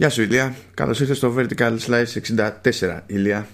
[0.00, 2.36] Γεια σου Ηλία, καλώς ήρθες στο Vertical Slice
[2.80, 3.48] 64 Ηλία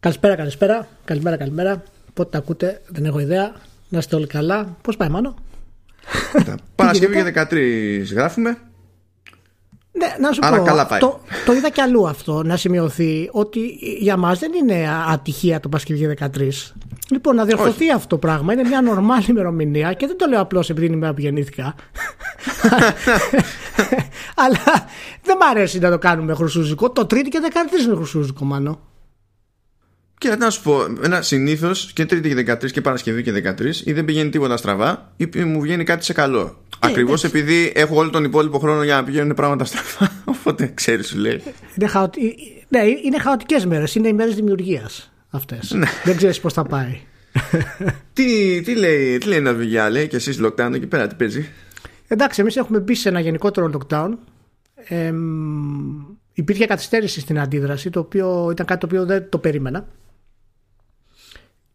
[0.00, 1.82] Καλησπέρα, καλησπέρα, καλημέρα, καλημέρα
[2.14, 3.54] Πότε τα ακούτε, δεν έχω ιδέα
[3.88, 5.34] Να είστε όλοι καλά, πώς πάει Μάνο;
[6.74, 7.54] Παρασκευή για 13
[8.12, 8.58] γράφουμε
[9.92, 11.00] ναι, να σου Άρα πω, καλά πάει.
[11.00, 13.60] Το, το είδα κι αλλού αυτό να σημειωθεί ότι
[13.98, 16.28] για μας δεν είναι ατυχία το Πασκευή 13.
[17.10, 17.92] Λοιπόν, να διορθωθεί Όχι.
[17.92, 18.52] αυτό το πράγμα.
[18.52, 21.74] Είναι μια νορμάλη ημερομηνία και δεν το λέω απλώς επειδή είναι η μέρα που γεννήθηκα.
[24.36, 24.88] Αλλά
[25.22, 26.90] δεν μ' αρέσει να το κάνουμε χρυσούζικο.
[26.90, 28.80] Το Τρίτη και 13 είναι χρυσούζικο, μάνο.
[30.18, 33.92] Και να σου πω, ένα συνήθως και Τρίτη και 13 και Παρασκευή και 13 ή
[33.92, 36.64] δεν πηγαίνει τίποτα στραβά ή μου βγαίνει κάτι σε καλό.
[36.78, 37.42] Ακριβώς εντάξει.
[37.42, 40.12] επειδή έχω όλο τον υπόλοιπο χρόνο για να πηγαίνουν πράγματα στραβά.
[40.38, 41.42] Οπότε ξέρει, σου λέει.
[41.78, 42.36] Είναι, χαοτι...
[42.68, 43.94] ναι, είναι χαοτικές μέρες.
[43.94, 45.76] Είναι οι μέρες δημιουργίας αυτές.
[46.04, 47.00] δεν ξέρεις πώς θα πάει.
[48.12, 51.48] τι, τι λέει, τι λέει η Νορβηγία, λέει και εσείς lockdown εκεί πέρα, τι παίζει;
[52.08, 54.10] Εντάξει, εμείς έχουμε μπει σε ένα γενικότερο lockdown.
[54.74, 55.16] Εμ,
[56.32, 59.86] υπήρχε καθυστέρηση στην αντίδραση, το οποίο ήταν κάτι το οποίο δεν το περίμενα.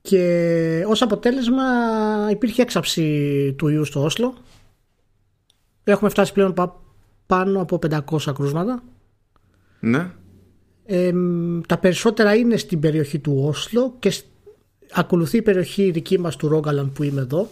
[0.02, 1.64] Και ως αποτέλεσμα
[2.32, 4.34] υπήρχε έξαψη του ιού στο Όσλο.
[5.84, 6.80] Έχουμε φτάσει πλέον πα-
[7.26, 8.84] πάνω από 500 κρούσματα.
[9.80, 10.12] Ναι.
[10.86, 14.26] Εμ, τα περισσότερα είναι στην περιοχή του Όσλο και σ-
[14.92, 17.48] ακολουθεί η περιοχή δική μας του Ρόγκαλαν που είμαι εδώ.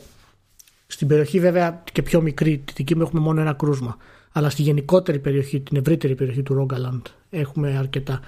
[0.92, 3.98] Στην περιοχή βέβαια και πιο μικρή, τη δική μου έχουμε μόνο ένα κρούσμα.
[4.32, 8.20] Αλλά στη γενικότερη περιοχή, την ευρύτερη περιοχή του Ρόγκαλαντ έχουμε αρκετά.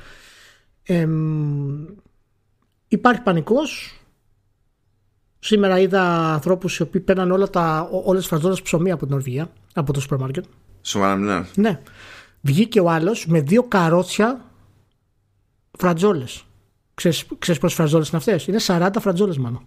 [0.84, 1.86] Εμ,
[2.88, 4.00] υπάρχει πανικός.
[5.40, 6.02] Σήμερα είδα
[6.34, 9.94] ανθρώπους οι οποίοι παίρναν όλα τα, ό- όλες τις φραζόλες ψωμί από την Νορβηγία, από
[9.94, 10.46] το σούπερ μάρκετ.
[10.82, 11.44] Σοβαρά μιλάω.
[11.56, 11.82] Ναι.
[12.42, 14.46] Βγήκε ο άλλος με δύο καρότσια
[15.78, 16.44] φρατζόλες.
[16.94, 19.62] Ξέρεις, ξέρεις πόσες φρατζόλες είναι αυτές; Είναι 40 φρατζόλες μάλλον.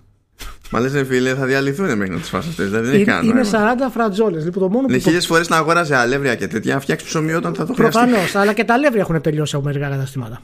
[0.75, 2.67] Μα λες, ρε φίλε, θα διαλυθούν μέχρι να τις φάσει αυτές.
[2.67, 3.41] Δηλαδή δεν έχει Είναι, κανένα.
[3.41, 3.75] είναι νόημα.
[3.89, 4.45] 40 φρατζόλες.
[4.45, 7.07] Λοιπόν, το μόνο Είναι που το χίλιες φορές να αγόραζε αλεύρια και τέτοια, να φτιάξει
[7.07, 7.99] ψωμί όταν θα το χρειαστεί.
[8.01, 10.41] Προφανώς, αλλά και τα αλεύρια έχουν τελειώσει από μερικά καταστήματα.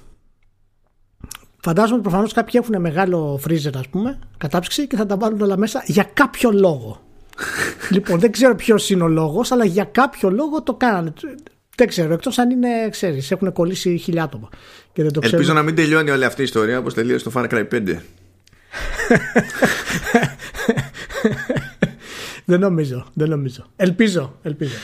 [1.62, 5.56] Φαντάζομαι ότι προφανώς κάποιοι έχουν μεγάλο φρίζερ, ας πούμε, κατάψυξη και θα τα βάλουν όλα
[5.56, 7.00] μέσα για κάποιο λόγο.
[7.94, 11.12] λοιπόν, δεν ξέρω ποιος είναι ο λόγος, αλλά για κάποιο λόγο το κάνανε.
[11.76, 14.48] Δεν ξέρω, εκτός αν είναι, ξέρεις, έχουν κολλήσει χιλιά άτομα.
[14.92, 15.58] Και δεν το Ελπίζω ξέρουν.
[15.60, 17.96] να μην τελειώνει όλη αυτή η ιστορία όπως τελείωσε το Far Cry 5.
[22.44, 23.66] Δεν νομίζω, δεν νομίζω.
[23.76, 24.74] Ελπίζω, ελπίζω.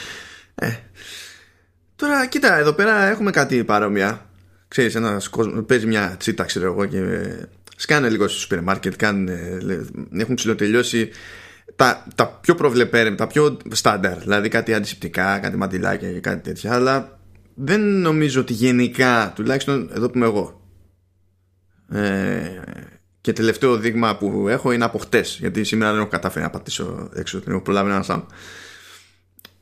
[1.97, 4.31] Τώρα, κοίτα, εδώ πέρα έχουμε κάτι παρόμοια.
[4.69, 7.01] Ξέρεις, ένας κόσμος παίζει μια τσίτα, ξέρω εγώ, και
[7.77, 9.87] σκάνε λίγο στο σούπερ μάρκετ, κάνουν, ε, λέ-
[10.17, 11.11] έχουν ψηλοτελειώσει
[11.77, 16.73] τα, τα πιο προβλεπέρε, τα πιο στάνταρ, δηλαδή κάτι αντισηπτικά, κάτι μαντιλάκια και κάτι τέτοια,
[16.75, 17.19] αλλά
[17.55, 20.61] δεν νομίζω ότι γενικά, τουλάχιστον εδώ που είμαι εγώ,
[21.93, 22.49] ε,
[23.27, 27.09] και τελευταίο δείγμα που έχω είναι από χτες, γιατί σήμερα δεν έχω καταφέρει να πατήσω
[27.15, 28.23] έξω, δεν έχω προλάβει ένα σάμ.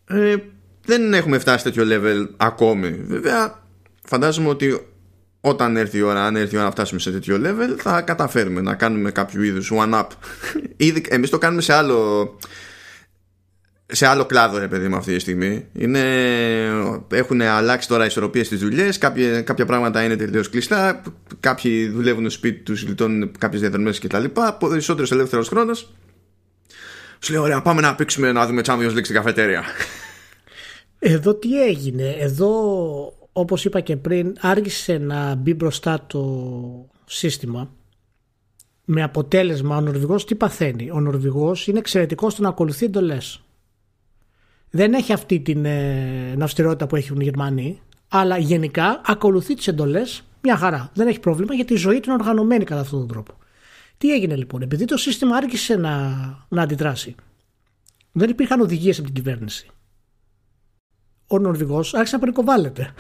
[0.07, 0.37] Ε,
[0.85, 2.91] δεν έχουμε φτάσει σε τέτοιο level ακόμη.
[2.91, 3.63] Βέβαια,
[4.05, 4.87] φαντάζομαι ότι
[5.41, 8.61] όταν έρθει η ώρα, αν έρθει η ώρα να φτάσουμε σε τέτοιο level, θα καταφέρουμε
[8.61, 10.07] να κάνουμε κάποιο είδους one-up.
[10.77, 12.39] Ήδη, εμείς το κάνουμε σε άλλο,
[13.95, 15.67] σε άλλο κλάδο, ρε παιδί μου, αυτή τη στιγμή.
[15.73, 16.01] Είναι,
[17.11, 21.03] έχουν αλλάξει τώρα οι ισορροπίες στις δουλειές, κάποια, κάποια πράγματα είναι τελείως κλειστά,
[21.41, 24.25] κάποιοι δουλεύουν στο σπίτι τους, γλιτώνουν κάποιες διαδρομές κτλ.
[24.59, 25.93] Περισσότερος ελεύθερος χρόνος.
[27.19, 29.63] Σου λέω, ωραία, πάμε να παίξουμε να δούμε Champions League στην καφετέρια.
[30.99, 32.53] Εδώ τι έγινε; Εδώ,
[33.33, 36.23] όπως είπα και πριν, άργησε να μπει μπροστά το
[37.05, 37.71] σύστημα
[38.85, 43.45] με αποτέλεσμα ο Νορβηγός τι παθαίνει; Ο Νορβηγός είναι εξαιρετικός στο να ακολουθεί εντολές.
[44.75, 50.25] Δεν έχει αυτή την ε, αυστηρότητα που έχουν οι Γερμανοί, αλλά γενικά ακολουθεί τις εντολές
[50.43, 50.91] μια χαρά.
[50.95, 53.33] Δεν έχει πρόβλημα γιατί η ζωή του είναι οργανωμένη κατά αυτόν τον τρόπο.
[53.99, 56.11] Τι έγινε λοιπόν, επειδή το σύστημα άρχισε να,
[56.49, 57.15] να αντιδράσει.
[58.13, 59.69] Δεν υπήρχαν οδηγίες από την κυβέρνηση
[61.27, 62.95] ο Νορβηγός άρχισε να πανικοβάλλεται.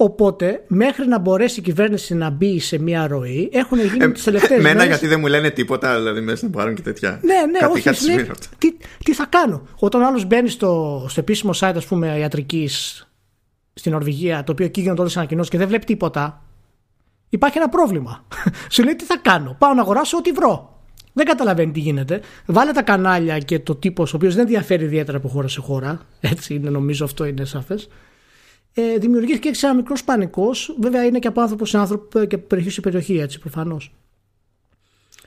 [0.00, 4.24] Οπότε, μέχρι να μπορέσει η κυβέρνηση να μπει σε μια ροή, έχουν γίνει Ε, τις
[4.24, 4.88] τελευταίες Εμένα μέρες...
[4.88, 7.20] γιατί δεν μου λένε τίποτα, δηλαδή μέσα να πάρουν και τέτοια.
[7.22, 8.46] Ναι, ναι, κάτι, όχι, κάτι σου λέει, σημαίνει αυτό.
[8.58, 13.06] τι, τι θα κάνω; Όταν ο άλλος μπαίνει στο, στο επίσημο site, ας πούμε, ιατρικής
[13.74, 16.42] στην Νορβηγία, το οποίο εκεί γίνονται όλες τις ανακοινώσεις και δεν βλέπει τίποτα,
[17.28, 18.24] υπάρχει ένα πρόβλημα.
[18.72, 20.82] Σου λέει τι θα κάνω; Πάω να αγοράσω ό,τι βρω.
[21.12, 22.20] Δεν καταλαβαίνει τι γίνεται.
[22.46, 26.00] Βάλε τα κανάλια και το τύπος, ο οποίος δεν διαφέρει ιδιαίτερα από χώρα σε χώρα.
[26.20, 27.88] Έτσι είναι, νομίζω αυτό είναι σαφές.
[28.80, 30.76] Ε, δημιουργήθηκε έτσι ένα μικρός πανικός.
[30.80, 33.92] Βέβαια είναι και από άνθρωπος σε άνθρωπο και από περιοχή σε περιοχή, έτσι προφανώς.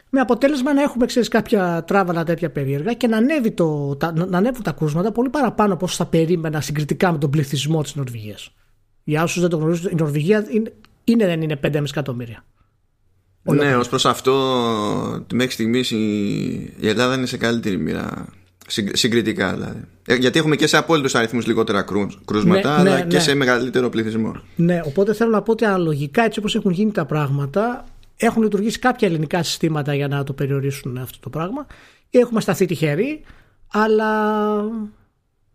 [0.09, 4.37] Με αποτέλεσμα να έχουμε ξέρεις, κάποια τράβαλα τέτοια περίεργα και να, ανέβει το, τα, να
[4.37, 8.53] ανέβουν τα κρούσματα πολύ παραπάνω από όσο θα περίμενα συγκριτικά με τον πληθυσμό της Νορβηγίας.
[9.03, 12.45] Για όσους δεν το γνωρίζουν, η Νορβηγία είναι, είναι δεν είναι 5,5 εκατομμύρια.
[13.41, 14.33] Ναι, ως προς αυτό,
[15.33, 16.53] μέχρι στιγμής η...
[16.79, 18.27] η Ελλάδα είναι σε καλύτερη μοίρα
[18.93, 19.83] Συγκριτικά δηλαδή.
[20.05, 21.85] Ε, γιατί έχουμε και σε απόλυτους αριθμούς λιγότερα
[22.25, 23.21] κρούσματα, ναι, αλλά ναι, και ναι.
[23.21, 24.35] σε μεγαλύτερο πληθυσμό.
[24.55, 27.85] Ναι, οπότε θέλω να πω ότι αναλογικά έτσι όπως έχουν γίνει τα πράγματα,
[28.17, 31.65] έχουν λειτουργήσει κάποια ελληνικά συστήματα για να το περιορίσουν αυτό το πράγμα.
[32.09, 33.23] Έχουμε σταθεί τυχεροί,
[33.67, 34.11] αλλά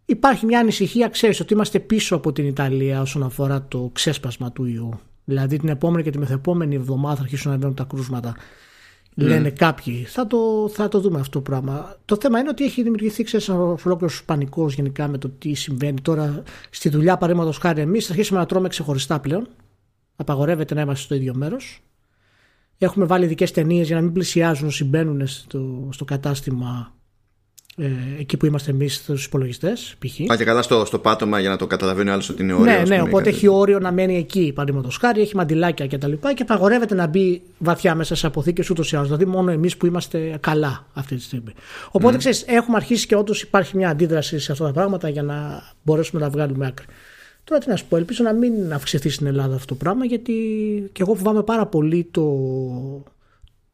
[0.04, 4.64] υπάρχει μια ανησυχία, ξέρεις ότι είμαστε πίσω από την Ιταλία όσον αφορά το ξέσπασμα του
[4.64, 5.00] ιού.
[5.24, 8.36] Δηλαδή την επόμενη και τη μεθεπόμενη εβδομάδα θα αρχίσουν να βγαίνουν τα κρούσματα.
[9.18, 9.22] Mm.
[9.22, 10.04] Λένε κάποιοι.
[10.04, 11.96] Θα το, θα το δούμε αυτό το πράγμα.
[12.04, 13.48] Το θέμα είναι ότι έχει δημιουργηθεί ένας
[13.84, 17.16] ολόκληρος πανικός γενικά με το τι συμβαίνει τώρα στη δουλειά.
[17.16, 19.48] Παραδείγματος χάρη, εμείς θα αρχίσουμε να τρώμε ξεχωριστά πλέον.
[20.16, 21.80] Απαγορεύεται να είμαστε στο ίδιο μέρος.
[22.78, 26.95] Έχουμε βάλει ειδικές ταινίες για να μην πλησιάζουν όσοι μπαίνουν στο, στο κατάστημα
[27.78, 29.96] ε, εκεί που είμαστε εμείς στους υπολογιστές.
[30.26, 32.88] Πάει και καλά στο, στο πάτωμα για να το καταλαβαίνει ο άλλο ότι είναι όριος.
[32.88, 36.12] Ναι, ναι, οπότε έχει όριο να μένει εκεί, παραδείγματος χάρη, έχει μαντιλάκια κτλ.
[36.12, 39.08] Και, και απαγορεύεται να μπει βαθιά μέσα σε αποθήκες ούτως ή άλλως.
[39.08, 41.52] Δηλαδή, μόνο εμείς που είμαστε καλά αυτή τη στιγμή.
[41.90, 42.19] Οπότε, mm.
[42.19, 46.20] ξέρεις, έχουμε αρχίσει και όντως υπάρχει μια αντίδραση σε αυτά τα πράγματα για να μπορέσουμε
[46.20, 46.87] να βγάλουμε άκρη.
[47.44, 50.32] Τώρα τι να σου πω, ελπίζω να μην αυξηθεί στην Ελλάδα αυτό το πράγμα, γιατί
[50.93, 52.25] και εγώ φοβάμαι πάρα πολύ το,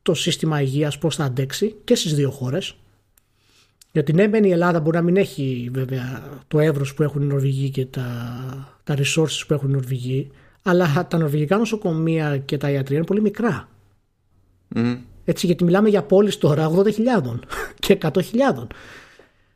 [0.02, 2.76] το σύστημα υγείας πώς θα αντέξει και στις δύο χώρες.
[3.92, 7.70] Γιατί ναι, η Ελλάδα μπορεί να μην έχει βέβαια το εύρος που έχουν οι Νορβηγοί
[7.70, 8.04] και τα,
[8.84, 10.30] τα resources που έχουν οι Νορβηγοί,
[10.62, 13.68] αλλά τα νορβηγικά νοσοκομεία και τα ιατρία είναι πολύ μικρά.
[15.24, 16.84] Έτσι, γιατί μιλάμε για πόλεις τώρα 80.000
[17.86, 18.12] και 100.000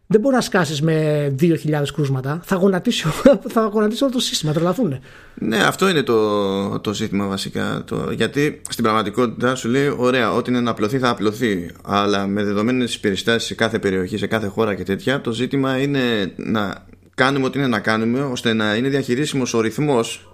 [0.06, 1.54] δεν μπορεί να σκάσεις με 2.000
[1.94, 2.40] κρούσματα.
[2.44, 3.08] Θα γονατίσει,
[3.54, 4.98] θα γονατίσει όλο το σύστημα, τρελαθούν.
[5.34, 7.82] Ναι, αυτό είναι το, το ζήτημα βασικά.
[7.86, 11.70] Το, γιατί στην πραγματικότητα σου λέει: Ωραία, ό,τι είναι να απλωθεί θα απλωθεί.
[11.84, 16.32] Αλλά με δεδομένες περιστάσεις σε κάθε περιοχή, σε κάθε χώρα και τέτοια, το ζήτημα είναι
[16.36, 20.30] να κάνουμε ό,τι είναι να κάνουμε ώστε να είναι διαχειρίσιμος ο ρυθμός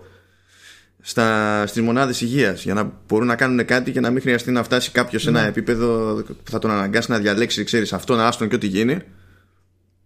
[1.01, 4.63] στα, στις μονάδες υγείας για να μπορούν να κάνουν κάτι και να μην χρειαστεί να
[4.63, 5.49] φτάσει κάποιος σε ένα ναι.
[5.49, 9.03] επίπεδο που θα τον αναγκάσει να διαλέξει ξέρεις αυτόν άστον και ό,τι γίνει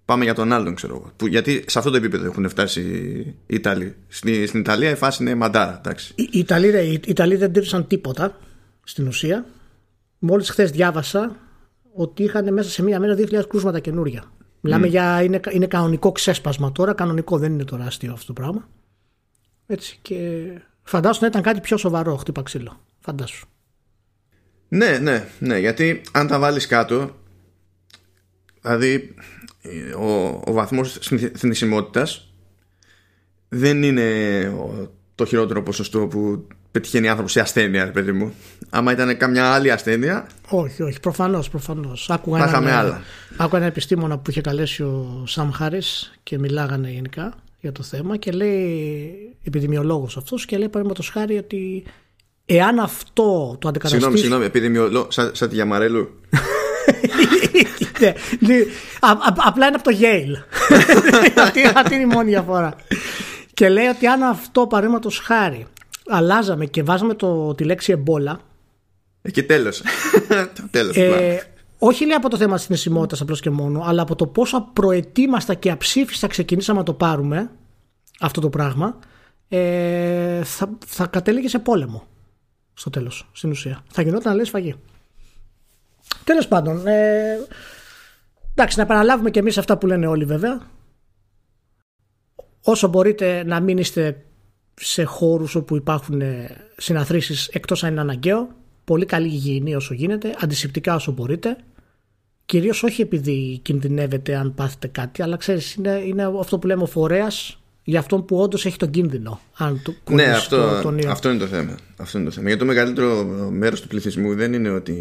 [0.07, 1.13] Πάμε για τον άλλον, ξέρω εγώ.
[1.17, 2.81] Που, γιατί σε αυτό το επίπεδο έχουν φτάσει
[3.47, 3.95] οι Ιταλοί.
[4.09, 5.81] Στην, στην Ιταλία η φάση είναι μαντάρα.
[5.85, 6.13] Εντάξει.
[6.17, 8.39] Οι, οι, Ιταλοί, οι Ιταλοί δεν τήρησαν τίποτα
[8.85, 9.47] στην ουσία.
[10.19, 11.37] Μόλις χθες διάβασα
[11.93, 14.25] ότι είχαν μέσα σε μία μέρα 2.000 κρούσματα καινούρια.
[14.61, 15.23] Μιλάμε για.
[15.23, 16.95] Είναι, είναι κανονικό ξέσπασμα τώρα.
[16.95, 18.69] Κανονικό δεν είναι τώρα αστείο αυτό το πράγμα.
[19.67, 20.47] Έτσι και
[20.83, 22.81] φαντάσου να ήταν κάτι πιο σοβαρό, χτύπα ξύλο.
[22.99, 23.47] Φαντάσου.
[24.69, 25.59] Ναι, ναι, ναι.
[25.59, 27.17] Γιατί αν τα βάλεις κάτω.
[28.63, 29.15] Δηλαδή
[29.99, 30.99] ο, ο βαθμός
[31.37, 32.31] θνησιμότητας
[33.49, 34.05] δεν είναι
[35.15, 38.35] το χειρότερο ποσοστό που πετυχαίνει άνθρωπος σε ασθένεια, παιδί μου.
[38.71, 40.27] Άμα ήταν καμιά άλλη ασθένεια.
[40.49, 41.51] Όχι, όχι, προφανώς.
[41.51, 42.11] Προφανώς.
[42.11, 43.01] Άκουγα, έναν, άλλα.
[43.37, 45.83] άκουγα ένα επιστήμονα που είχε καλέσει ο Σαμ Χάρη
[46.23, 51.85] και μιλάγανε γενικά για το θέμα και λέει, επιδημιολόγος αυτός, και λέει παραδείγματος χάρη ότι
[52.47, 53.89] εάν αυτό το αντικαταστήσει.
[53.89, 56.11] Συγγνώμη, συγγνώμη, επιδημιολόγο, σαν, σαν τη Γιαμαρέλου.
[58.01, 58.55] Ναι, ναι.
[59.45, 60.45] απλά είναι από το Yale.
[61.75, 62.75] αυτή, είναι η μόνη διαφορά.
[63.55, 65.67] Και λέει ότι αν αυτό παραδείγματος χάρη
[66.07, 68.41] αλλάζαμε και βάζαμε το, τη λέξη εμπόλα.
[69.23, 69.83] Εκεί τέλος.
[70.71, 71.43] τέλος, ε,
[71.79, 75.55] όχι λέει από το θέμα τη νησιμότητα απλώς και μόνο, αλλά από το πόσο προετοίμαστα
[75.55, 77.51] και αψήφιστα ξεκινήσαμε να το πάρουμε
[78.21, 78.99] αυτό το πράγμα,
[79.49, 82.07] ε, θα, θα κατέληγε σε πόλεμο
[82.75, 83.83] στο τέλος, στην ουσία.
[83.93, 84.75] Θα γινόταν να λέει σφαγή.
[86.25, 87.39] Τέλος πάντων, ε,
[88.55, 90.61] εντάξει, να επαναλάβουμε και εμείς αυτά που λένε όλοι βέβαια.
[92.63, 94.25] Όσο μπορείτε να μην είστε
[94.81, 98.49] σε χώρους όπου υπάρχουν ε, συναθρήσεις εκτός αν είναι αναγκαίο
[98.85, 101.57] πολύ καλή υγιεινή όσο γίνεται αντισηπτικά όσο μπορείτε
[102.47, 106.87] κυρίως όχι επειδή κινδυνεύετε αν πάθετε κάτι αλλά ξέρεις είναι, είναι αυτό που λέμε ο
[106.87, 109.41] φορέας για αυτόν που όντως έχει τον κίνδυνο.
[109.57, 111.75] Αν του ναι, αυτό, τον αυτό είναι το θέμα.
[111.97, 112.47] Αυτό είναι το θέμα.
[112.47, 114.97] Γιατί το μεγαλύτερο μέρος του πληθυσμού δεν είναι ότι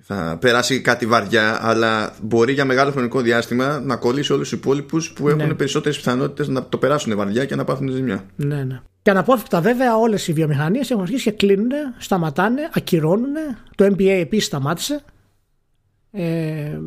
[0.00, 5.12] θα περάσει κάτι βαριά, αλλά μπορεί για μεγάλο χρονικό διάστημα να κολλήσει όλους τους υπόλοιπους
[5.12, 5.54] που έχουν ναι.
[5.54, 8.24] περισσότερες πιθανότητες να το περάσουν βαριά και να πάθουν ζημιά.
[8.36, 8.80] Ναι, ναι.
[9.02, 13.34] Και αναπόφευκτα βέβαια όλες οι βιομηχανίες έχουν αρχίσει και κλείνουν, σταματάνε, ακυρώνουν.
[13.74, 15.00] Το NBA επίσης σταμάτησε.
[16.10, 16.78] Ε,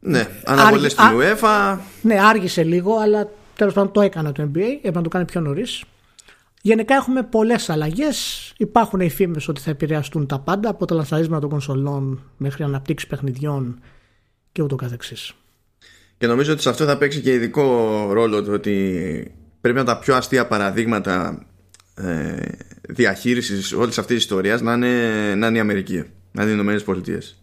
[0.00, 1.78] ναι, αναβολές στην UEFA.
[2.02, 5.40] Ναι, άργησε λίγο, αλλά Τέλος πάντων το έκανα το NBA, έπρεπε να το κάνει πιο
[5.40, 5.84] νωρίς.
[6.62, 8.52] Γενικά έχουμε πολλές αλλαγές.
[8.56, 13.08] Υπάρχουν οι φήμες ότι θα επηρεαστούν τα πάντα από τα λανθαρίσματα των κονσολών μέχρι αναπτύξεις
[13.08, 13.80] παιχνιδιών
[14.52, 15.32] και ούτω καθεξής.
[16.18, 19.98] Και νομίζω ότι σε αυτό θα παίξει και ειδικό ρόλο το ότι πρέπει να τα
[19.98, 21.46] πιο αστεία παραδείγματα
[21.94, 22.36] ε,
[22.88, 26.82] διαχείρισης όλης αυτής της ιστορίας να είναι, να είναι η Αμερική, να είναι οι Ηνωμένες
[26.82, 27.41] Πολιτείες.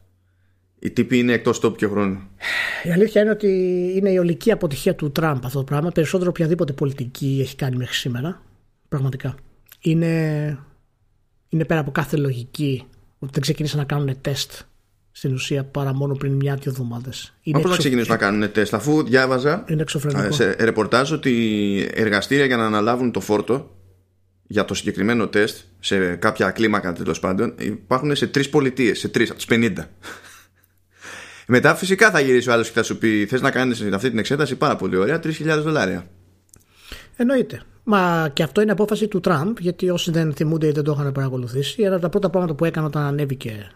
[0.79, 2.21] Οι τύποι είναι εκτός τόπου και χρόνου.
[2.83, 3.47] Η αλήθεια είναι ότι
[3.95, 5.89] είναι η ολική αποτυχία του Τραμπ αυτό το πράγμα.
[5.89, 8.41] Περισσότερο οποιαδήποτε πολιτική έχει κάνει μέχρι σήμερα.
[8.89, 9.35] Πραγματικά.
[9.81, 10.57] Είναι,
[11.49, 12.83] είναι πέρα από κάθε λογική
[13.19, 14.51] ότι δεν ξεκίνησαν να κάνουν τεστ
[15.11, 17.33] στην ουσία παρά μόνο πριν μια-δυο εβδομάδες.
[17.51, 19.83] Πώ να ξεκινήσουν να κάνουν τεστ, αφού διάβαζα είναι
[20.29, 23.75] σε ρεπορτάζ ότι εργαστήρια για να αναλάβουν το φόρτο
[24.47, 29.29] για το συγκεκριμένο τεστ σε κάποια κλίμακα τέλος πάντων υπάρχουν σε τρεις πολιτείες, σε τρεις
[29.29, 29.73] από τις 50.
[31.51, 34.19] Μετά φυσικά θα γυρίσει ο άλλος και θα σου πει: Θες να κάνεις αυτή την
[34.19, 36.05] εξέταση; Πάρα πολύ ωραία, 3.000 δολάρια.
[37.15, 37.61] Εννοείται.
[37.83, 41.11] Μα και αυτό είναι απόφαση του Τραμπ, γιατί όσοι δεν θυμούνται ή δεν το είχαν
[41.11, 43.71] παρακολουθήσει, ένα από τα πρώτα πράγματα που έκανε όταν ανέβηκε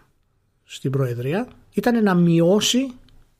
[0.64, 2.92] στην Προεδρία ήταν να μειώσει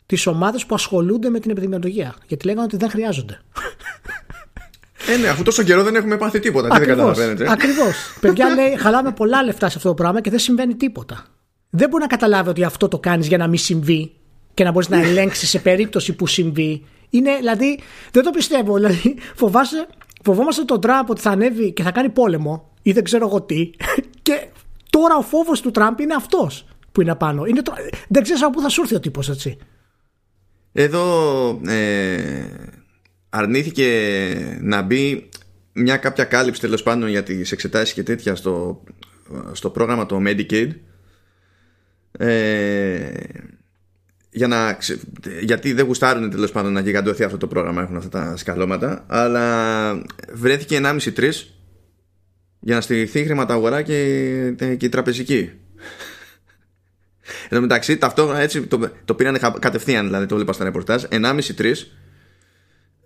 [0.07, 2.15] τις ομάδες που ασχολούνται με την επιδημιολογία.
[2.27, 3.41] Γιατί λέγανε ότι δεν χρειάζονται.
[5.07, 6.69] Ε, ναι, αφού τόσο καιρό δεν έχουμε πάθει τίποτα.
[6.69, 7.51] Τι δεν καταλαβαίνετε.
[7.51, 7.95] Ακριβώς.
[8.21, 11.25] Παιδιά λέει, χαλάμε πολλά λεφτά σε αυτό το πράγμα και δεν συμβαίνει τίποτα.
[11.71, 14.13] Δεν μπορεί να καταλάβει ότι αυτό το κάνεις για να μην συμβεί
[14.55, 16.85] και να μπορείς να ελέγξεις σε περίπτωση που συμβεί.
[17.11, 17.79] Είναι, δηλαδή,
[18.13, 18.75] δεν το πιστεύω.
[18.79, 19.87] Δηλαδή, φοβάσαι,
[20.23, 23.71] φοβόμαστε τον Τραμπ ότι θα ανέβει και θα κάνει πόλεμο ή δεν ξέρω εγώ τι.
[24.23, 24.47] Και
[24.91, 27.45] τώρα ο φόβος του Τραμπ είναι αυτός που είναι απάνω.
[27.45, 27.73] Είναι το...
[28.09, 29.59] Δεν ξέρεις από πού θα σου έρθει ο τύπος, έτσι.
[30.73, 32.45] Εδώ ε,
[33.29, 33.89] αρνήθηκε
[34.61, 35.29] να μπει
[35.73, 38.83] μια κάποια κάλυψη τέλος πάντων για τις εξετάσεις και τέτοια στο,
[39.53, 40.69] στο πρόγραμμα το Medicaid.
[42.19, 43.11] Ε,
[44.37, 44.79] για να,
[45.41, 49.05] γιατί δεν γουστάρουν τέλος πάντων να γιγαντωθεί αυτό το πρόγραμμα, έχουν αυτά τα σκαλώματα.
[49.07, 51.31] Αλλά βρέθηκε 1,5-3
[52.61, 55.51] για να στηριχθεί η χρηματαγορά και, και η τραπεζική.
[57.49, 61.03] Εν τω μεταξύ, ταυτόχρονα έτσι το, το πήραν κατευθείαν, δηλαδή το βλέπας στα ρεπορτάζ.
[61.11, 61.75] 1,5-3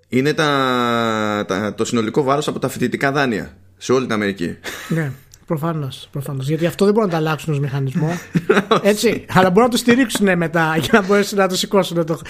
[0.09, 4.59] είναι τα, τα, το συνολικό βάρος από τα φοιτητικά δάνεια σε όλη την Αμερική.
[4.89, 5.13] Ναι.
[5.49, 6.09] Προφανώς.
[6.13, 6.49] Προφανώς.
[6.49, 8.11] Γιατί αυτό δεν μπορούν να το αλλάξουν ως μηχανισμό.
[8.83, 9.25] Έτσι.
[9.29, 12.07] Αλλά μπορούν να το στηρίξουν μετά για να μπορέσουν να το σηκώσουν.
[12.07, 12.21] Το...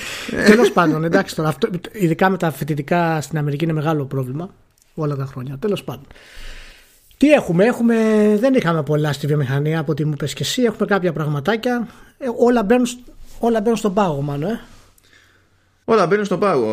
[0.46, 1.48] Τέλος πάντων, εντάξει τώρα.
[1.48, 4.50] Αυτό, ειδικά με τα φοιτητικά στην Αμερική είναι μεγάλο πρόβλημα
[4.94, 5.56] όλα τα χρόνια.
[5.58, 6.06] Τέλος πάντων.
[7.16, 7.94] Τι έχουμε, έχουμε,
[8.40, 10.62] δεν είχαμε πολλά στη βιομηχανία από ό,τι μου πες και εσύ.
[10.62, 11.88] Έχουμε κάποια πραγματάκια.
[12.18, 12.86] Ε, όλα, μπαίνουν,
[13.38, 14.50] όλα μπαίνουν στον πάγο, μάλλον.
[14.50, 14.60] Ε.
[15.84, 16.70] Όλα μπαίνουν στον πάγο.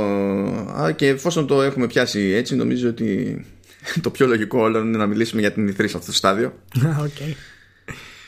[0.82, 3.46] Α, και εφόσον το έχουμε πιάσει έτσι, νομίζω ότι
[4.04, 6.54] το πιο λογικό όλο είναι να μιλήσουμε για την ηθρή σε αυτό το στάδιο.
[6.76, 7.34] okay.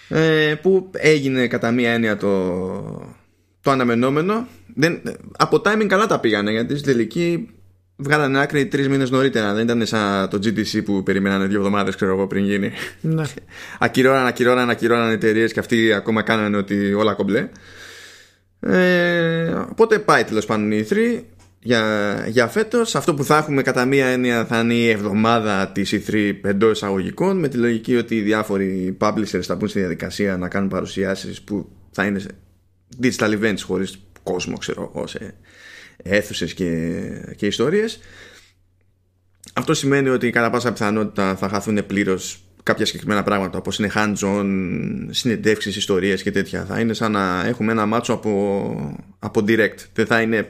[0.09, 2.51] ε, που έγινε κατά μία έννοια το,
[3.61, 4.47] το αναμενόμενο.
[4.75, 5.01] Δεν,
[5.37, 7.49] από timing καλά τα πήγανε γιατί στην τελική
[7.95, 9.53] βγάλανε άκρη τρεις μήνες νωρίτερα.
[9.53, 12.71] Δεν ήταν σαν το GTC που περιμένανε δύο εβδομάδες, ξέρω εγώ, πριν γίνει.
[13.01, 13.23] Ναι.
[13.79, 17.49] ακυρώναν, ακυρώναν, ακυρώναν εταιρείες και αυτοί ακόμα κάνανε ότι όλα κομπλέ.
[18.59, 21.21] Ε, οπότε πάει τέλος πάντων η 3
[21.67, 25.93] για, για φέτος αυτό που θα έχουμε κατά μία έννοια θα είναι η εβδομάδα της
[25.93, 30.47] E3 εντός εισαγωγικών με τη λογική ότι οι διάφοροι publishers θα μπουν στη διαδικασία να
[30.47, 32.21] κάνουν παρουσιάσεις που θα είναι
[33.01, 35.35] digital events χωρίς κόσμο ξέρω εγώ σε
[35.97, 37.01] αίθουσες και,
[37.35, 37.99] και ιστορίες.
[39.53, 44.45] Αυτό σημαίνει ότι κατά πάσα πιθανότητα θα χαθούν πλήρως κάποια συγκεκριμένα πράγματα όπως είναι hands-on,
[45.09, 46.65] συνεντεύξεις, ιστορίες και τέτοια.
[46.65, 49.77] Θα είναι σαν να έχουμε ένα μάτσο από, από direct.
[49.93, 50.49] Δεν θα είναι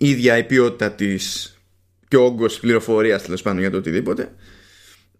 [0.00, 1.54] ίδια η ποιότητα της
[2.08, 4.34] και ο όγκος πληροφορίας τέλος πάντων για το οτιδήποτε.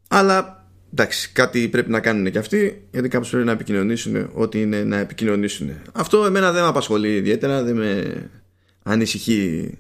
[0.09, 4.85] Αλλά εντάξει, κάτι πρέπει να κάνουν και αυτοί, γιατί κάπως πρέπει να επικοινωνήσουν ό,τι είναι
[4.85, 5.71] να επικοινωνήσουν.
[5.93, 8.31] Αυτό εμένα δεν με απασχολεί ιδιαίτερα, δεν με
[8.83, 9.71] ανησυχεί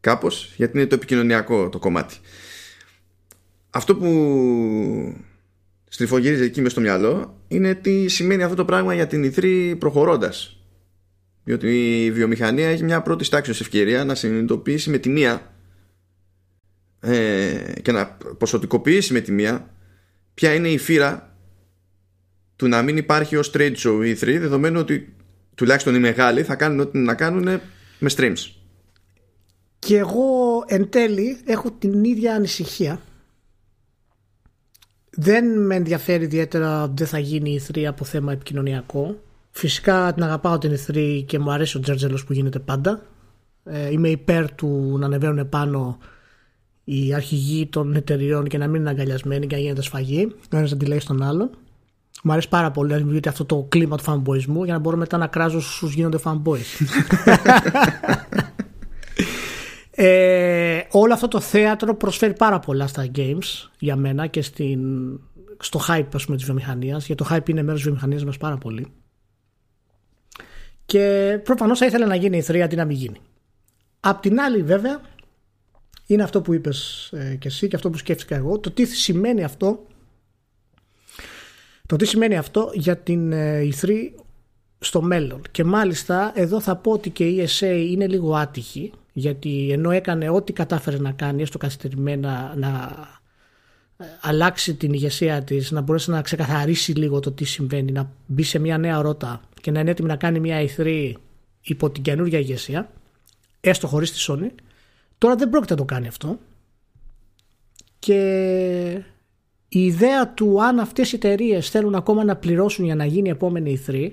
[0.00, 2.16] κάπως, γιατί είναι το επικοινωνιακό το κομμάτι.
[3.70, 5.16] Αυτό που
[5.88, 10.59] στριφογύριζε εκεί μες στο μυαλό είναι τι σημαίνει αυτό το πράγμα για την ηθρή προχωρώντας
[11.44, 15.54] διότι η βιομηχανία έχει μια πρώτη τάξη ευκαιρία να συνειδητοποιήσει με τη μία
[17.00, 18.06] ε, και να
[18.38, 19.74] ποσοτικοποιήσει με τη μία
[20.34, 21.36] ποια είναι η φύρα
[22.56, 25.14] του να μην υπάρχει ως trade show E3 δεδομένου ότι
[25.54, 27.60] τουλάχιστον οι μεγάλοι θα κάνουν ό,τι να κάνουν
[27.98, 28.52] με streams.
[29.78, 33.00] Και εγώ εν τέλει έχω την ίδια ανησυχία.
[35.10, 40.22] Δεν με ενδιαφέρει ιδιαίτερα ότι δεν θα γίνει η E3 από θέμα επικοινωνιακό Φυσικά την
[40.22, 43.02] αγαπάω την Εθρή και μου αρέσει ο τζέρτζελος που γίνεται πάντα.
[43.64, 45.98] Ε, είμαι υπέρ του να ανεβαίνουν πάνω
[46.84, 50.34] οι αρχηγοί των εταιριών και να μην είναι αγκαλιασμένοι και να γίνεται σφαγή.
[50.52, 51.50] Ο ένα αντιλέγει στον άλλον.
[52.22, 55.16] Μου αρέσει πάρα πολύ να δημιουργείται αυτό το κλίμα του φανμποϊσμού για να μπορώ μετά
[55.16, 56.86] να κράζω όσους γίνονται fanboys.
[59.90, 64.80] ε, όλο αυτό το θέατρο προσφέρει πάρα πολλά στα games για μένα και στην,
[65.60, 68.56] στο hype ας πούμε, της βιομηχανίας γιατί το hype είναι μέρος της βιομηχανίας μας πάρα
[68.56, 68.86] πολύ
[70.90, 73.20] και προφανώς θα ήθελα να γίνει η 3 αντί να μην γίνει.
[74.00, 75.00] Απ' την άλλη, βέβαια,
[76.06, 78.58] είναι αυτό που είπες ε, και εσύ και αυτό που σκέφτηκα εγώ.
[78.58, 79.86] Το τι σημαίνει αυτό.
[81.86, 83.90] Το τι σημαίνει αυτό για την ε, E3
[84.78, 85.42] στο μέλλον.
[85.50, 90.30] Και μάλιστα εδώ θα πω ότι και η ESA είναι λίγο άτυχη γιατί ενώ έκανε
[90.30, 93.19] ό,τι κατάφερε να κάνει έστω καθυστερημένα να ε,
[94.20, 98.58] αλλάξει την ηγεσία της, να μπορέσει να ξεκαθαρίσει λίγο το τι συμβαίνει, να μπει σε
[98.58, 101.12] μια νέα ρότα και να είναι έτοιμη να κάνει μια E3
[101.60, 102.90] υπό την καινούργια ηγεσία,
[103.60, 104.50] έστω χωρίς τη Sony,
[105.18, 106.38] τώρα δεν πρόκειται να το κάνει αυτό.
[107.98, 109.02] Και
[109.68, 113.30] η ιδέα του αν αυτές οι εταιρείες θέλουν ακόμα να πληρώσουν για να γίνει η
[113.30, 114.10] επόμενη E3,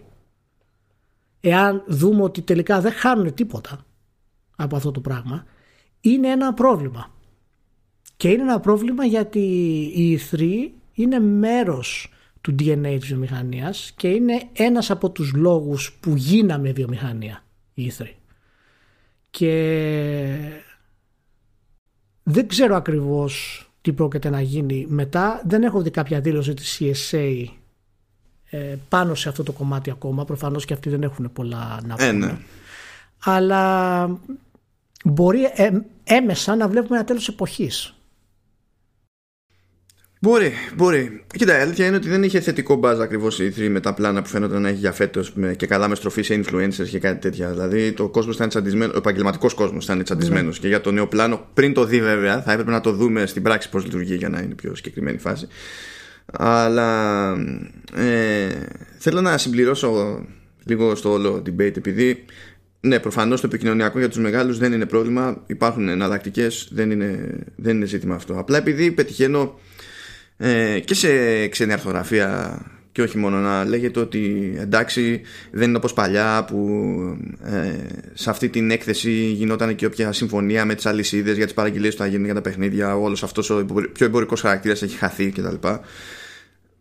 [1.39, 3.85] εάν δούμε ότι τελικά δεν χάνουν τίποτα
[4.55, 5.45] από αυτό το πράγμα,
[6.01, 7.16] είναι ένα πρόβλημα.
[8.17, 9.39] Και είναι ένα πρόβλημα γιατί
[9.95, 16.15] η E3 είναι μέρος του DNA της βιομηχανίας και είναι ένας από τους λόγους που
[16.15, 17.43] γίναμε βιομηχανία
[17.73, 18.05] η E3.
[19.29, 19.53] Και
[22.23, 25.41] δεν ξέρω ακριβώς τι πρόκειται να γίνει μετά.
[25.45, 27.45] Δεν έχω δει κάποια δήλωση της CSA
[28.49, 30.25] ε, πάνω σε αυτό το κομμάτι ακόμα.
[30.25, 32.25] Προφανώς και αυτοί δεν έχουν πολλά να ε, πούνε.
[32.25, 32.37] ναι.
[33.23, 34.05] Αλλά
[35.05, 35.69] μπορεί ε,
[36.03, 37.96] έμεσα να βλέπουμε ένα τέλος εποχής
[40.19, 41.23] Μπορεί, μπορεί.
[41.37, 44.21] Κοίτα, η αλήθεια είναι ότι δεν είχε θετικό μπάζ ακριβώς η 3 με τα πλάνα
[44.21, 47.49] που φαίνονταν να έχει για φέτος και καλά με στροφή σε influencers και κάτι τέτοια.
[47.49, 50.55] Δηλαδή το κόσμος ήταν τσαντισμένος, ο επαγγελματικός κόσμος ήταν τσαντισμένος.
[50.55, 50.61] Ναι.
[50.61, 53.41] Και για το νέο πλάνο, πριν το δει βέβαια, θα έπρεπε να το δούμε στην
[53.41, 55.47] πράξη πώς λειτουργεί για να είναι πιο συγκεκριμένη φάση.
[56.25, 57.31] Αλλά
[57.95, 58.47] ε,
[58.97, 60.21] θέλω να συμπληρώσω
[60.63, 62.25] λίγο στο όλο debate επειδή
[62.79, 65.43] ναι, προφανώς το επικοινωνιακό για τους μεγάλους δεν είναι πρόβλημα.
[65.47, 68.39] Υπάρχουν εναλλακτικές, δεν είναι, δεν είναι ζήτημα αυτό.
[68.39, 69.59] Απλά επειδή πετυχαίνω
[70.37, 72.59] ε, και σε ξένη αρθογραφία
[72.91, 76.57] και όχι μόνο να λέγεται ότι εντάξει δεν είναι όπως παλιά που
[77.43, 77.73] ε,
[78.13, 82.01] σε αυτή την έκθεση γινόταν και όποια συμφωνία με τις αλυσίδες για τις παραγγελίες που
[82.01, 85.67] θα γίνουν για τα παιχνίδια όλος αυτός ο πιο εμπορικός χαρακτήρας έχει χαθεί κτλ.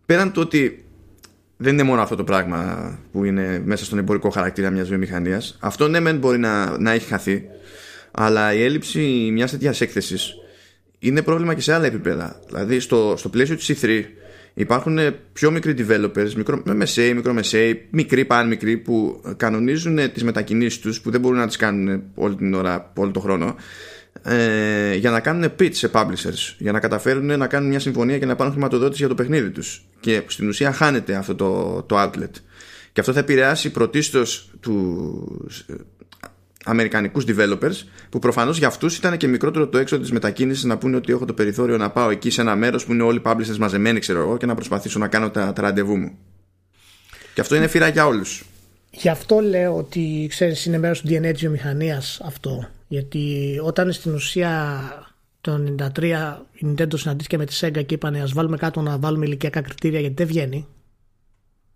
[0.07, 0.85] Πέραν του ότι
[1.57, 5.89] δεν είναι μόνο αυτό το πράγμα που είναι μέσα στον εμπορικό χαρακτήρα μιας βιομηχανίας αυτό
[5.89, 7.45] ναι μεν μπορεί να, να έχει χαθεί
[8.11, 10.35] αλλά η έλλειψη μιας τέτοιας έκθεσης
[11.07, 12.41] είναι πρόβλημα και σε άλλα επίπεδα.
[12.47, 14.03] Δηλαδή στο, στο πλαίσιο της E3
[14.55, 14.99] υπάρχουν
[15.33, 21.11] πιο μικροί developers, μικρό, μεσαίοι, μικρομεσαίοι, μικροί παν μικροί που κανονίζουν τις μετακινήσεις τους που
[21.11, 23.57] δεν μπορούν να τις κάνουν όλη την ώρα, όλο τον χρόνο
[24.23, 28.27] ε, για να κάνουν pitch σε publishers για να καταφέρουν να κάνουν μια συμφωνία και
[28.27, 32.41] να πάρουν χρηματοδότηση για το παιχνίδι τους και στην ουσία χάνεται αυτό το, το outlet
[32.93, 35.65] και αυτό θα επηρεάσει πρωτίστως τους,
[36.69, 40.97] Αμερικανικούς developers που προφανώς για αυτούς ήταν και μικρότερο το έξοδο της μετακίνησης να πούνε
[40.97, 43.57] ότι έχω το περιθώριο να πάω εκεί σε ένα μέρος που είναι όλοι οι publishers
[43.59, 46.19] μαζεμένοι, ξέρω εγώ, και να προσπαθήσω να κάνω τα, τα ραντεβού μου.
[47.35, 48.45] Και αυτό είναι φύρα για όλους.
[48.91, 52.69] Γι' αυτό λέω ότι ξέρεις, είναι μέρος του DNA της βιομηχανίας αυτό.
[52.89, 54.83] Γιατί όταν στην ουσία
[55.41, 55.61] το
[55.97, 59.61] 1993 η Nintendo συναντήθηκε με τη Sega και είπαν ας βάλουμε κάτω να βάλουμε ηλικιακά
[59.61, 60.67] κριτήρια γιατί δεν βγαίνει.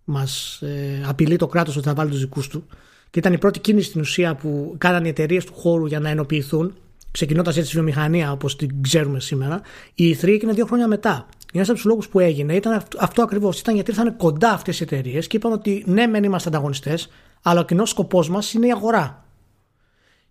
[0.05, 2.67] Μας ε, απειλεί το κράτος ότι θα βάλει τους δικούς του
[3.11, 6.09] και ήταν η πρώτη κίνηση στην ουσία που κάνανε οι εταιρείες του χώρου για να
[6.09, 6.75] ενοποιηθούν,
[7.11, 9.61] ξεκινώντας έτσι τη βιομηχανία όπως την ξέρουμε σήμερα.
[9.95, 11.27] Η E3 έγινε δύο χρόνια μετά.
[11.53, 13.61] Ένας από τους λόγους που έγινε ήταν αυτό ακριβώς.
[13.61, 17.09] Ήταν γιατί ήρθαν κοντά αυτές οι εταιρείες και είπαν ότι ναι, μεν είμαστε ανταγωνιστές,
[17.43, 19.25] αλλά ο κοινός σκοπός μας είναι η αγορά.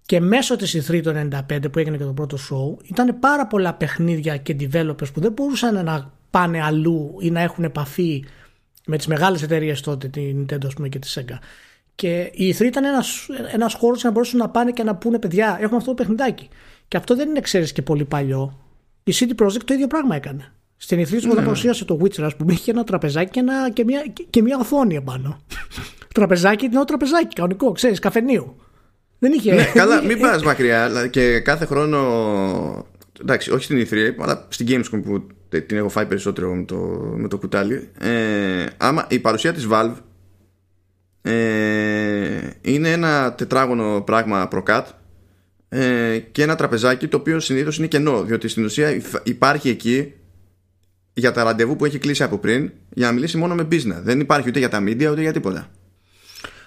[0.05, 1.13] Και μέσω της E3 το
[1.49, 5.31] 95 που έγινε και το πρώτο show, ήταν πάρα πολλά παιχνίδια και developers που δεν
[5.31, 8.25] μπορούσαν να πάνε αλλού ή να έχουν επαφή
[8.85, 11.37] με τις μεγάλες εταιρείες τότε, την Nintendo πούμε, και τη Sega.
[11.99, 15.19] Και η E3 ήταν ένας ένας χώρος για να μπορέσουν να πάνε και να πούνε
[15.19, 16.49] παιδιά, έχουμε αυτό το παιχνιδάκι.
[16.87, 18.59] Και αυτό δεν είναι, ξέρεις και πολύ παλιό.
[19.03, 20.53] Η CD Projekt το ίδιο πράγμα έκανε.
[20.77, 21.33] Στην E3 ναι.
[21.33, 24.95] παρουσίασε το Witcher, ας πούμε, είχε ένα τραπεζάκι και, ένα, και, μια, και μια οθόνη
[24.95, 25.39] επάνω.
[26.13, 28.55] τραπεζάκι, είναι τραπεζάκι, κανονικό, ξέρεις, καφενείο.
[29.19, 29.53] Δεν είχε.
[29.53, 31.07] Ναι, καλά, μην πας μακριά.
[31.11, 32.87] Και κάθε χρόνο.
[33.21, 36.75] Εντάξει, όχι στην E3, αλλά στην Gamescom που την έχω φάει περισσότερο με το,
[37.15, 37.89] με το κουτάλι.
[37.99, 39.95] Ε, άμα η παρουσία της Valve
[41.21, 44.87] ε, είναι ένα τετράγωνο πράγμα προκάτ
[45.69, 50.13] ε, και ένα τραπεζάκι το οποίο συνήθως είναι κενό διότι στην ουσία υπάρχει εκεί
[51.13, 54.19] για τα ραντεβού που έχει κλείσει από πριν για να μιλήσει μόνο με business δεν
[54.19, 55.69] υπάρχει ούτε για τα media ούτε για τίποτα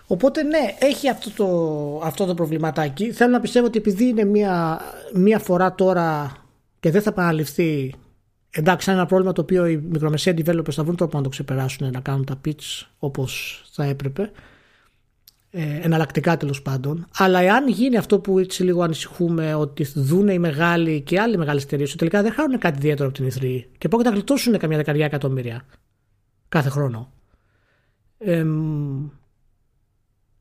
[0.07, 3.12] Οπότε ναι, έχει αυτό το, αυτό το προβληματάκι.
[3.12, 4.81] Θέλω να πιστεύω ότι επειδή είναι μία,
[5.15, 6.37] μία φορά τώρα
[6.81, 7.95] και δεν θα επαναληφθεί
[8.55, 11.91] Εντάξει, είναι ένα πρόβλημα το οποίο οι μικρομεσαίοι developers θα βρουν τρόπο να το ξεπεράσουν,
[11.91, 14.31] να κάνουν τα pitch όπως θα έπρεπε.
[15.55, 17.07] Ε, εναλλακτικά τέλος πάντων.
[17.17, 21.62] Αλλά εάν γίνει αυτό που έτσι λίγο ανησυχούμε, ότι δουν οι μεγάλοι και άλλοι μεγάλες
[21.62, 24.77] εταιρείες, ότι τελικά δεν χάνουν κάτι ιδιαίτερο από την E3 και πρόκειται να γλιτώσουν καμιά
[24.77, 25.65] δεκαριά εκατομμύρια
[26.49, 27.12] κάθε χρόνο.
[28.19, 28.45] Ε,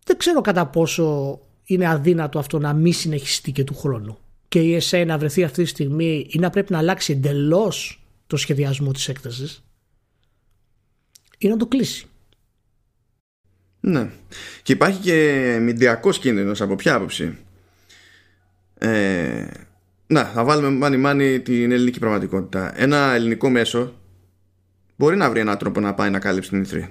[0.05, 4.17] δεν ξέρω κατά πόσο είναι αδύνατο αυτό να μην συνεχιστεί και του χρόνου.
[4.47, 8.00] Και η ESA να βρεθεί αυτή τη στιγμή ή να πρέπει να αλλάξει εντελώς
[8.31, 9.63] το σχεδιασμό της έκτασης
[11.37, 12.05] ή να το κλείσει.
[13.79, 14.09] Ναι.
[14.63, 17.37] Και υπάρχει και μηντιακός κίνδυνος από ποια άποψη;
[18.77, 19.47] Ε,
[20.07, 22.81] να, θα βάλουμε μάνι μάνι την ελληνική πραγματικότητα.
[22.81, 23.95] Ένα ελληνικό μέσο
[24.95, 26.87] μπορεί να βρει έναν τρόπο να πάει να κάλυψει την E3.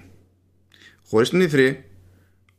[1.07, 1.77] Χωρίς την E3,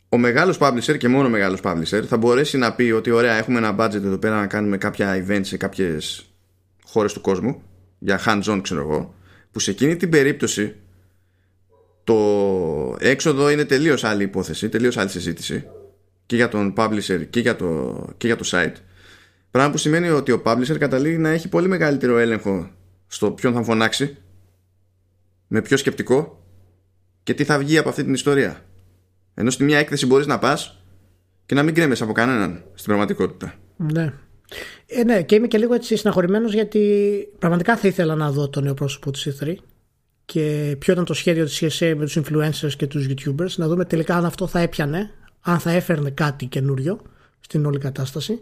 [0.09, 3.57] ο μεγάλος publisher και μόνο ο μεγάλος publisher θα μπορέσει να πει ότι ωραία έχουμε
[3.57, 6.25] ένα budget εδώ πέρα να κάνουμε κάποια events σε κάποιες
[6.83, 7.61] χώρες του κόσμου
[8.03, 9.15] για hands-on ξέρω εγώ.
[9.51, 10.75] Που σε εκείνη την περίπτωση
[12.03, 12.17] το
[12.99, 15.67] έξοδο είναι τελείως άλλη υπόθεση, τελείως άλλη συζήτηση.
[16.25, 18.73] Και για τον publisher και για το, και για το site.
[19.51, 22.71] Πράγμα που σημαίνει ότι ο publisher καταλήγει να έχει πολύ μεγαλύτερο έλεγχο
[23.07, 24.17] στο ποιον θα φωνάξει
[25.47, 26.45] με ποιο σκεπτικό
[27.23, 28.65] και τι θα βγει από αυτή την ιστορία.
[29.33, 30.83] Ενώ στη μια έκθεση μπορείς να πας
[31.45, 33.53] και να μην κρέμεσαι από κανέναν στην πραγματικότητα.
[33.77, 34.13] Ναι
[34.85, 38.61] ε, ναι, και είμαι και λίγο έτσι συναχωρημένος γιατί πραγματικά θα ήθελα να δω το
[38.61, 39.55] νέο πρόσωπο της E3
[40.25, 43.55] και ποιο ήταν το σχέδιο της CSA με τους influencers και τους YouTubers.
[43.55, 45.11] Να δούμε τελικά αν αυτό θα έπιανε,
[45.41, 47.01] αν θα έφερνε κάτι καινούριο
[47.39, 48.39] στην όλη κατάσταση.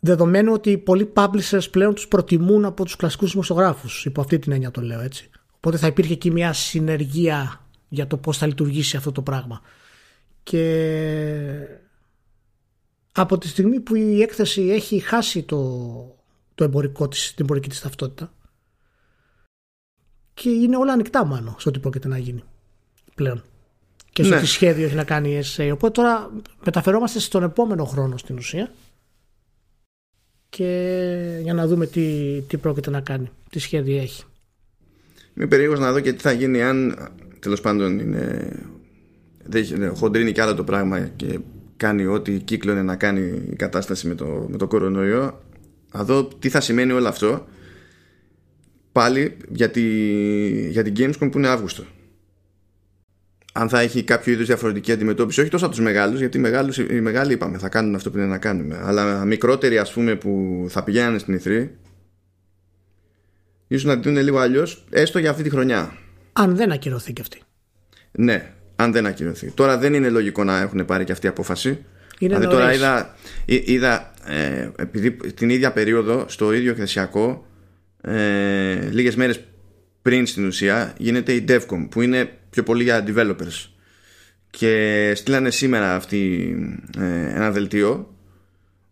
[0.00, 4.04] Δεδομένου ότι πολλοί publishers πλέον τους προτιμούν από τους κλασικούς δημοσιογράφους.
[4.04, 5.30] Υπό αυτή την έννοια το λέω έτσι.
[5.56, 9.60] Οπότε θα υπήρχε εκεί μια συνεργία για το πώς θα λειτουργήσει αυτό το πράγμα.
[10.42, 10.62] Και
[13.16, 15.58] από τη στιγμή που η έκθεση έχει χάσει το,
[16.54, 18.32] το εμπορικό της, την εμπορική της ταυτότητα
[20.34, 22.42] και είναι όλα ανοιχτά μάλλον σε ό,τι πρόκειται να γίνει
[23.14, 23.42] πλέον
[24.12, 24.36] και σε Ναι.
[24.36, 25.70] ό,τι σχέδιο έχει να κάνει η SA.
[25.72, 26.30] Οπότε τώρα
[26.64, 28.72] μεταφερόμαστε στον επόμενο χρόνο στην ουσία
[30.48, 34.22] και για να δούμε τι, τι πρόκειται να κάνει, τι σχέδιο έχει.
[35.36, 37.08] Είμαι περίεργος να δω και τι θα γίνει αν
[37.40, 38.52] τέλος πάντων είναι,
[39.44, 41.38] δεν έχει- ναι, χοντρίνει κι άλλο το πράγμα και
[41.84, 43.20] κάνει ό,τι κύκλωνε να κάνει
[43.50, 45.42] η κατάσταση με το, με το κορονοϊό.
[45.92, 47.46] Να δω τι θα σημαίνει όλο αυτό.
[48.92, 49.82] Πάλι για, τη,
[50.68, 51.84] για την Gamescom που είναι Αύγουστο.
[53.52, 56.78] Αν θα έχει κάποιο είδους διαφορετική αντιμετώπιση όχι τόσο από τους μεγάλους γιατί οι, μεγάλους,
[56.78, 60.64] οι μεγάλοι είπαμε θα κάνουν αυτό που είναι να κάνουμε αλλά μικρότεροι ας πούμε που
[60.68, 61.68] θα πηγαίνουν στην E3
[63.66, 65.92] ίσως να τη δουν λίγο αλλιώς έστω για αυτή τη χρονιά.
[66.32, 67.40] Αν δεν ακυρωθεί και αυτή.
[68.12, 69.50] ναι, αν δεν ακυρωθεί.
[69.50, 71.68] Τώρα δεν είναι λογικό να έχουν πάρει και αυτή η απόφαση.
[72.18, 72.76] Είναι δηλαδή τώρα νωρίς.
[72.78, 77.46] είδα, εί- είδα ε, επειδή την ίδια περίοδο στο ίδιο εκθεσιακό
[78.00, 79.40] ε, λίγες μέρες
[80.02, 83.68] πριν στην ουσία γίνεται η DevCom που είναι πιο πολύ για developers
[84.50, 86.54] και στείλανε σήμερα αυτή
[86.98, 88.14] ε, ένα δελτίο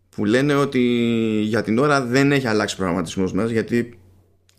[0.09, 0.79] που λένε ότι
[1.43, 3.99] για την ώρα δεν έχει αλλάξει ο προγραμματισμός μας γιατί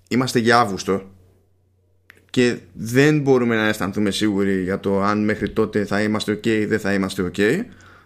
[0.08, 1.13] είμαστε για Αύγουστο
[2.34, 6.64] και δεν μπορούμε να αισθανθούμε σίγουροι για το αν μέχρι τότε θα είμαστε ok ή
[6.64, 7.40] δεν θα είμαστε ok.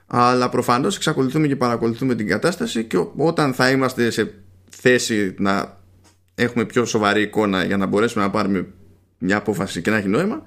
[0.06, 4.34] Αλλά προφανώς εξακολουθούμε και παρακολουθούμε την κατάσταση και ό- όταν θα είμαστε σε
[4.68, 5.80] θέση να
[6.34, 8.66] έχουμε πιο σοβαρή εικόνα για να μπορέσουμε να πάρουμε
[9.18, 10.46] μια απόφαση και να έχει νόημα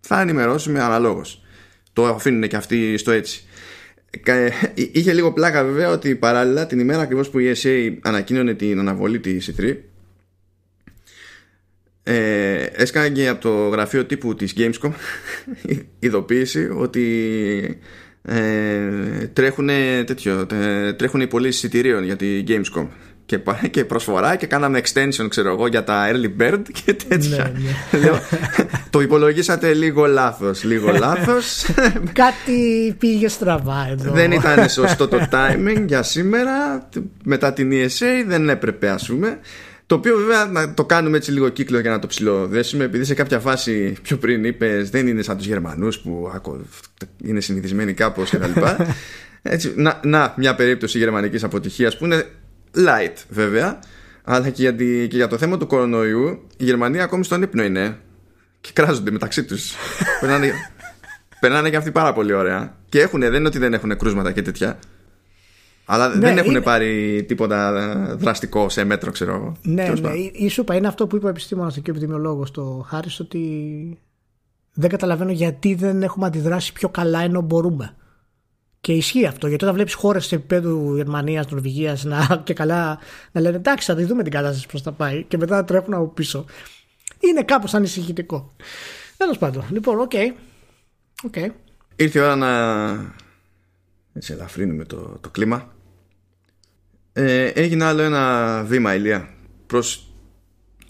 [0.00, 1.42] θα ενημερώσουμε αναλόγως.
[1.92, 3.44] Το αφήνουν και αυτοί στο έτσι.
[4.22, 8.54] Κα- εί- Είχε λίγο πλάκα βέβαια ότι παράλληλα την ημέρα ακριβώς που η ESA ανακοίνωνε
[8.54, 9.76] την αναβολή της E3
[12.02, 14.90] ε, έσκανε και από το γραφείο τύπου της Gamescom
[15.98, 17.78] ειδοποίηση ότι
[18.22, 19.68] ε, τρέχουν
[20.06, 22.86] τέτοιο ε, τρέχουν οι πωλήσει εισιτηρίων για τη Gamescom.
[23.26, 27.52] Και, πα- και προσφορά και κάναμε extension ξέρω εγώ για τα early bird και τέτοια.
[27.92, 28.18] Ναι, Λέω,
[28.90, 31.64] το υπολογίσατε λίγο λάθος λίγο λάθος.
[32.12, 34.12] Κάτι πήγε στραβά εδώ.
[34.12, 36.88] δεν ήταν σωστό το timing για σήμερα.
[37.24, 39.38] Μετά την ESA δεν έπρεπε ας πούμε
[39.92, 43.14] το οποίο βέβαια να το κάνουμε έτσι λίγο κύκλο για να το ψηλοδέσουμε επειδή σε
[43.14, 46.60] κάποια φάση πιο πριν είπες δεν είναι σαν τους Γερμανούς που ακο-
[47.24, 48.76] είναι συνηθισμένοι κάπως και τα λοιπά.
[49.42, 52.24] Έτσι, να, να μια περίπτωση γερμανικής αποτυχίας που είναι
[52.74, 53.78] light βέβαια
[54.24, 57.62] αλλά και για, τη- και για το θέμα του κορονοϊού η Γερμανία ακόμη στον ύπνο
[57.62, 57.96] είναι
[58.60, 59.72] και κράζονται μεταξύ τους.
[60.20, 60.52] Περνάνε,
[61.40, 62.76] περνάνε και αυτοί πάρα πολύ ωραία.
[62.88, 64.78] Και έχουν, δεν είναι ότι δεν έχουν κρούσματα και τέτοια
[65.92, 67.72] αλλά δεν έχουν είναι- πάρει τίποτα
[68.18, 70.06] δραστικό σε μέτρο ξέρω εγώ Ναι, Τέλος ναι.
[70.08, 70.22] πάντων.
[70.22, 73.98] Η, η σούπα είναι αυτό που είπε ο επιστήμονας και ο επιδημιολόγος το Χάρη ότι
[74.72, 77.96] δεν καταλαβαίνω γιατί δεν έχουμε αντιδράσει πιο καλά ενώ μπορούμε.
[78.80, 82.98] Και ισχύει αυτό, γιατί όταν βλέπεις χώρες σε επίπεδο Γερμανίας, Νορβηγίας να, και καλά
[83.32, 85.94] να λένε εντάξει, θα τη δούμε την κατάσταση πώς θα πάει, και μετά να τρέχουν
[85.94, 86.44] από πίσω.
[87.18, 88.52] Είναι κάπως ανησυχητικό.
[89.16, 90.12] Τέλος πάντων, λοιπόν, OK.
[91.24, 91.34] OK.
[91.96, 92.50] Ήρθε η ώρα να
[94.12, 95.68] έτσι ελαφρύνουμε το, το κλίμα.
[97.12, 99.28] Ε, έγινε άλλο ένα βήμα Ηλία
[99.66, 100.12] προς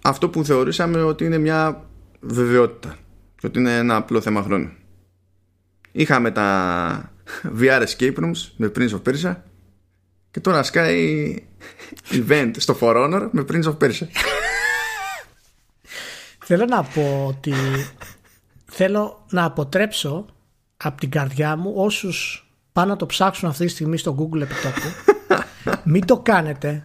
[0.03, 1.89] αυτό που θεωρήσαμε ότι είναι μια
[2.21, 2.97] βεβαιότητα
[3.37, 4.71] και ότι είναι ένα απλό θέμα χρόνου.
[5.93, 7.13] Είχαμε τα
[7.61, 9.37] VR escape rooms με Prince of Persia
[10.31, 11.35] και τώρα σκάει
[12.11, 14.07] event στο For Honor με Prince of Persia.
[16.45, 17.55] Θέλω να πω ότι
[18.65, 20.27] θέλω να αποτρέψω
[20.77, 25.12] από την καρδιά μου όσους πάνε να το ψάξουν αυτή τη στιγμή στο Google επιτόπου.
[25.85, 26.83] Μην το κάνετε.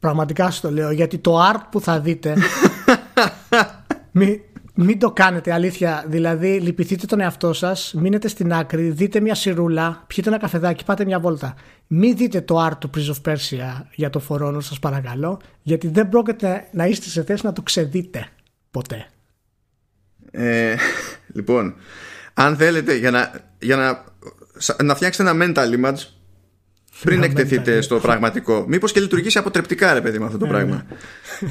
[0.00, 2.36] Πραγματικά σας το λέω γιατί το art που θα δείτε
[4.12, 4.40] μη,
[4.74, 6.04] μην το κάνετε αλήθεια.
[6.08, 11.04] Δηλαδή, λυπηθείτε τον εαυτό σας, μείνετε στην άκρη, δείτε μια σιρούλα, πιείτε ένα καφεδάκι, πάτε
[11.04, 11.54] μια βόλτα.
[11.86, 16.08] Μην δείτε το art του Prince of Persia για το φορόνο, σας παρακαλώ, γιατί δεν
[16.08, 18.28] πρόκειται να είστε σε θέση να το ξεδείτε
[18.70, 19.06] ποτέ.
[20.30, 20.76] Ε,
[21.32, 21.74] λοιπόν,
[22.34, 24.04] αν θέλετε για να, για να,
[24.84, 26.15] να φτιάξετε ένα mental image
[27.02, 30.86] πριν εκτεθείτε στο πραγματικό, μήπως και λειτουργήσει αποτρεπτικά ρε παιδί με αυτό το ναι, πράγμα.
[31.40, 31.48] Ναι.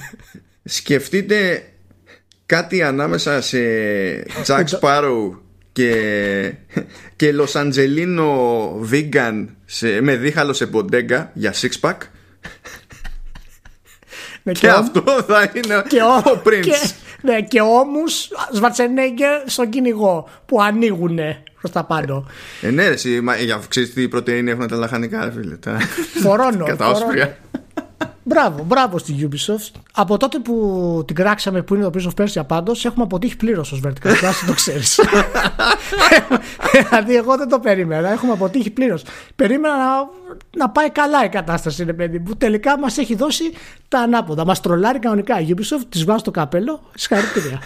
[0.63, 1.63] Σκεφτείτε
[2.45, 3.59] κάτι ανάμεσα σε
[4.45, 5.37] Jack Sparrow
[5.71, 6.53] και,
[7.15, 11.97] και Λοσαντζελίνο vegan σε, με δίχαλο σε ποντέγκα για six pack
[14.43, 16.75] ναι, και, αυτό θα είναι και ο, ο Prince και,
[17.25, 21.19] ναι, και όμως Σβατσενέγκερ στον κυνηγό που ανοίγουν
[21.59, 22.27] προς τα πάνω.
[22.61, 22.95] Ε, ναι ρε,
[23.43, 25.57] για ξέρεις τι πρωτεΐνη έχουν τα λαχανικά φίλε
[26.21, 27.37] Φορώνω Κατά όσπρια
[28.27, 29.79] Μπράβο, μπράβο στη Ubisoft.
[29.91, 33.71] Από τότε που την κράξαμε που είναι το Prince of Persia πάντως, έχουμε αποτύχει πλήρως
[33.71, 34.99] ως Vertical Slice, το ξέρεις.
[36.71, 38.11] δηλαδή, εγώ δεν το περίμενα.
[38.11, 39.03] Έχουμε αποτύχει πλήρως.
[39.35, 40.09] Περίμενα να,
[40.57, 43.43] να πάει καλά η κατάσταση, είναι παιδί που τελικά μας έχει δώσει
[43.87, 44.45] τα ανάποδα.
[44.45, 46.81] Μας τρολάρει κανονικά η Ubisoft, της βγάζει το καπέλο.
[46.95, 47.61] Συγχαρητήρια.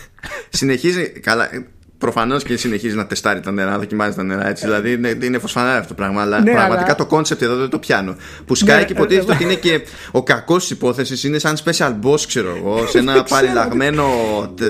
[0.50, 1.10] Συνεχίζει.
[1.10, 1.50] Καλά,
[2.00, 4.66] Προφανώς και συνεχίζει να τεστάρει τα νερά, να δοκιμάζει τα νερά έτσι.
[4.66, 6.22] Δηλαδή είναι, είναι φως φανάρι αυτό το πράγμα.
[6.22, 8.16] Αλλά ναι, πραγματικά το concept εδώ δεν το πιάνω.
[8.46, 9.82] Που σκάει ναι, και υποτίθεται ναι, ότι είναι και
[10.12, 14.06] ο κακός της υπόθεσης, είναι σαν special boss, ξέρω εγώ, σε ένα παραλλαγμένο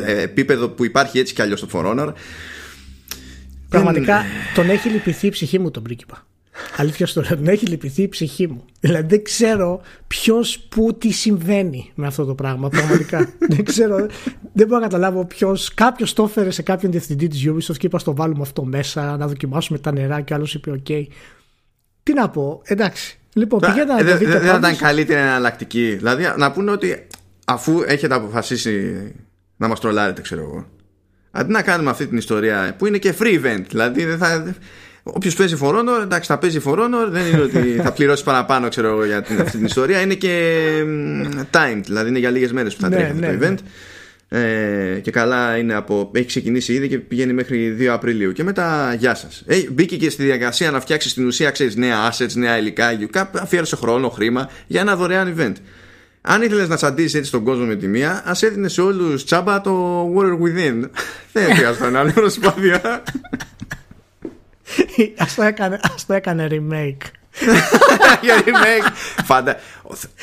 [0.05, 2.13] ε, επίπεδο που υπάρχει έτσι κι αλλιώς στο For Honor.
[3.69, 6.27] Πραγματικά τον έχει λυπηθεί η ψυχή μου τον πρίγκιπα.
[6.77, 8.65] Αλήθεια στο λέω, έχει λυπηθεί η ψυχή μου.
[8.79, 12.69] Δηλαδή δεν ξέρω ποιος που τι συμβαίνει με αυτό το πράγμα.
[12.69, 13.29] Πραγματικά.
[13.55, 14.07] δεν ξέρω,
[14.53, 15.73] δεν μπορώ να καταλάβω ποιος.
[15.73, 19.27] Κάποιος το έφερε σε κάποιον διευθυντή της Ubisoft και είπα στο βάλουμε αυτό μέσα, να
[19.27, 21.05] δοκιμάσουμε τα νερά και άλλος είπε: OK.
[22.03, 23.19] Τι να πω, εντάξει.
[23.33, 24.31] Λοιπόν, πηγαίνετε να το δείτε.
[24.39, 25.95] Δεν θα ήταν καλύτερη εναλλακτική.
[25.95, 27.07] Δηλαδή να πούνε ότι
[27.45, 28.95] αφού έχετε αποφασίσει
[29.57, 30.67] να μας τρολάρετε, ξέρω εγώ.
[31.31, 34.55] Αντί να κάνουμε αυτή την ιστορία που είναι και free event, δηλαδή δεν θα,
[35.13, 37.09] Όποιος παίζει φορόνο, εντάξει, θα παίζει φορόνο.
[37.09, 40.01] Δεν είναι ότι θα πληρώσει παραπάνω, ξέρω εγώ, για την, αυτή την ιστορία.
[40.01, 40.63] Είναι και
[41.51, 43.49] timed, δηλαδή είναι για λίγες μέρες που θα ναι, τρέχει αυτό ναι, το event.
[43.49, 43.69] Ναι.
[44.31, 46.11] Ε, και καλά είναι από.
[46.13, 48.31] Έχει ξεκινήσει ήδη και πηγαίνει μέχρι 2 Απριλίου.
[48.31, 49.43] Και μετά, γεια σας.
[49.45, 52.97] Ε, μπήκε και στη διαδικασία να φτιάξει στην ουσία, ξέρεις, νέα assets, νέα υλικά.
[53.33, 55.53] Αφιέρωσε χρόνο, χρήμα για ένα δωρεάν event.
[56.21, 59.61] Αν ήθελες να τσαντήσει έτσι τον κόσμο με τη μία, ας έδινες σε όλους τσάμπα
[59.61, 60.89] το Water Within.
[61.33, 63.03] Δεν χρειάζεται να άλλη προσπάθεια.
[65.23, 67.07] ας, το έκανε, ας το έκανε remake.
[68.21, 68.91] Για remake.
[69.23, 69.55] Φαντα...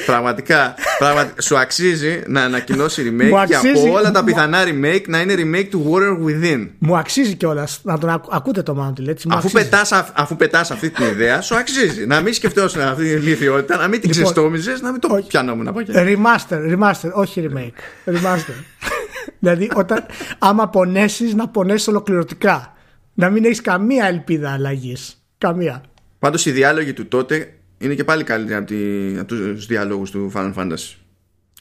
[0.07, 5.35] πραγματικά, πραγματικά σου αξίζει να ανακοινώσει remake και από όλα τα πιθανά remake να είναι
[5.37, 6.69] remake του Warrior Within.
[6.79, 11.07] Μου αξίζει κιόλας να τον ακούτε το Mountain έτσι, αφού, πετάς, αφού πετάς αυτή την
[11.07, 12.07] ιδέα σου αξίζει.
[12.07, 15.69] Να μην σκεφτόσουν αυτή την λιθιότητα να μην την λοιπόν, ξεστόμιζες να μην το πιανόμουν
[15.69, 15.93] από εκεί.
[15.95, 18.55] Remaster, remaster, όχι remake remaster.
[19.39, 20.07] Δηλαδή όταν
[20.39, 22.76] άμα πονέσεις να πονέσεις ολοκληρωτικά
[23.16, 25.22] να μην έχεις καμία ελπίδα αλλαγής.
[25.38, 25.83] Καμία.
[26.18, 30.33] Πάντως οι διάλογοι του τότε είναι και πάλι καλύτεροι από, τη, από τους διάλογους του
[30.35, 30.94] Final Fantasy.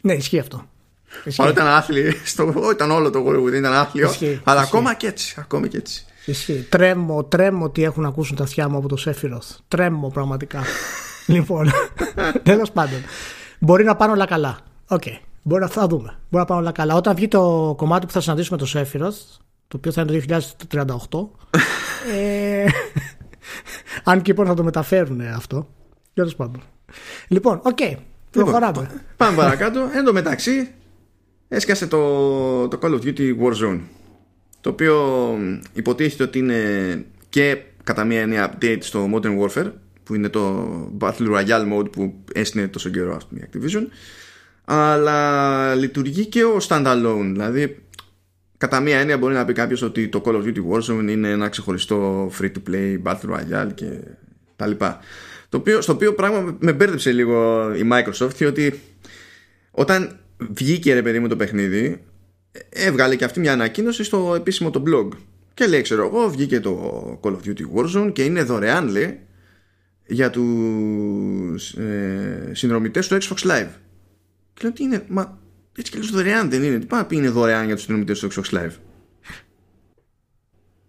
[0.01, 0.69] Ναι, ισχύει αυτό.
[1.35, 4.75] Παρότι ήταν άθλιο, στο, ήταν όλο το Hollywood ήταν άθλιο, ισχύει, αλλά ισχύει.
[4.75, 5.35] ακόμα και έτσι.
[5.39, 6.05] Ακόμα και έτσι.
[6.25, 6.65] Ισχύει.
[6.69, 9.51] Τρέμω, τρέμω ότι έχουν ακούσουν τα αυτιά μου από το Σέφυροθ.
[9.67, 10.63] Τρέμω πραγματικά.
[11.27, 11.71] λοιπόν,
[12.43, 12.99] τέλος πάντων.
[13.59, 14.59] Μπορεί να πάνε όλα καλά.
[14.87, 15.01] OK.
[15.05, 15.17] Okay.
[15.41, 16.17] Μπορεί να θα δούμε.
[16.29, 16.95] Μπορεί να πάνε όλα καλά.
[16.95, 19.15] Όταν βγει το κομμάτι που θα συναντήσουμε το Sephiroth,
[19.75, 20.25] το οποίο θα είναι
[21.09, 22.13] το 2038.
[22.13, 22.65] ε,
[24.03, 25.69] αν και λοιπόν θα το μεταφέρουν αυτό.
[26.13, 26.61] Τέλος πάντων.
[27.27, 27.77] Λοιπόν, OK.
[27.81, 27.95] Okay,
[28.31, 28.81] προχωράμε.
[28.81, 29.89] Λοιπόν, πάμε παρακάτω.
[29.93, 30.71] Εν τω μεταξύ,
[31.47, 33.79] έσκασε το, το Call of Duty Warzone.
[34.61, 35.37] Το οποίο
[35.73, 39.71] υποτίθεται ότι είναι και κατά μία έννοια update στο Modern Warfare
[40.03, 40.67] που είναι το
[40.99, 43.87] Battle Royale mode που έστεινε τόσο καιρό αυτή η Activision
[44.65, 47.84] αλλά λειτουργεί και ο standalone δηλαδή
[48.65, 51.49] κατά μία έννοια μπορεί να πει κάποιος ότι το Call of Duty Warzone είναι ένα
[51.49, 53.85] ξεχωριστό free to play Battle Royale και
[54.55, 54.99] τα λοιπά.
[55.49, 58.79] Το οποίο, στο οποίο πράγμα με μπέρδεψε λίγο η Microsoft διότι
[59.71, 62.03] όταν βγήκε ρε παιδί μου το παιχνίδι
[62.69, 65.07] έβγαλε και αυτή μια ανακοίνωση στο επίσημο το blog
[65.53, 69.19] και λέει ξέρω εγώ βγήκε το Call of Duty Warzone και είναι δωρεάν λέει
[70.05, 73.69] για τους ε, συνδρομητές του Xbox Live
[74.53, 75.39] και λέω τι είναι μα
[75.77, 76.79] έτσι και δωρεάν δεν είναι.
[76.79, 78.71] Τι πάει να πει είναι δωρεάν για τους συνομιλητές του Xbox Live.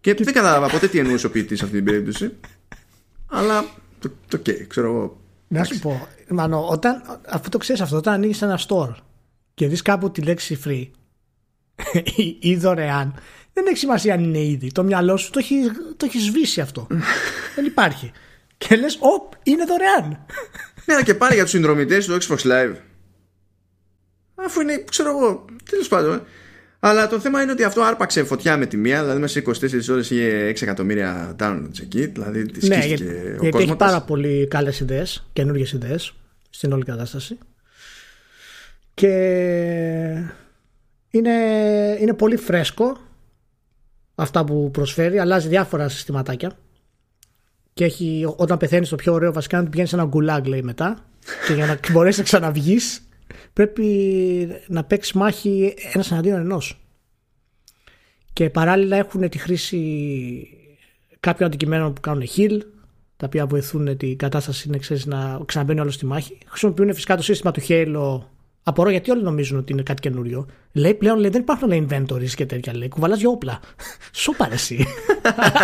[0.00, 2.32] Και δεν κατάλαβα ποτέ τι εννοούσε ο ποιητής σε αυτή την περίπτωση.
[3.26, 3.64] Αλλά
[3.98, 5.20] το, το okay, ξέρω εγώ.
[5.48, 8.94] Να σου πω, Μανώ, όταν, αφού το ξέρεις αυτό, όταν ανοίγεις ένα store
[9.54, 10.86] και δεις κάπου τη λέξη free
[12.16, 13.14] ή, ή δωρεάν,
[13.52, 14.72] δεν έχει σημασία αν είναι ήδη.
[14.72, 15.54] Το μυαλό σου το έχει,
[15.96, 16.86] το έχει σβήσει αυτό.
[17.54, 18.12] δεν υπάρχει.
[18.58, 20.26] Και λες, Ωπ, είναι δωρεάν.
[20.84, 22.74] Ναι, και πάλι για τους συνδρομητές του Xbox Live
[24.44, 26.22] αφού είναι, ξέρω εγώ, τέλος πάντων.
[26.80, 29.92] Αλλά το θέμα είναι ότι αυτό άρπαξε φωτιά με τη μία, δηλαδή μέσα σε 24
[29.92, 32.06] ώρες είχε 6 εκατομμύρια downloads εκεί.
[32.06, 33.62] Δηλαδή τη Ναι, σκίστηκε γιατί, ο γιατί κόσμος.
[33.62, 36.14] έχει πάρα πολύ καλές ιδέες, καινούργιες ιδέες
[36.50, 37.38] στην όλη κατάσταση.
[38.94, 39.08] Και
[41.10, 41.32] είναι,
[42.00, 42.98] είναι πολύ φρέσκο
[44.14, 46.58] αυτά που προσφέρει, αλλάζει διάφορα συστηματάκια.
[47.74, 51.04] Και έχει, όταν πεθαίνεις το πιο ωραίο, βασικά να πηγαίνεις σε ένα γκουλάγ, λέει μετά.
[51.46, 53.05] και για να μπορέσεις να ξαναβγείς,
[53.52, 53.86] πρέπει
[54.66, 56.80] να παίξει μάχη ένας εναντίον ενός.
[58.32, 59.78] Και παράλληλα έχουν τη χρήση
[61.20, 62.58] κάποιων αντικειμένων που κάνουν heal,
[63.16, 66.38] τα οποία βοηθούν την κατάσταση είναι, ξέρεις, να ξαναμπαίνει όλος στη μάχη.
[66.46, 68.20] Χρησιμοποιούν φυσικά το σύστημα του Halo.
[68.68, 70.46] Απορώ γιατί όλοι νομίζουν ότι είναι κάτι καινούριο.
[70.72, 72.76] Λέει πλέον λέει, δεν υπάρχουν λέει, inventories και τέτοια.
[72.76, 73.60] Λέει, κουβαλάς δύο όπλα.
[74.22, 74.86] Σώπα ρε εσύ.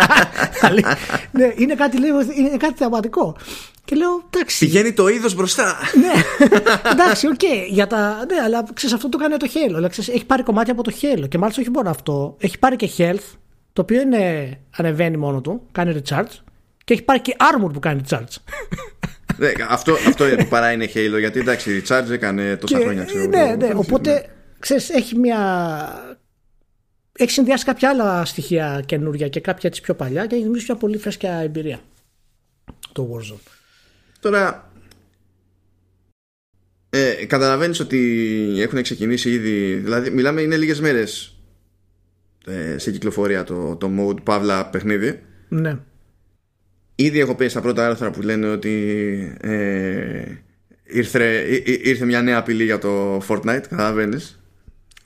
[0.73, 0.83] Λέει,
[1.31, 3.37] ναι, είναι κάτι, λέει, είναι κάτι θεαματικό.
[3.85, 4.65] Και λέω, εντάξει.
[4.65, 5.77] Πηγαίνει το είδος μπροστά.
[5.99, 6.11] Ναι,
[6.91, 7.41] εντάξει, οκ.
[7.69, 8.25] για τα...
[8.31, 9.65] Ναι, αλλά ξέρεις, αυτό το κάνει το Halo.
[9.67, 11.27] Δηλαδή, ξέρεις, έχει πάρει κομμάτια από το Halo.
[11.29, 12.35] Και μάλιστα όχι μόνο αυτό.
[12.39, 13.37] Έχει πάρει και health,
[13.73, 16.35] το οποίο είναι ανεβαίνει μόνο του, κάνει recharge.
[16.83, 18.35] Και έχει πάρει και armor που κάνει recharge.
[19.37, 23.03] Ναι, αυτό, αυτό που παρά είναι Halo, γιατί εντάξει, η Charge έκανε τόσα Και- χρόνια,
[23.03, 23.25] ξέρω.
[23.27, 23.55] ναι, εγώ.
[23.55, 23.73] ναι.
[23.75, 25.39] Οπότε, ξέρεις, έχει μια...
[27.17, 30.79] Έχει συνδυάσει κάποια άλλα στοιχεία καινούρια και κάποια της πιο παλιά και έχει δημιουργήσει μια
[30.79, 31.79] πολύ φρέσκια εμπειρία
[32.91, 33.51] το Warzone.
[34.19, 34.71] Τώρα,
[36.89, 41.35] ε, καταλαβαίνεις ότι έχουν ξεκινήσει ήδη, δηλαδή μιλάμε είναι λίγες μέρες
[42.45, 45.23] ε, σε κυκλοφορία το, το mode Παύλα παιχνίδι.
[45.49, 45.77] Ναι.
[46.95, 50.23] Ήδη έχω πει στα πρώτα άρθρα που λένε ότι ε,
[50.83, 54.37] ήρθε, ή- ή- ήρθε μια νέα απειλή για το Fortnite, καταλαβαίνεις.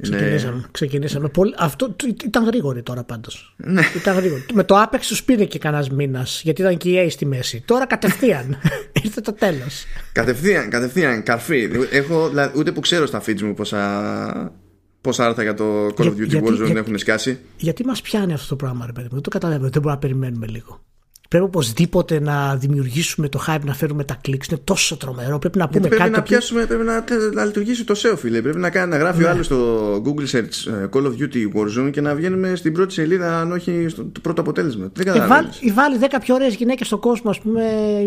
[0.03, 0.65] Είναι- Ξεκινήσαμε.
[0.71, 1.27] ξεκινήσαμε.
[1.29, 1.53] Πολύ...
[1.57, 3.55] Αυτό τ- ήταν γρήγορη τώρα πάντως.
[3.57, 3.81] Ναι.
[3.95, 4.45] Ήταν γρήγορη.
[4.53, 7.63] Με το Apex του πήρε και κανένας μήνας γιατί ήταν και η EA στη μέση.
[7.65, 8.57] Τώρα κατευθείαν
[9.03, 9.85] ήρθε το τέλος.
[10.11, 11.69] Κατευθείαν, κατευθείαν, καρφί.
[11.91, 14.53] Έχω, δηλαδή, ούτε που ξέρω στα feeds μου πόσα,
[15.01, 17.39] πόσα άρθρα για το Call of Για- Duty γιατί- Warzone γιατί- έχουν σκάσει.
[17.57, 19.69] Γιατί μας πιάνει αυτό το πράγμα, ρε παιδί μου; Δεν το καταλαβαίνω.
[19.69, 20.81] Δεν μπορούμε να περιμένουμε λίγο.
[21.27, 24.47] Πρέπει οπωσδήποτε να δημιουργήσουμε το hype, να φέρουμε τα clicks.
[24.49, 25.39] Είναι τόσο τρομερό.
[25.39, 26.11] Πρέπει να πούμε Γιατί πρέπει κάτι.
[26.11, 28.41] να το οποίο- πιάσουμε, πρέπει να, να λειτουργήσει το SEO, φίλε.
[28.41, 31.91] Πρέπει να, κάνει, να γράφει ο άλλος στο Google Search ε, Call of Duty Warzone
[31.91, 34.89] και να βγαίνουμε στην πρώτη σελίδα, αν όχι στο το πρώτο αποτέλεσμα.
[34.93, 35.57] Δεν Ε, βάλ, καταλαβαίνεις.
[35.61, 37.61] ή βάλει 10 πιο ωραίες γυναίκες στον κόσμο, ας πούμε,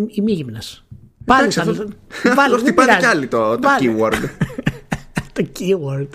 [0.08, 0.44] οι μη
[1.24, 1.84] Πάλι Εντάξει, θα- αυτό-
[2.22, 3.06] βάλε, αυτό δεν χτυπάνε πειράζει.
[3.06, 3.94] κι άλλοι το, το Βάλε.
[3.96, 4.28] keyword.
[5.32, 6.08] το keyword.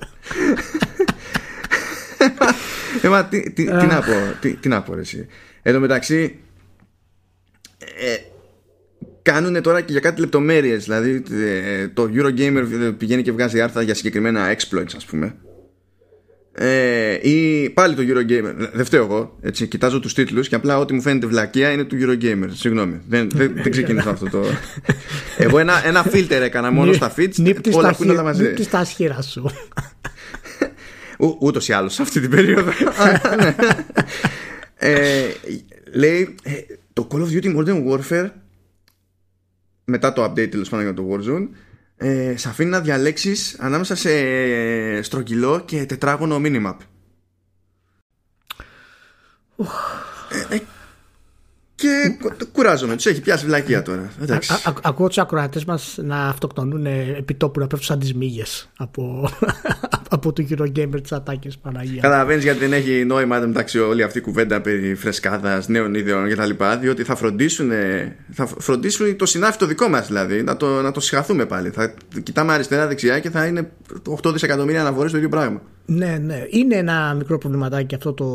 [3.01, 5.27] Ε, μα, τι, τι, τι να πω, τι, τι να πω ρε, εσύ.
[5.61, 6.39] Εν τω μεταξύ,
[7.99, 8.15] ε,
[9.21, 13.93] κάνουν τώρα και για κάτι λεπτομέρειες Δηλαδή ε, το Eurogamer πηγαίνει και βγάζει άρθρα για
[13.93, 15.35] συγκεκριμένα exploits ας πούμε
[16.57, 20.93] ε, ή πάλι το Eurogamer δεν φταίω εγώ έτσι, κοιτάζω τους τίτλους και απλά ό,τι
[20.93, 24.43] μου φαίνεται βλακεία είναι του Eurogamer συγγνώμη δεν, δεν, δεν ξεκίνησα αυτό το
[25.37, 28.31] εγώ ένα, ένα filter έκανα μόνο στα feeds Νύπτεις όλα τα που είναι όλα χεί-
[28.31, 29.49] μαζί νύπτεις τα ασχήρα σου.
[31.19, 32.71] Ού, ούτως ή άλλως σε αυτή την περίοδο
[33.37, 33.55] Ναι.
[34.91, 35.23] ε,
[35.93, 36.51] λέει ε,
[36.95, 38.29] το Call of Duty Modern Warfare
[39.85, 41.47] μετά το update τέλος πάντων για το Warzone
[41.97, 44.11] ε, σε αφήνει να διαλέξεις ανάμεσα σε
[45.01, 46.75] στρογγυλό και τετράγωνο minimap.
[50.29, 50.59] Ε, ε,
[51.85, 55.97] και κου- κουράζομαι τους έχει πιάσει βλακεία τώρα εντάξει Α- α- Ακούω τους ακροατές μας
[56.03, 56.85] να αυτοκτονούν
[57.17, 59.29] επί τόπου να πέφτουν σαν τις μύγες από,
[60.09, 62.01] από το Eurogamer τι ατάκε Παναγία.
[62.01, 66.29] Καταλαβαίνεις γιατί δεν έχει νόημα εν μεταξύ όλη αυτή η κουβέντα περί φρεσκάδας, νέων ιδεών
[66.29, 66.49] κτλ.
[66.81, 67.71] Διότι θα φροντίσουν,
[68.31, 71.69] θα φροντίσουν το συνάφι το δικό μας δηλαδή να το, να το συγχαθούμε πάλι.
[71.69, 71.93] Θα
[72.23, 73.71] κοιτάμε αριστερά-δεξιά και θα είναι
[74.23, 75.61] 8 δισεκατομμύρια αναφορέ το ίδιο πράγμα.
[75.87, 76.43] Ναι, ναι.
[76.49, 78.25] Είναι ένα μικρό προβληματάκι αυτό το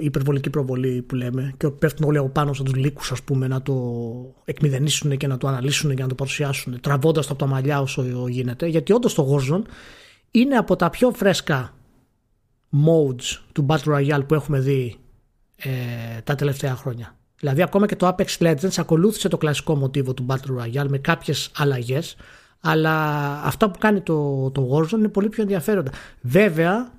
[0.00, 3.46] η υπερβολική προβολή που λέμε και πέφτουν όλοι από πάνω σαν τους λύκους, ας πούμε,
[3.48, 3.74] να το
[4.44, 8.04] εκμηδενήσουν και να το αναλύσουν και να το παρουσιάσουν, τραβώντας το από τα μαλλιά όσο
[8.28, 8.66] γίνεται.
[8.66, 9.62] Γιατί όντως το Warzone
[10.30, 11.74] είναι από τα πιο φρέσκα
[12.72, 14.96] modes του Battle Royale που έχουμε δει
[15.56, 15.70] ε,
[16.24, 17.16] τα τελευταία χρόνια.
[17.38, 21.50] Δηλαδή ακόμα και το Apex Legends ακολούθησε το κλασικό μοτίβο του Battle Royale με κάποιες
[21.56, 22.16] αλλαγές
[22.60, 22.94] αλλά
[23.44, 25.90] αυτά που κάνει το, το Warzone είναι πολύ πιο ενδιαφέροντα.
[26.20, 26.92] Βέβαια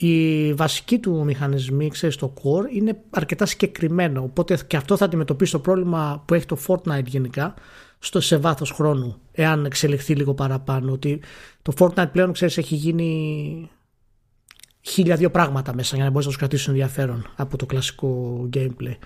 [0.00, 5.52] η βασική του μηχανισμοί, ξέρεις, το core είναι αρκετά συγκεκριμένο οπότε και αυτό θα αντιμετωπίσει
[5.52, 7.54] το πρόβλημα που έχει το Fortnite γενικά
[7.98, 11.20] στο, σε βάθος χρόνου εάν εξελιχθεί λίγο παραπάνω ότι
[11.62, 13.70] το Fortnite πλέον ξέρεις έχει γίνει
[14.80, 18.96] χίλια δύο πράγματα μέσα για να μπορείς να τους κρατήσουν ενδιαφέρον από το κλασικό gameplay.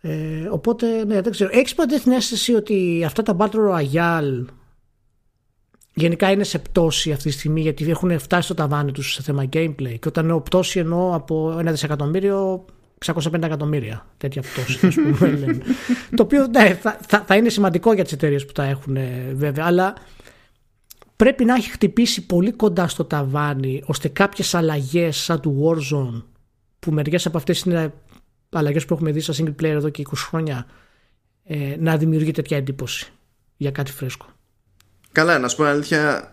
[0.00, 1.50] Ε, οπότε, ναι, δεν ξέρω.
[1.52, 4.44] Έχεις ποτέ την αίσθηση ότι αυτά τα Battle Royale
[5.94, 9.48] γενικά είναι σε πτώση αυτή τη στιγμή γιατί έχουν φτάσει στο ταβάνι τους σε θέμα
[9.52, 12.64] gameplay και όταν εννοώ πτώση εννοώ από ένα δισεκατομμύριο
[13.04, 15.58] 650 εκατομμύρια τέτοια πτώση ας πούμε, λένε.
[16.16, 19.32] το οποίο ναι, θα, θα, θα είναι σημαντικό για τις εταιρείες που τα έχουν ε,
[19.34, 19.94] βέβαια αλλά
[21.16, 26.22] πρέπει να έχει χτυπήσει πολύ κοντά στο ταβάνι ώστε κάποιες αλλαγές σαν του Warzone
[26.78, 27.92] που μερικές από αυτές είναι
[28.50, 30.66] αλλαγές που έχουμε δει στα single player εδώ και 20 χρόνια
[31.44, 33.12] ε, να δημιουργεί τέτοια εντύπωση
[33.56, 34.26] για κάτι φρέσκο.
[35.12, 36.32] Καλά, να σου πω αλήθεια,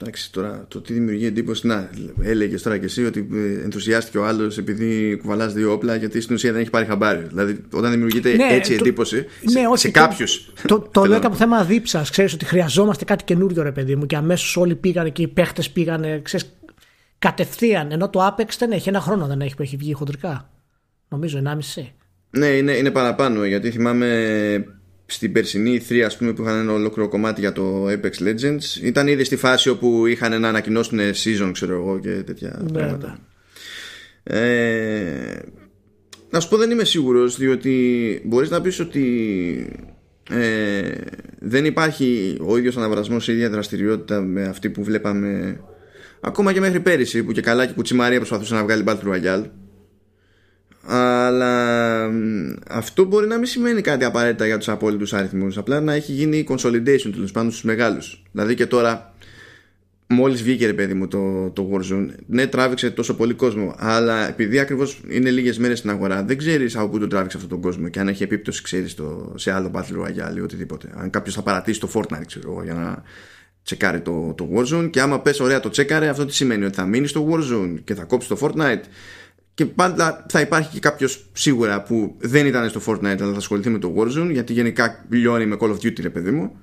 [0.00, 1.66] Εντάξει, τώρα το τι δημιουργεί εντύπωση.
[1.66, 1.90] Να,
[2.22, 6.34] έλεγες τώρα και εσύ ότι ε, ενθουσιάστηκε ο άλλος επειδή κουβαλάς δύο όπλα, γιατί στην
[6.34, 7.26] ουσία δεν έχει πάρει χαμπάρι.
[7.28, 10.52] Δηλαδή, όταν δημιουργείται ναι, έτσι το, εντύπωση ναι, σε, σε κάποιους.
[10.66, 12.10] Το, το, το λέω και από θέμα δίψας.
[12.10, 15.70] Ξέρεις ότι χρειαζόμαστε κάτι καινούριο, ρε παιδί μου, και αμέσως όλοι πήγαν και οι παίχτες
[15.70, 16.56] πήγαν ξέρεις,
[17.18, 17.92] κατευθείαν.
[17.92, 20.50] Ενώ το Apex δεν έχει ένα χρόνο, δεν έχει που έχει βγει χοντρικά.
[21.08, 21.42] Νομίζω
[21.76, 21.82] 1,5.
[22.30, 24.06] Ναι, είναι, είναι παραπάνω γιατί θυμάμαι
[25.06, 29.06] στην περσινή 3 ας πούμε που είχαν ένα ολόκληρο κομμάτι για το Apex Legends ήταν
[29.06, 34.38] ήδη στη φάση όπου είχαν να ανακοινώσουν season ξέρω εγώ και τέτοια ναι, πράγματα ναι.
[34.38, 35.42] Ε,
[36.30, 39.06] να σου πω δεν είμαι σίγουρος διότι μπορείς να πεις ότι
[40.30, 40.90] ε,
[41.38, 45.60] δεν υπάρχει ο ίδιος αναβρασμός η ίδια δραστηριότητα με αυτή που βλέπαμε
[46.20, 49.44] ακόμα και μέχρι πέρυσι που και καλά και κουτσιμαρία προσπαθούσε να βγάλει Battle Royale
[50.86, 52.10] αλλά
[52.68, 55.58] αυτό μπορεί να μην σημαίνει κάτι απαραίτητα για τους απόλυτους αριθμούς.
[55.58, 58.22] Απλά να έχει γίνει consolidation τέλος πάντων στους μεγάλους.
[58.32, 59.14] Δηλαδή και τώρα
[60.06, 64.58] μόλις βγήκε ρε παιδί μου το, το Warzone ναι τράβηξε τόσο πολύ κόσμο αλλά επειδή
[64.58, 67.88] ακριβώς είναι λίγες μέρες στην αγορά δεν ξέρεις από πού το τράβηξε αυτόν τον κόσμο
[67.88, 70.88] και αν έχει επίπτωση ξέρεις το, σε άλλο Battle Royale ή οτιδήποτε.
[70.94, 73.02] Αν κάποιος θα παρατήσει το Fortnite ξέρω, για να
[73.62, 76.86] τσεκάρει το, το Warzone και άμα πες ωραία το τσέκαρε αυτό τι σημαίνει ότι θα
[76.86, 78.82] μείνεις στο Warzone και θα κόψεις το Fortnite
[79.54, 83.70] και πάντα θα υπάρχει και κάποιος σίγουρα που δεν ήταν στο Fortnite αλλά θα ασχοληθεί
[83.70, 86.56] με το Warzone γιατί γενικά λιώνει με Call of Duty ρε παιδί μου.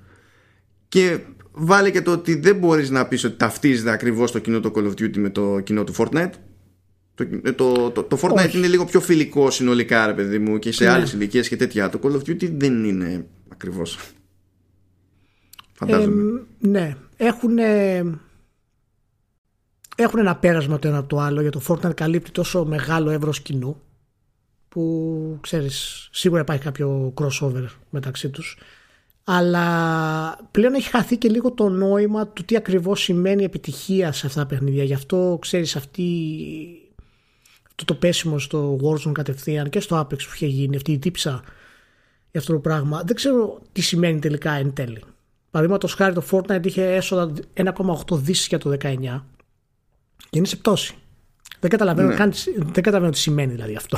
[0.88, 1.20] Και
[1.52, 4.84] βάλε και το ότι δεν μπορείς να πεις ότι ταυτίζεται ακριβώς το κοινό το Call
[4.84, 6.32] of Duty με το κοινό του Fortnite.
[7.16, 10.72] Το, ε, το, το, το Fortnite είναι λίγο πιο φιλικό συνολικά ρε παιδί μου και
[10.72, 10.90] σε ναι.
[10.90, 11.90] άλλες ηλικίες και τέτοια.
[11.90, 14.00] Το Call of Duty δεν είναι ακριβώς.
[15.74, 16.42] Φαντάζομαι.
[16.64, 16.96] ε, ναι.
[17.18, 17.58] Έχουν
[20.04, 23.42] έχουν ένα πέρασμα το ένα από το άλλο για το Fortnite καλύπτει τόσο μεγάλο εύρος
[23.42, 23.82] κοινού
[24.70, 28.58] που ξέρεις σίγουρα υπάρχει κάποιο crossover μεταξύ τους.
[29.24, 34.40] Αλλά πλέον έχει χαθεί και λίγο το νόημα του τι ακριβώς σημαίνει επιτυχία σε αυτά
[34.40, 34.84] τα παιχνίδια.
[34.84, 36.06] Γι' αυτό ξέρεις αυτή
[37.70, 41.42] αυτό το πέσιμο στο Warzone κατευθείαν και στο Apex που είχε γίνει αυτή η τύψα
[42.32, 45.04] για αυτό το πράγμα δεν ξέρω τι σημαίνει τελικά εν τέλει.
[45.52, 49.22] Παραδείγματος χάρη το Fortnite είχε έσοδα 1,8 δις για το 19
[50.32, 50.96] και είναι σε πτώση.
[51.60, 52.16] Δεν καταλαβαίνω, ναι.
[52.16, 53.98] καν, δεν καταλαβαίνω τι σημαίνει δηλαδή αυτό.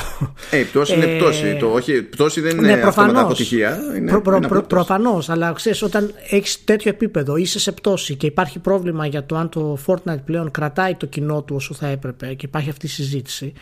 [0.51, 1.57] Ε, η πτώση είναι πτώση.
[1.59, 3.79] Το, όχι, πτώση δεν είναι ναι, προφανώς, αποτυχία.
[3.97, 8.25] Είναι, προ, προ, προ, Προφανώς, αλλά ξέρεις, όταν έχεις τέτοιο επίπεδο, είσαι σε πτώση και
[8.25, 12.33] υπάρχει πρόβλημα για το αν το Fortnite πλέον κρατάει το κοινό του όσο θα έπρεπε
[12.33, 13.53] και υπάρχει αυτή η συζήτηση.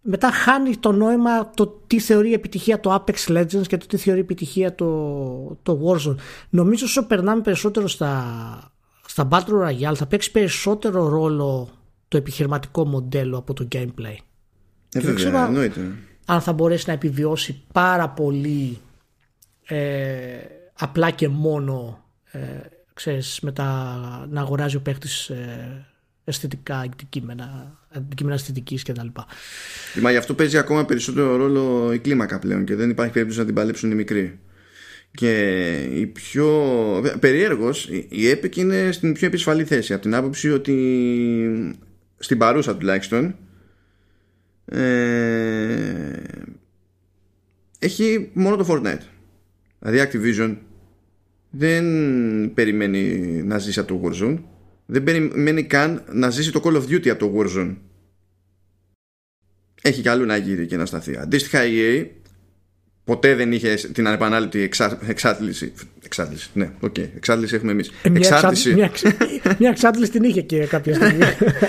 [0.00, 4.20] Μετά χάνει το νόημα το τι θεωρεί επιτυχία το Apex Legends και το τι θεωρεί
[4.20, 6.16] επιτυχία το, το Warzone.
[6.50, 8.24] Νομίζω όσο περνάμε περισσότερο στα,
[9.06, 11.68] στα Battle Royale θα παίξει περισσότερο ρόλο
[12.10, 14.16] το επιχειρηματικό μοντέλο από το gameplay.
[14.92, 15.38] Ε, δεν ξέρω
[16.24, 18.78] αν θα μπορέσει να επιβιώσει πάρα πολύ
[19.66, 20.38] ε,
[20.78, 22.38] απλά και μόνο ε,
[22.94, 23.52] ξέρεις, με
[24.30, 25.86] να αγοράζει ο παίχτης ε,
[26.24, 29.06] αισθητικά αντικείμενα, αντικείμενα αισθητικής κτλ.
[30.00, 33.46] Μα γι' αυτό παίζει ακόμα περισσότερο ρόλο η κλίμακα πλέον και δεν υπάρχει περίπτωση να
[33.46, 34.38] την παλέψουν οι μικροί.
[35.14, 36.48] Και η πιο.
[37.20, 40.74] Περιέργως, η Epic είναι στην πιο επισφαλή θέση από την άποψη ότι
[42.22, 43.36] στην παρούσα τουλάχιστον
[44.64, 46.22] ε,
[47.78, 49.02] έχει μόνο το Fortnite.
[49.78, 50.56] Δηλαδή Activision
[51.50, 51.84] δεν
[52.54, 53.02] περιμένει
[53.42, 54.38] να ζήσει από το Warzone.
[54.86, 57.76] Δεν περιμένει καν να ζήσει το Call of Duty από το Warzone.
[59.82, 61.16] Έχει κι αλλού να γύρει και να σταθεί.
[61.16, 62.06] Αντίστοιχα η EA
[63.10, 65.72] ποτέ δεν είχε την ανεπανάληπτη εξά, εξάτληση.
[66.04, 66.94] Εξάτληση, ναι, OK.
[66.98, 67.08] Okay.
[67.16, 67.90] Εξάτληση έχουμε εμείς.
[68.02, 68.74] Ε, μια, εξάρτηση...
[68.74, 68.90] μια,
[69.58, 71.24] μια εξάτληση την είχε και κάποια στιγμή.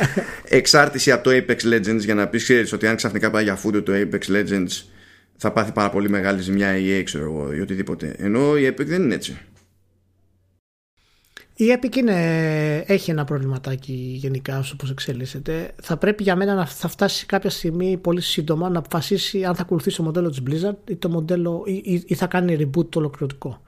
[0.60, 3.82] εξάρτηση από το Apex Legends για να πεις ξέρεις ότι αν ξαφνικά πάει για φούντο
[3.82, 4.84] το Apex Legends
[5.38, 8.16] θα πάθει πάρα πολύ μεγάλη ζημιά η EA, ξέρω εγώ, ή οτιδήποτε.
[8.18, 9.38] Ενώ η Epic δεν είναι έτσι.
[11.62, 12.16] Η Epic είναι,
[12.88, 15.76] έχει ένα προβληματάκι γενικά όπω εξελίσσεται.
[15.82, 19.62] Θα πρέπει για μένα να θα φτάσει κάποια στιγμή πολύ σύντομα να αποφασίσει αν θα
[19.62, 23.62] ακολουθήσει το μοντέλο της Blizzard ή, το μοντέλο, ή, ή θα κάνει reboot το ολοκληρωτικό.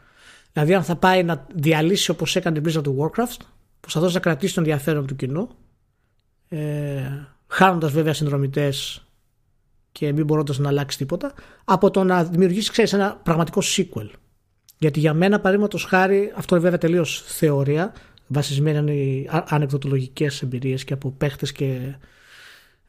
[0.52, 3.46] Δηλαδή αν θα πάει να διαλύσει όπως έκανε η Blizzard του Warcraft
[3.80, 5.50] που θα δώσει να κρατήσει τον ενδιαφέρον του κοινού
[6.50, 7.02] ε,
[7.48, 9.06] χάνοντας βέβαια συνδρομητές
[9.92, 11.34] και μην μπορώντας να αλλάξει τίποτα
[11.64, 14.10] από το να δημιουργήσει ξέρεις, ένα πραγματικό sequel
[14.84, 17.94] γιατί για μένα, παραδείγματος χάρη, αυτό είναι βέβαια τελείως θεωρία,
[18.28, 21.96] βασισμένη οι ανεκδοτολογικές εμπειρίες και από παίχτες και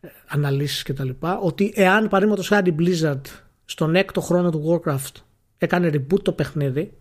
[0.00, 1.08] ε, αναλύσεις κτλ.
[1.40, 3.20] Ότι εάν, παραδείγματος χάρη, η Blizzard
[3.64, 5.22] στον έκτο χρόνο του Warcraft
[5.58, 6.92] έκανε reboot το παιχνίδι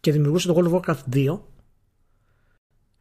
[0.00, 1.40] και δημιουργούσε το World of Warcraft 2,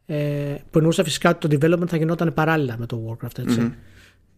[0.06, 3.38] Ε, που εννοούσε φυσικά ότι το development θα γινόταν παράλληλα με το Warcraft.
[3.38, 3.58] Έτσι.
[3.60, 3.76] Mm-hmm.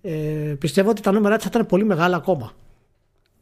[0.01, 2.51] Ε, πιστεύω ότι τα νούμερα θα ήταν πολύ μεγάλα ακόμα.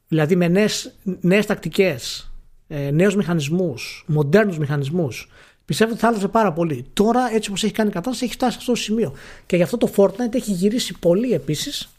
[0.08, 2.31] Δηλαδή με νέες, νέες τακτικές,
[2.72, 5.30] ε, νέους μηχανισμούς, μοντέρνους μηχανισμούς.
[5.66, 6.86] Πιστεύω ότι θα άλλαζε πάρα πολύ.
[6.94, 9.14] Τώρα έτσι όπως έχει κάνει η κατάσταση έχει φτάσει σε αυτό το σημείο.
[9.46, 11.90] Και γι' αυτό το Fortnite έχει γυρίσει πολύ επίσης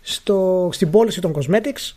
[0.00, 1.94] στο, στην πώληση των cosmetics,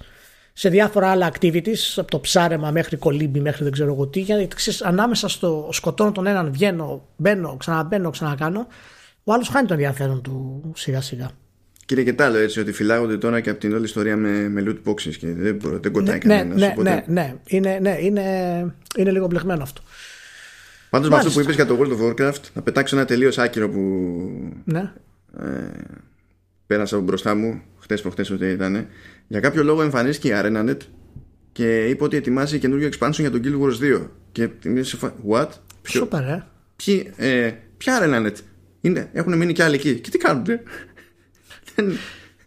[0.54, 4.20] σε διάφορα άλλα activities, από το ψάρεμα μέχρι κολύμπι, μέχρι δεν ξέρω εγώ τι.
[4.20, 8.68] Γιατί ξέρεις, ανάμεσα στο σκοτώνω τον έναν, βγαίνω, μπαίνω, ξαναμπαίνω, ξανακάνω.
[9.24, 11.32] Ο άλλος χάνει το ενδιαφέρον του σιγά σιγά.
[11.93, 14.49] Και είναι και τ' άλλο έτσι, ότι φυλάγονται τώρα και από την όλη ιστορία με,
[14.49, 16.55] με loot boxes και δεν, δεν κοντάει ναι, κανένα.
[16.55, 18.21] Ναι, ναι, ναι, είναι, ναι είναι,
[18.97, 19.81] είναι λίγο μπλεγμένο αυτό.
[20.89, 23.69] Πάντως με αυτό που είπες για το World of Warcraft, να πετάξω ένα τελείως άκυρο
[23.69, 23.79] που.
[24.63, 24.91] Ναι.
[25.39, 25.45] Ε,
[26.67, 28.87] πέρασα από μπροστά μου, χτες προχτές ότι ήταν.
[29.27, 30.77] Για κάποιο λόγο εμφανίστηκε η ArenaNet
[31.51, 34.07] και είπε ότι ετοιμάζει καινούριο expansion για τον Guild Wars 2.
[34.31, 34.97] Και την σε
[35.29, 35.47] What?
[35.81, 36.45] Ποιο, Σούπερ, ε.
[36.75, 38.37] Ποιοι, ε, ποια ArenaNet?
[38.81, 39.99] Είναι, έχουν μείνει κι άλλοι εκεί.
[39.99, 40.43] Και τι κάνουν,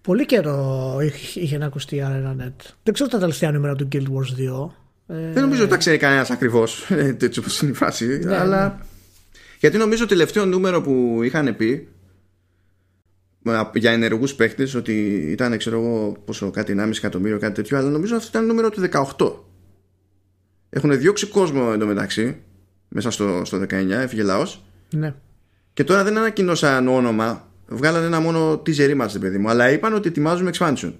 [0.03, 0.99] Πολύ καιρό
[1.35, 2.73] είχε να ακουστεί η ArenaNet.
[2.83, 4.71] Δεν ξέρω τα τελευταία νούμερα του Guild Wars 2.
[5.07, 5.33] Ε...
[5.33, 8.19] Δεν νομίζω ότι τα ξέρει κανένας ακριβώς έτσι όπω είναι η φάση.
[8.19, 8.69] Ναι, αλλά.
[8.69, 8.85] Ναι.
[9.61, 11.89] Γιατί νομίζω το τελευταίο νούμερο που είχαν πει
[13.75, 14.93] για ενεργούς παίχτε ότι
[15.31, 18.89] ήταν ξέρω εγώ πόσο κάτι 1,5 εκατομμύριο κάτι τέτοιο αλλά νομίζω αυτό ήταν νούμερο του
[19.17, 19.33] 18
[20.71, 22.37] έχουν διώξει κόσμο εντωμεταξύ
[22.89, 25.15] μέσα στο, στο 19 έφυγε λαός ναι.
[25.73, 30.09] και τώρα δεν ανακοινώσαν όνομα βγάλανε ένα μόνο teaser είμαστε παιδί μου αλλά είπαν ότι
[30.09, 30.93] ετοιμάζουμε expansion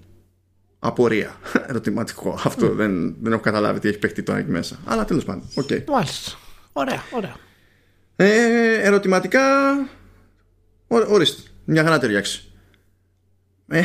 [0.79, 1.35] απορία
[1.69, 5.43] ερωτηματικό αυτό δεν, δεν έχω καταλάβει τι έχει παιχτεί τώρα εκεί μέσα αλλά τέλος πάντων
[5.55, 5.83] okay.
[5.87, 6.31] Μάλιστα.
[6.73, 7.35] ωραία ωραία
[8.15, 9.41] ε, ερωτηματικά
[10.87, 12.51] ορίστε μια χαρά ταιριάξει.
[13.67, 13.81] Ε.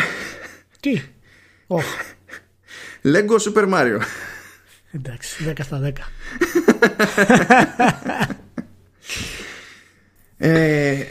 [0.81, 1.03] Τι;
[1.67, 1.81] Oh.
[3.03, 3.99] Lego Super Mario.
[4.93, 5.93] Εντάξει, 10 στα 10.
[10.49, 11.03] ε,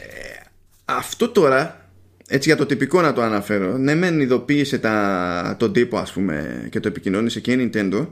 [0.84, 1.90] αυτό τώρα,
[2.26, 6.66] έτσι για το τυπικό να το αναφέρω, ναι μεν ειδοποίησε τα, τον τύπο ας πούμε
[6.70, 8.06] και το επικοινώνησε και η Nintendo,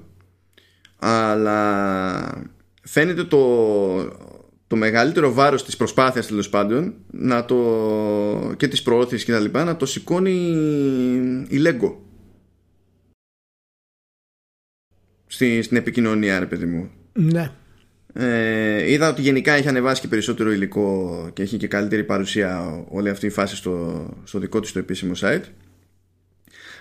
[0.99, 2.51] αλλά
[2.83, 3.39] φαίνεται το,
[4.67, 9.65] το μεγαλύτερο βάρος της προσπάθειας τέλος πάντων να το, και της προώθησης και τα λοιπά
[9.65, 10.31] να το σηκώνει
[11.49, 11.95] η Lego.
[15.27, 16.91] Στη, στην επικοινωνία ρε παιδί μου.
[17.13, 17.53] Ναι
[18.13, 23.09] ε, είδα ότι γενικά έχει ανεβάσει και περισσότερο υλικό και έχει και καλύτερη παρουσία όλη
[23.09, 25.45] αυτή η φάση στο, στο δικό της το επίσημο site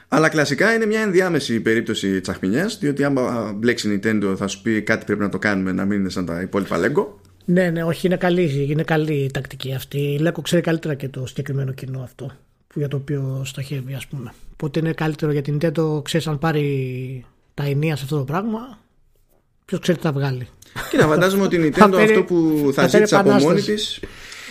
[0.08, 4.82] αλλά κλασικά είναι μια ενδιάμεση περίπτωση τσαχμινιάς διότι άμα μπλέξει η Nintendo θα σου πει
[4.82, 7.06] κάτι πρέπει να το κάνουμε να μην είναι σαν τα υπόλοιπα Lego
[7.52, 10.00] ναι, ναι, όχι, είναι καλή, είναι καλή η τακτική αυτή.
[10.00, 12.32] Η Λέκο ξέρει καλύτερα και το συγκεκριμένο κοινό αυτό
[12.68, 14.34] που για το οποίο στοχεύει, ας πούμε.
[14.54, 18.80] Οπότε είναι καλύτερο για την Nintendo, ξέρει αν πάρει τα ενία σε αυτό το πράγμα,
[19.70, 20.48] ποιος ξέρει τι θα βγάλει.
[20.90, 24.00] Κοίτα, φαντάζομαι ότι η Nintendo αυτό που θα, ζήτησε από μόνη της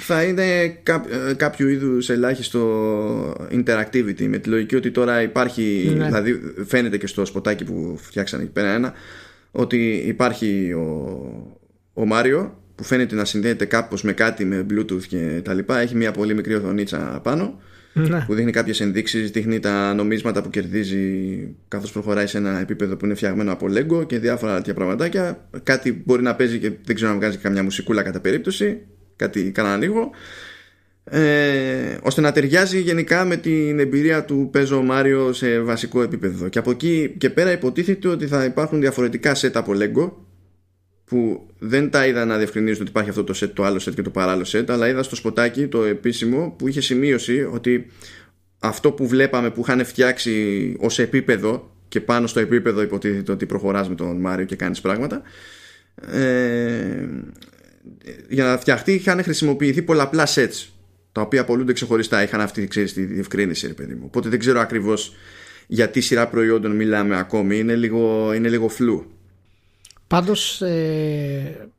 [0.00, 2.60] θα είναι κά, ε, κάποιο είδους ελάχιστο
[3.52, 6.04] interactivity με τη λογική ότι τώρα υπάρχει, ναι.
[6.04, 8.92] δηλαδή φαίνεται και στο σποτάκι που φτιάξανε εκεί πέρα ένα,
[9.50, 11.18] ότι υπάρχει ο,
[11.92, 15.94] ο Μάριο που φαίνεται να συνδέεται κάπως με κάτι με bluetooth και τα λοιπά έχει
[15.94, 17.60] μια πολύ μικρή οθονίτσα πάνω
[17.98, 18.24] ναι.
[18.26, 21.38] που δείχνει κάποιες ενδείξεις δείχνει τα νομίσματα που κερδίζει
[21.68, 25.48] καθώς προχωράει σε ένα επίπεδο που είναι φτιαγμένο από Lego και διάφορα τέτοια πραγματάκια.
[25.62, 28.78] Κάτι μπορεί να παίζει και δεν ξέρω να βγάζει καμιά μουσικούλα κατά περίπτωση
[29.18, 30.10] κάτι κανένα λίγο.
[31.04, 36.48] Ε, ώστε να ταιριάζει γενικά με την εμπειρία του παίζω Μάριο σε βασικό επίπεδο.
[36.48, 40.12] Και από εκεί και πέρα υποτίθεται ότι θα υπάρχουν διαφορετικά set από Lego
[41.08, 44.02] που δεν τα είδα να διευκρινίζουν ότι υπάρχει αυτό το set, το άλλο set και
[44.02, 47.86] το παράλληλο set, αλλά είδα στο σποτάκι το επίσημο που είχε σημείωση ότι
[48.58, 53.88] αυτό που βλέπαμε που είχαν φτιάξει ως επίπεδο και πάνω στο επίπεδο υποτίθεται ότι προχωράς
[53.88, 55.22] με τον Μάριο και κάνεις πράγματα
[56.12, 57.08] ε,
[58.28, 60.66] για να φτιαχτεί είχαν χρησιμοποιηθεί πολλαπλά sets
[61.12, 64.02] τα οποία πολλούνται ξεχωριστά είχαν αυτή ξέρεις, τη διευκρίνηση ρε παιδί μου.
[64.04, 65.16] οπότε δεν ξέρω ακριβώς
[65.66, 69.17] για τι σειρά προϊόντων μιλάμε ακόμη είναι λίγο, είναι λίγο φλού
[70.08, 71.70] Πάντως ε,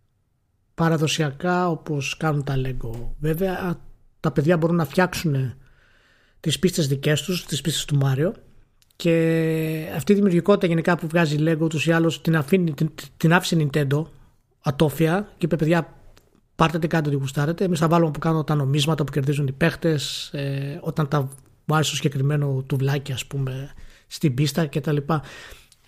[0.75, 3.79] παραδοσιακά όπως κάνουν τα Lego βέβαια
[4.19, 5.53] τα παιδιά μπορούν να φτιάξουν
[6.39, 8.33] τις πίστες δικές τους, τις πίστες του Μάριο
[8.95, 12.89] και αυτή η δημιουργικότητα γενικά που βγάζει η Lego τους ή άλλως την, αφήνει, την,
[13.17, 14.03] την άφησε Nintendo
[14.61, 15.93] ατόφια και είπε παιδιά
[16.55, 19.51] πάρτε τι κάνετε ό,τι γουστάρετε εμείς θα βάλουμε που κάνουμε τα νομίσματα που κερδίζουν οι
[19.51, 21.29] παίχτες ε, όταν τα
[21.65, 23.73] βάζει στο συγκεκριμένο τουβλάκι ας πούμε
[24.07, 24.97] στην πίστα κτλ.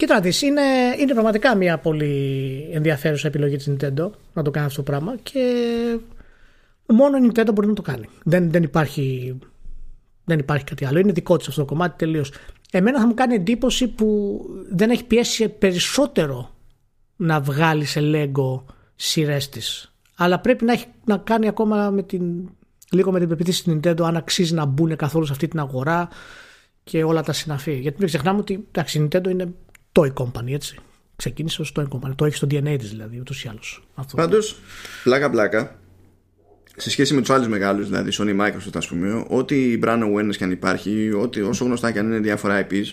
[0.02, 0.62] Κοίτα να δεις, είναι,
[0.99, 5.39] είναι πραγματικά μια πολύ ενδιαφέρουσα επιλογή της Nintendo να το κάνει αυτό το πράγμα και
[6.86, 8.10] μόνο η Nintendo μπορεί να το κάνει.
[8.24, 9.38] Δεν, δεν, υπάρχει,
[10.24, 10.99] δεν υπάρχει κάτι άλλο.
[10.99, 12.34] Είναι δικό της αυτό το κομμάτι τελείως.
[12.72, 14.39] Εμένα θα μου κάνει εντύπωση που
[14.72, 16.49] δεν έχει πιέσει περισσότερο
[17.16, 18.64] να βγάλει σε Lego
[18.95, 22.49] σειρές της αλλά πρέπει να, έχει, να κάνει ακόμα με την,
[22.91, 26.10] λίγο με την πεποίθηση της Nintendo αν αξίζει να μπουν καθόλου σε αυτή την αγορά
[26.84, 27.74] και όλα τα συναφή.
[27.74, 29.54] Γιατί μην ξεχνάμε ότι εντάξει, η Nintendo είναι
[29.91, 30.75] toy company, έτσι.
[31.15, 32.11] Ξεκίνησε ως toy company.
[32.15, 33.87] Το έχει στο DNA της δηλαδή, ούτως ή άλλως.
[34.15, 34.59] Πάντως,
[35.03, 35.79] πλάκα-πλάκα,
[36.75, 40.43] σε σχέση με τους άλλους μεγάλους, δηλαδή Sony Microsoft, ας πούμε, ό,τι brand awareness και
[40.43, 42.85] αν υπάρχει, ό,τι, όσο γνωστά και αν είναι διάφορα IPs,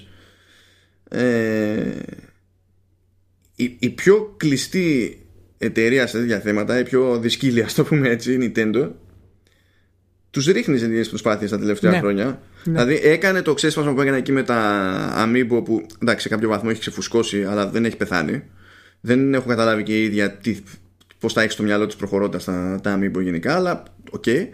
[1.08, 1.96] ε,
[3.54, 5.18] η, η πιο κλειστή
[5.58, 8.90] εταιρεία σε τέτοια θέματα, η πιο δυσκύλια, ας το πούμε έτσι, η Nintendo,
[10.30, 11.98] τους ρίχνεις σε τέτοιε προσπάθειες τα τελευταία ναι.
[11.98, 12.40] χρόνια.
[12.64, 12.72] Ναι.
[12.72, 16.68] Δηλαδή έκανε το ξέσπασμα που έκανε εκεί με τα Amiibo που εντάξει σε κάποιο βαθμό
[16.72, 18.42] έχει ξεφουσκώσει, αλλά δεν έχει πεθάνει.
[19.00, 20.62] Δεν έχω καταλάβει και η ίδια τι,
[21.18, 24.46] πώς θα έχεις στο μυαλό της προχωρώντας τα, τα Amiibo γενικά αλλά OK okay.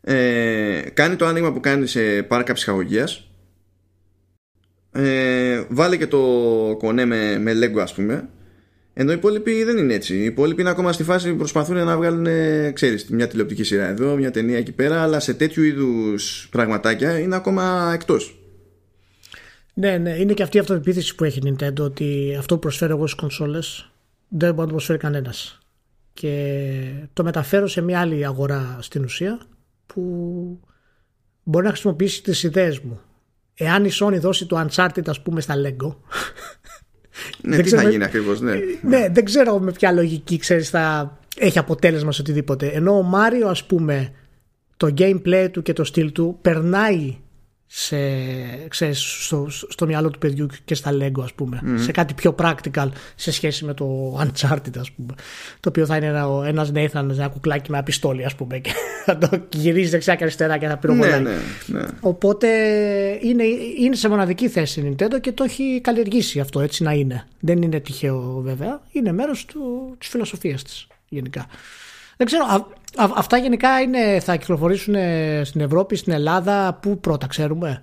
[0.00, 3.30] ε, κάνει το άνοιγμα που κάνει σε πάρκα ψυχαγωγίας
[4.92, 6.18] ε, βάλε και το
[6.78, 8.28] κονέ με, με Lego ας πούμε
[8.94, 10.16] ενώ οι υπόλοιποι δεν είναι έτσι.
[10.16, 12.26] Οι υπόλοιποι είναι ακόμα στη φάση που προσπαθούν να βγάλουν,
[12.72, 17.34] ξέρεις, μια τηλεοπτική σειρά εδώ, μια ταινία εκεί πέρα, αλλά σε τέτοιου είδους πραγματάκια είναι
[17.36, 18.36] ακόμα εκτός.
[19.74, 22.96] Ναι, ναι, είναι και αυτή η αυτοπεποίθηση που έχει η Nintendo ότι αυτό που προσφέρω
[22.96, 23.90] εγώ στις κονσόλες
[24.28, 25.58] δεν μπορεί να το προσφέρει κανένας
[26.12, 29.40] και το μεταφέρω σε μια άλλη αγορά στην ουσία
[29.86, 30.02] που
[31.42, 33.00] μπορεί να χρησιμοποιήσει τις ιδέες μου.
[33.54, 35.96] Εάν η Sony δώσει το Uncharted ας πούμε στα Lego
[37.42, 38.54] ναι, τι θα γίνει ακριβώς, ναι.
[38.82, 39.08] ναι.
[39.12, 42.66] δεν ξέρω με ποια λογική ξέρεις θα έχει αποτέλεσμα σε οτιδήποτε.
[42.66, 44.12] Ενώ ο Μάριο ας πούμε
[44.76, 47.16] το gameplay του και το στυλ του περνάει
[47.74, 47.96] σε,
[48.68, 51.60] ξέρεις, στο, στο μυαλό του παιδιού και στα Lego ας πούμε.
[51.76, 55.14] Σε κάτι πιο practical σε σχέση με το Uncharted ας πούμε.
[55.60, 58.70] Το οποίο θα είναι ένα, ένας Nathan ένα κουκλάκι με ένα πιστόλι ας πούμε και
[59.06, 61.20] θα το γυρίζει δεξιά και αριστερά και θα πυροβολάει.
[61.20, 61.86] Ναι, ναι, ναι.
[62.00, 62.48] οπότε
[63.22, 63.44] είναι,
[63.78, 67.26] είναι σε μοναδική θέση η Nintendo και το έχει καλλιεργήσει αυτό έτσι να είναι.
[67.40, 68.82] Δεν είναι τυχαίο βέβαια.
[68.92, 71.46] Είναι μέρος του, της φιλοσοφίας της γενικά.
[72.16, 72.44] Δεν ξέρω,
[72.96, 74.94] α, α, αυτά γενικά είναι, θα κυκλοφορήσουν
[75.42, 76.78] στην Ευρώπη, στην Ελλάδα.
[76.82, 77.82] Πού πρώτα ξέρουμε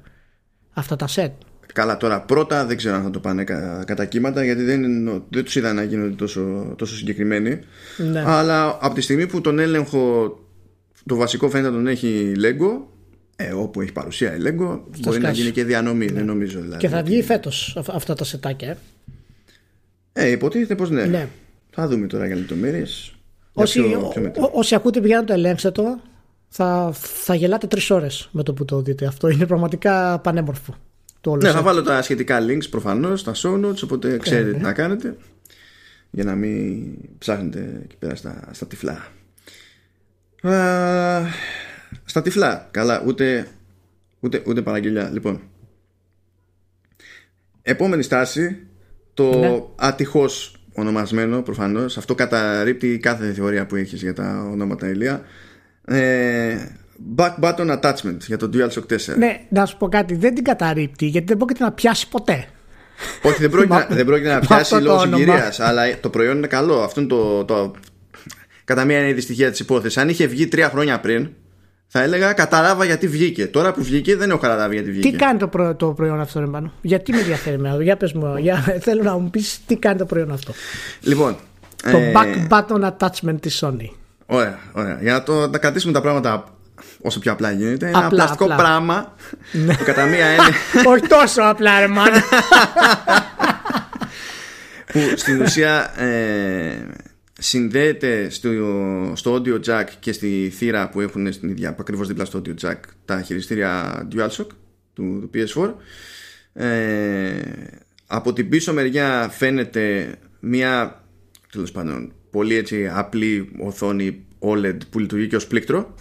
[0.74, 1.32] αυτά τα σετ;
[1.74, 4.82] Καλά, τώρα πρώτα δεν ξέρω αν θα το πάνε κα, κατά κύματα γιατί δεν,
[5.30, 7.60] δεν τους είδα να γίνονται τόσο, τόσο συγκεκριμένοι.
[7.98, 8.24] Ναι.
[8.26, 10.34] Αλλά από τη στιγμή που τον έλεγχο,
[11.06, 12.82] το βασικό φαίνεται να τον έχει Lego,
[13.36, 16.06] ε, όπου έχει παρουσία η Lego, μπορεί να γίνει και διανομή.
[16.06, 16.12] Ναι.
[16.12, 16.78] Δεν νομίζω δηλαδή.
[16.78, 18.78] Και θα βγει φέτος αυτά τα σετάκια.
[20.14, 21.06] Ε, ε υποτίθεται πως ναι.
[21.06, 21.28] ναι.
[21.70, 23.14] Θα δούμε τώρα για λεπτομέρειες.
[23.54, 23.98] Όσοι,
[24.52, 26.00] όσοι ακούτε πηγαίνετε το ελέγξτε το
[26.50, 29.06] θα, θα γελάτε τρεις ώρες με το που το δείτε.
[29.06, 30.76] Αυτό είναι πραγματικά πανέμορφο.
[31.22, 34.62] Το όλο ναι, θα βάλω τα σχετικά links προφανώς στα show notes, οπότε ξέρετε τι
[34.62, 35.18] να κάνετε
[36.10, 39.08] για να μην ψάχνετε εκεί πέρα στα, στα τυφλά.
[40.42, 41.22] Α,
[42.06, 43.48] στα τυφλά, καλά, ούτε,
[44.20, 45.10] ούτε, ούτε παραγγελιά.
[45.10, 45.42] Λοιπόν,
[47.62, 48.68] επόμενη στάση,
[49.14, 49.64] το ναι.
[49.76, 51.98] ατυχώς ονομασμένο προφανώς.
[51.98, 55.22] Αυτό καταρρύπτει κάθε θεωρία που έχεις για τα ονόματα ηλία.
[55.86, 56.58] Ε,
[57.16, 61.06] back button attachment για το DualShock 4 ναι να σου πω κάτι δεν την καταρρύπτει
[61.06, 62.46] γιατί δεν πρόκειται να πιάσει ποτέ.
[63.22, 66.82] Όχι δεν πρόκειται, να, δεν πρόκειται να πιάσει λόγω συγκυρίας, αλλά το προϊόν είναι καλό.
[66.82, 67.74] Αυτό είναι το, το
[68.64, 69.98] κατά μία είναι η δυστυχία της υπόθεσης.
[69.98, 71.30] Αν είχε βγει τρία χρόνια πριν
[71.92, 73.48] θα έλεγα κατάλαβα γιατί βγήκε.
[73.48, 75.10] Τώρα που βγήκε δεν έχω καταλάβει γιατί βγήκε.
[75.10, 76.72] Τι κάνει το, προ, το προϊόν αυτό, Ρεμπάνο.
[76.82, 77.84] Γιατί με ενδιαφέρει εμένα.
[77.84, 80.54] Για πες μου, για, θέλω να μου πεις τι κάνει το προϊόν αυτό.
[81.02, 81.38] Λοιπόν.
[81.92, 82.12] Το ε...
[82.16, 83.90] back button attachment της Sony.
[84.26, 84.98] Ωραία, ωραία.
[85.02, 86.44] Για να το, να κρατήσουμε τα πράγματα
[87.02, 87.88] όσο πιο απλά γίνεται.
[87.88, 88.56] Απλά, ένα πλαστικό απλά.
[88.56, 89.14] πράγμα
[89.52, 89.76] ναι.
[89.76, 90.44] που κατά μία είναι.
[90.92, 91.88] Όχι τόσο απλά, ρε
[94.92, 96.88] που στην ουσία ε,
[97.40, 98.50] συνδέεται στο,
[99.16, 102.80] στο audio jack και στη θύρα που έχουν στην ίδια ακριβώς δίπλα στο audio jack
[103.06, 104.48] τα χειριστήρια DualShock
[104.94, 105.74] του, του PS4
[106.54, 107.42] ε,
[108.08, 111.04] από την πίσω μεριά φαίνεται μια
[111.52, 115.96] τέλος πάντων πολύ έτσι απλή οθόνη OLED που λειτουργεί και ως πλήκτρο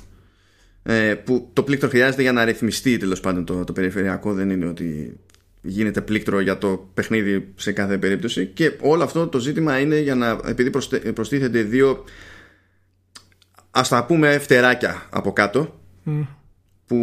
[0.91, 4.33] ε, που το πλήκτρο χρειάζεται για να ρυθμιστεί τέλος πάντων το, το περιφερειακό.
[4.33, 5.19] Δεν είναι ότι
[5.69, 8.47] γίνεται πλήκτρο για το παιχνίδι σε κάθε περίπτωση.
[8.47, 10.71] Και όλο αυτό το ζήτημα είναι για να επειδή
[11.15, 12.05] προστίθενται δύο
[13.71, 15.81] ας τα πούμε φτεράκια από κάτω
[16.87, 16.99] που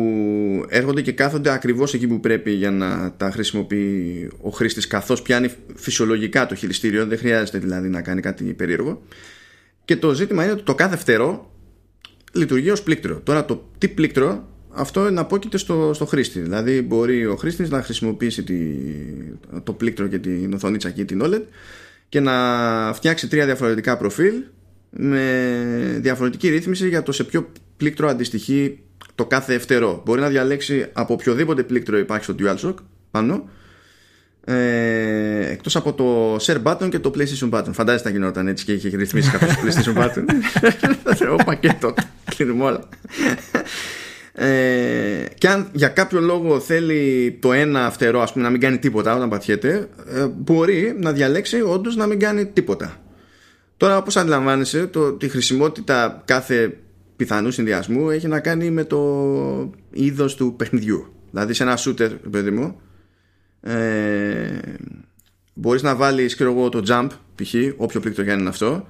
[0.68, 5.50] έρχονται και κάθονται ακριβώς εκεί που πρέπει για να τα χρησιμοποιεί ο χρήστης καθώς πιάνει
[5.76, 7.06] φυσιολογικά το χειριστήριο.
[7.06, 9.02] Δεν χρειάζεται δηλαδή να κάνει κάτι περίεργο.
[9.86, 11.52] Και το ζήτημα είναι ότι το κάθε φτερό
[12.34, 13.20] λειτουργεί ως πλήκτρο.
[13.20, 16.40] Τώρα το τι πλήκτρο αυτό εναπόκειται στο, στο χρήστη.
[16.40, 18.56] Δηλαδή μπορεί ο χρήστης να χρησιμοποιήσει τη,
[19.64, 21.42] το πλήκτρο και την οθονίτσα και την OLED
[22.10, 22.34] και να
[22.94, 24.34] φτιάξει τρία διαφορετικά προφίλ
[24.90, 28.80] με διαφορετική ρύθμιση για το σε ποιο πλήκτρο αντιστοιχεί
[29.16, 30.02] το κάθε ευθερό.
[30.06, 32.76] Μπορεί να διαλέξει από οποιοδήποτε πλήκτρο υπάρχει στο DualShock
[33.12, 33.50] πάνω
[34.48, 38.74] ε, εκτός από το share button και το PlayStation button φαντάζεσαι να γινόταν έτσι και
[38.74, 40.26] είχε ρυθμίσει κάποιος το PlayStation button
[41.04, 41.94] θα θεωρώ πακέτο
[42.36, 42.90] κλείνουμε όλα
[44.38, 48.78] ε, και αν για κάποιο λόγο θέλει το ένα φτερό ας πούμε να μην κάνει
[48.78, 52.98] τίποτα όταν πατιέται ε, μπορεί να διαλέξει όντως να μην κάνει τίποτα
[53.78, 56.78] τώρα όπως αντιλαμβάνεσαι το, τη χρησιμότητα κάθε
[57.16, 62.52] πιθανού συνδυασμού έχει να κάνει με το είδος του παιχνιδιού δηλαδή σε ένα shooter παιδί
[62.52, 62.80] μου
[63.62, 64.60] ε,
[65.54, 67.54] μπορείς να βάλεις ξέρω το jump π.χ.
[67.78, 68.88] όποιο πλήκτρο είναι αυτό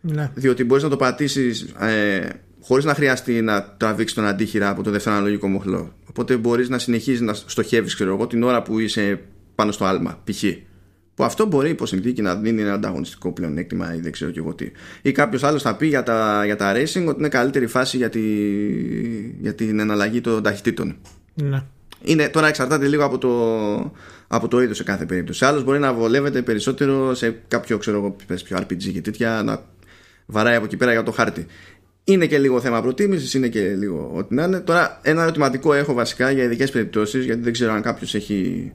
[0.00, 0.30] ναι.
[0.34, 2.28] διότι μπορείς να το πατήσεις ε,
[2.60, 6.78] χωρίς να χρειαστεί να τραβήξεις τον αντίχειρα από το δεύτερο αναλογικό μοχλό οπότε μπορείς να
[6.78, 9.20] συνεχίζεις να στοχεύεις ξέρω εγώ την ώρα που είσαι
[9.54, 10.44] πάνω στο άλμα π.χ.
[11.18, 14.54] Που αυτό μπορεί υπό συνθήκη να δίνει ένα ανταγωνιστικό πλεονέκτημα ή δεν ξέρω και εγώ
[14.54, 14.70] τι.
[15.02, 18.08] Ή κάποιος άλλος θα πει για τα, για τα racing ότι είναι καλύτερη φάση για,
[18.08, 18.20] τη,
[19.40, 20.96] για την εναλλαγή των ταχυτήτων.
[21.34, 21.62] Ναι.
[22.02, 23.92] Είναι, τώρα εξαρτάται λίγο από το,
[24.26, 25.44] από το είδος σε κάθε περίπτωση.
[25.44, 29.64] Άλλος μπορεί να βολεύεται περισσότερο σε κάποιο ξέρω εγώ, πιο RPG και τέτοια, να
[30.26, 31.46] βαράει από εκεί πέρα για το χάρτη.
[32.10, 34.60] Είναι και λίγο θέμα προτίμησης, είναι και λίγο ό,τι να είναι.
[34.60, 38.72] Τώρα, ένα ερωτηματικό έχω βασικά για ειδικές περιπτώσεις, γιατί δεν ξέρω αν κάποιος έχει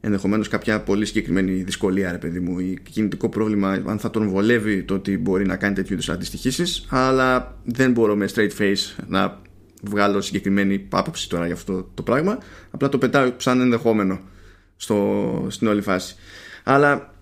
[0.00, 4.82] ενδεχομένως κάποια πολύ συγκεκριμένη δυσκολία, ρε παιδί μου, ή κινητικό πρόβλημα, αν θα τον βολεύει
[4.82, 6.86] το ότι μπορεί να κάνει τέτοιου είδους αντιστοιχήσεις.
[6.88, 9.40] Αλλά δεν μπορώ με straight face να
[9.82, 12.38] βγάλω συγκεκριμένη άποψη τώρα για αυτό το πράγμα.
[12.70, 14.20] Απλά το πετάω σαν ενδεχόμενο
[14.76, 16.14] στο, στην όλη φάση.
[16.64, 17.14] Αλλά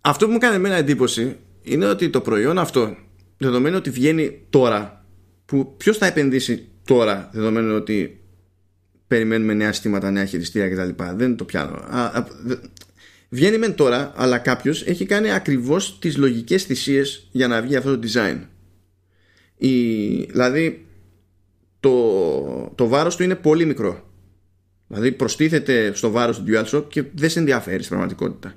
[0.00, 2.96] αυτό που μου κάνει εμένα εντύπωση είναι ότι το προϊόν αυτό,
[3.38, 5.04] δεδομένου ότι βγαίνει τώρα,
[5.44, 8.20] που ποιος θα επενδύσει τώρα, δεδομένου ότι
[9.06, 11.02] περιμένουμε νέα συστήματα, νέα χειριστήρια κτλ.
[11.16, 11.76] Δεν το πιάνω.
[11.76, 12.26] Α,
[13.28, 17.98] βγαίνει μεν τώρα, αλλά κάποιος έχει κάνει ακριβώς τις λογικές θυσίες για να βγει αυτό
[17.98, 18.38] το design.
[19.56, 20.86] Η, δηλαδή,
[21.80, 24.06] το, το βάρος του είναι πολύ μικρό.
[24.86, 28.54] Δηλαδή προστίθεται στο βάρος του DualShock και δεν σε ενδιαφέρει στην πραγματικότητα.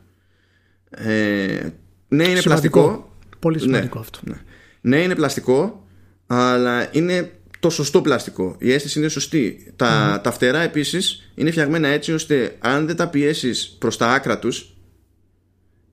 [0.90, 1.70] Ε,
[2.08, 3.16] ναι, είναι πλαστικό.
[3.40, 4.20] Πολύ ναι, σημαντικό αυτό.
[4.24, 4.42] Ναι.
[4.82, 5.88] Ναι, είναι πλαστικό,
[6.28, 8.56] αλλά είναι το σωστό πλαστικό.
[8.60, 9.74] Η αίσθηση είναι σωστή.
[9.76, 14.40] Τα, τα φτερά επίσης είναι φτιαγμένα έτσι ώστε αν δεν τα πιέσεις προς τα άκρα
[14.40, 14.76] τους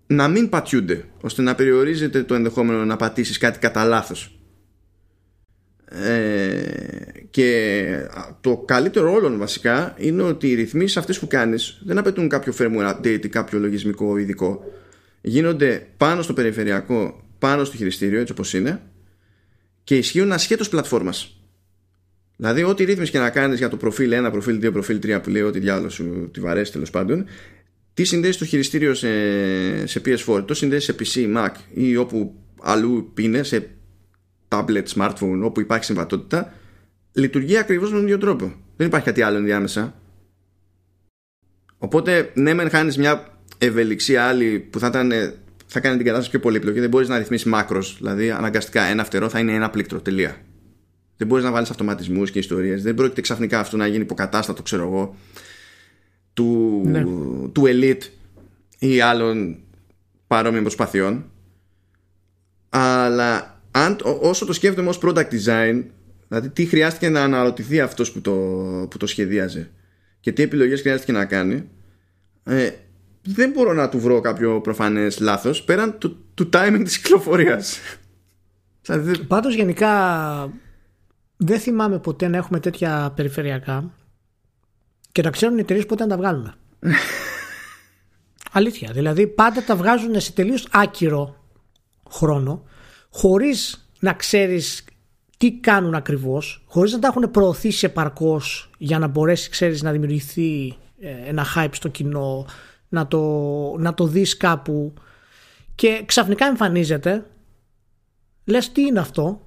[0.07, 4.39] να μην πατιούνται, ώστε να περιορίζεται το ενδεχόμενο να πατήσεις κάτι κατά λάθος.
[5.91, 6.63] Ε,
[7.31, 7.87] και
[8.41, 12.95] το καλύτερο όλων βασικά είναι ότι οι ρυθμίσεις αυτές που κάνεις δεν απαιτούν κάποιο firmware
[12.95, 14.65] update ή κάποιο λογισμικό ειδικό
[15.21, 18.83] γίνονται πάνω στο περιφερειακό πάνω στο χειριστήριο έτσι όπως είναι
[19.85, 21.41] και ισχύουν ασχέτως πλατφόρμας
[22.37, 25.31] δηλαδή ό,τι ρύθμιση και να κάνεις για το προφίλ 1, προφίλ 2, προφίλ 3 που
[25.31, 27.25] λέει ότι διάλογος σου τη βαρέσει τέλος πάντων
[27.95, 33.13] τι συνδέεις το χειριστήριο σε, σε PS4 το συνδέεις σε PC, Mac ή όπου αλλού
[33.19, 33.71] είναι σε
[34.49, 36.53] tablet, smartphone όπου υπάρχει συμβατότητα
[37.13, 38.55] λειτουργεί ακριβώς με τον ίδιο τρόπο.
[38.77, 40.01] Δεν υπάρχει κάτι άλλο ενδιάμεσα.
[41.79, 45.13] Οπότε, ναι, μεν χάνεις μια ευελιξία άλλη που θα, ήταν,
[45.69, 46.81] θα κάνει την κατάσταση πιο πολύπλοκη.
[46.81, 47.97] Δεν μπορείς να ρυθμίσεις μάκρος.
[47.99, 50.01] Δηλαδή, αναγκαστικά ένα φτερό θα είναι ένα πλήκτρο.
[50.01, 50.37] Τελεία.
[51.17, 52.83] Δεν μπορείς να βάλεις αυτοματισμούς και ιστορίες.
[52.83, 55.17] Δεν πρόκειται ξαφνικά αυτό να γίνει υποκατάστατο, ξέρω εγώ,
[56.33, 57.03] του, ναι.
[57.53, 58.03] του Elite
[58.79, 59.59] ή άλλων
[60.27, 61.31] παρόμοιων προσπαθειών.
[62.69, 65.83] Αλλά αν, όσο το σκέφτομαι ως product design
[66.29, 68.33] Δηλαδή τι χρειάστηκε να αναρωτηθεί αυτός που το,
[68.91, 69.71] που το σχεδίαζε
[70.21, 71.69] και τι επιλογές χρειάστηκε να κάνει
[72.45, 72.71] ε,
[73.35, 77.79] δεν μπορώ να του βρω κάποιο προφανές λάθος πέραν του, του timing της κυκλοφορίας.
[79.27, 80.53] Πάντως γενικά
[81.37, 83.91] δεν θυμάμαι ποτέ να έχουμε τέτοια περιφερειακά
[85.13, 86.55] και να ξέρουν οι εταιρείες πότε να τα βγάλουν.
[88.53, 88.91] Αλήθεια.
[88.93, 91.37] Δηλαδή πάντα τα βγάζουν σε τελείως άκυρο
[92.11, 92.63] χρόνο
[93.11, 94.85] χωρίς να ξέρεις
[95.39, 100.77] τι κάνουν ακριβώς χωρίς να τα έχουν προωθήσει επαρκώς για να μπορέσει ξέρεις να δημιουργηθεί
[101.01, 102.47] ε, ένα hype στο κοινό
[102.89, 103.23] να το,
[103.79, 104.95] να το δεις κάπου
[105.75, 107.27] και ξαφνικά εμφανίζεται
[108.45, 109.47] λες τι είναι αυτό;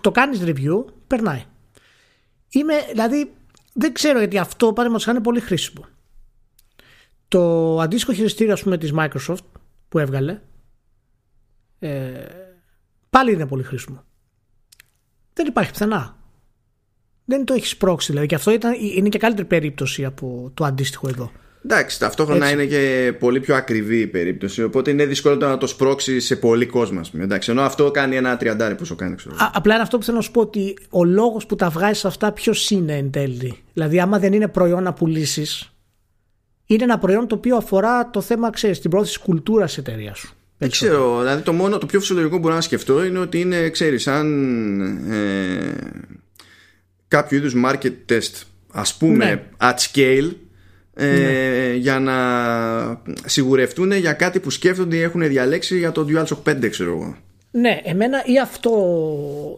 [0.00, 1.44] Το κάνεις review περνάει
[2.48, 3.34] είμαι δηλαδή
[3.72, 5.84] δεν ξέρω γιατί αυτό παραδείγματος είναι πολύ χρήσιμο
[7.28, 9.46] το αντίστοιχο χειριστήριο ας πούμε της Microsoft
[9.88, 10.40] που έβγαλε
[11.78, 12.26] ε,
[13.10, 14.04] πάλι είναι πολύ χρήσιμο.
[15.32, 16.16] Δεν υπάρχει πουθενά.
[17.24, 18.26] Δεν το έχεις πρόξει δηλαδή.
[18.26, 21.32] Και αυτό ήταν, είναι και καλύτερη περίπτωση από το αντίστοιχο εδώ.
[21.64, 24.62] Εντάξει, ταυτόχρονα είναι και πολύ πιο ακριβή η περίπτωση.
[24.62, 27.00] Οπότε είναι δύσκολο να το σπρώξει σε πολύ κόσμο.
[27.14, 29.14] Εντάξει, ενώ αυτό κάνει ένα τριαντάρι πόσο κάνει.
[29.14, 29.34] Ξέρω.
[29.34, 32.06] Α, απλά είναι αυτό που θέλω να σου πω ότι ο λόγος που τα βγάζει
[32.06, 33.58] αυτά ποιος είναι εν τέλει.
[33.72, 35.46] Δηλαδή, άμα δεν είναι προϊόν να πουλήσει,
[36.66, 40.34] είναι ένα προϊόν το οποίο αφορά το θέμα, ξέρεις, την πρόθεση κουλτούρας εταιρείας σου.
[40.58, 43.70] Δεν ξέρω, δηλαδή το μόνο, το πιο φυσιολογικό που μπορώ να σκεφτώ είναι ότι είναι,
[43.70, 44.30] ξέρεις, σαν
[45.10, 45.74] ε,
[47.12, 48.42] κάποιο είδους market test,
[48.72, 49.42] ας πούμε, ναι.
[49.60, 50.30] at scale,
[50.94, 51.74] ε, ναι.
[51.74, 52.16] για να
[53.24, 57.16] σιγουρευτούν για κάτι που σκέφτονται ή έχουν διαλέξει για το DualShock 5 ξέρω εγώ.
[57.50, 58.72] Ναι, εμένα ή αυτό,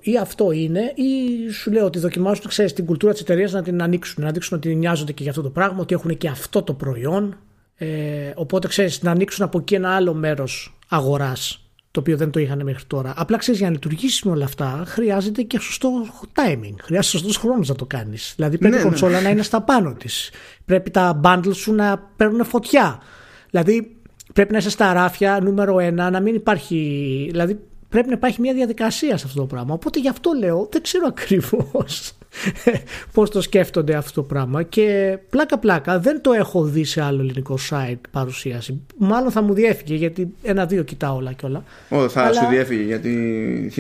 [0.03, 3.83] ή αυτό είναι, ή σου λέω ότι δοκιμάζουν ξέρεις, την κουλτούρα της εταιρείας να την
[3.83, 4.25] ανοίξουν.
[4.25, 7.39] Να δείξουν ότι νοιάζονται και για αυτό το πράγμα, ότι έχουν και αυτό το προϊόν.
[7.77, 7.87] Ε,
[8.35, 11.64] οπότε ξέρεις, να ανοίξουν από εκεί ένα άλλο μέρος αγοράς,
[11.95, 13.13] το οποίο δεν το είχαν μέχρι τώρα.
[13.17, 15.91] Απλά ξέρεις, για να λειτουργήσουν όλα αυτά, χρειάζεται και σωστό
[16.35, 16.75] timing.
[16.83, 18.33] Χρειάζεται σωστός χρόνος να το κάνεις.
[18.37, 18.89] Δηλαδή πρέπει ναι, η ναι.
[18.89, 20.31] κονσόλα να είναι στα πάνω της.
[20.65, 23.03] Πρέπει τα bundles σου να παίρνουν φωτιά.
[23.51, 23.97] Δηλαδή
[24.33, 27.29] πρέπει να είσαι στα ράφια νούμερο ένα, να μην υπάρχει.
[27.31, 29.75] Δηλαδή πρέπει να υπάρχει μια διαδικασία σε αυτό το πράγμα.
[29.75, 32.13] Οπότε γι' αυτό λέω, δεν ξέρω ακριβώς
[33.15, 34.63] πώς το σκέφτονται αυτό το πράγμα.
[34.63, 38.81] Και πλάκα-πλάκα δεν το έχω δει σε άλλο ελληνικό site παρουσίαση.
[38.97, 41.65] Μάλλον θα μου διέφυγε γιατί ένα-δύο κοιτάω όλα και όλα.
[41.89, 42.41] Ω, θα Αλλά...
[42.41, 43.11] σου διέφυγε γιατί.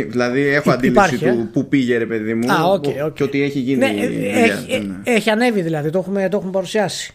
[0.08, 2.52] Δηλαδή έχω αντίληψη του ε; που πήγε ρε παιδί μου.
[2.52, 3.12] Α, okay, okay.
[3.14, 3.78] Και ότι έχει γίνει.
[3.78, 4.94] Ναι, έχει, ναι.
[5.04, 7.14] έχει ανέβει δηλαδή, το έχουμε, το έχουμε παρουσιάσει.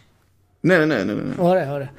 [0.60, 1.04] Ναι, ναι, ναι.
[1.04, 1.14] ναι.
[1.14, 1.34] ναι.
[1.38, 1.92] Ωραία, ωραία.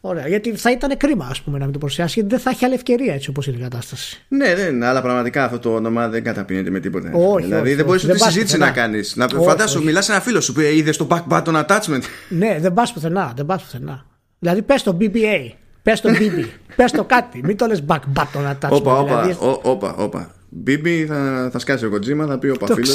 [0.00, 0.28] Ωραία.
[0.28, 2.74] Γιατί θα ήταν κρίμα ας πούμε, να μην το παρουσιάσει, γιατί δεν θα έχει άλλη
[2.74, 4.24] ευκαιρία έτσι όπως είναι η κατάσταση.
[4.28, 7.10] Ναι, ναι, ναι, αλλά πραγματικά αυτό το όνομα δεν καταπίνεται με τίποτα.
[7.12, 9.16] Όχι, δηλαδή όχι, δεν μπορεί ούτε συζήτηση να κάνεις.
[9.16, 12.02] Να φαντάσου, μιλάς σε ένα φίλο σου που είδες το back button attachment.
[12.28, 13.32] Ναι, δεν πας πουθενά.
[13.36, 14.06] Δεν πας πουθενά.
[14.38, 15.50] Δηλαδή πες το BBA,
[15.82, 16.44] πες το BB,
[16.76, 17.40] πες το κάτι.
[17.44, 18.70] Μην το λες back button attachment.
[18.70, 19.36] Όπα, όπα, δηλαδή...
[19.62, 20.34] όπα, όπα.
[20.66, 22.94] BB θα, θα σκάσει ο Κοτζίμα, θα πει ο Παφίλο.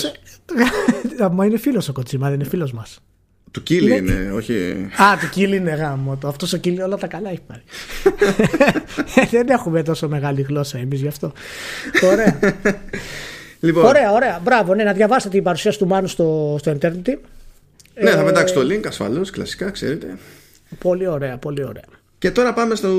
[1.31, 2.99] Μα είναι φίλος ο Κοτζίμα, δεν είναι φίλος μας.
[3.55, 4.53] Του Κίλι είναι, είναι, όχι;
[5.01, 6.17] Α, του Κίλι είναι γάμο.
[6.25, 7.61] Αυτός ο Κίλι όλα τα καλά έχει πάρει.
[9.31, 11.31] Δεν έχουμε τόσο μεγάλη γλώσσα εμείς γι' αυτό.
[12.03, 12.39] Ωραία.
[13.59, 13.85] Λοιπόν.
[13.85, 14.39] Ωραία, ωραία.
[14.43, 17.17] Μπράβο, ναι, να διαβάσετε την παρουσίαση του Μάνου στο, στο Eternity.
[18.01, 20.17] Ναι, θα πετάξω το link ασφαλώς, κλασικά, ξέρετε.
[20.79, 21.83] Πολύ ωραία, πολύ ωραία.
[22.17, 22.89] Και τώρα πάμε στο,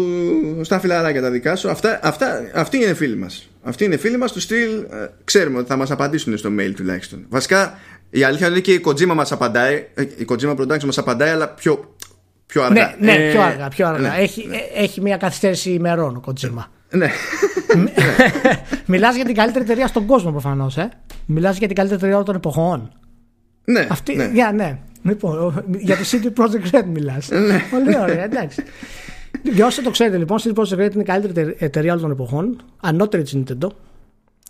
[0.62, 1.70] στα φιλαράκια τα δικά σου.
[1.70, 3.50] Αυτά, αυτά, αυτοί είναι φίλοι μας.
[3.62, 4.76] Αυτοί είναι φίλοι μας τους στυλ.
[4.90, 7.26] Ε, ξέρουμε ότι θα μας απαντήσουν στο mail τουλάχιστον.
[7.28, 7.78] Βασικά
[8.10, 9.86] η αλήθεια είναι και η Kojima μας απαντάει.
[9.94, 11.94] Ε, η Kojima Production μας απαντάει, αλλά πιο,
[12.46, 12.96] πιο αργά.
[12.98, 13.68] Ναι, ναι ε, πιο αργά.
[13.68, 14.08] Πιο αργά.
[14.08, 14.56] Ναι, έχει, ναι.
[14.74, 16.64] έχει μια καθυστέρηση ημερών ο Kojima.
[16.90, 17.10] Ναι.
[18.86, 20.76] Μιλάς για την καλύτερη εταιρεία στον κόσμο προφανώς.
[20.76, 20.88] Ε;
[21.26, 22.92] Μιλάς για την καλύτερη εταιρεία των εποχών.
[23.64, 23.86] Ναι.
[23.90, 24.30] Αυτή, ναι.
[24.32, 24.78] Για, ναι.
[25.02, 27.28] Λοιπόν, για τη CD Projekt Red μιλάς.
[27.28, 27.62] Ναι.
[27.70, 28.62] Πολύ ωραία, εντάξει.
[29.42, 32.62] Για όσοι το ξέρετε λοιπόν, CD Projekt Red είναι η καλύτερη εταιρεία όλων των εποχών.
[32.80, 33.68] Ανώτερη της Nintendo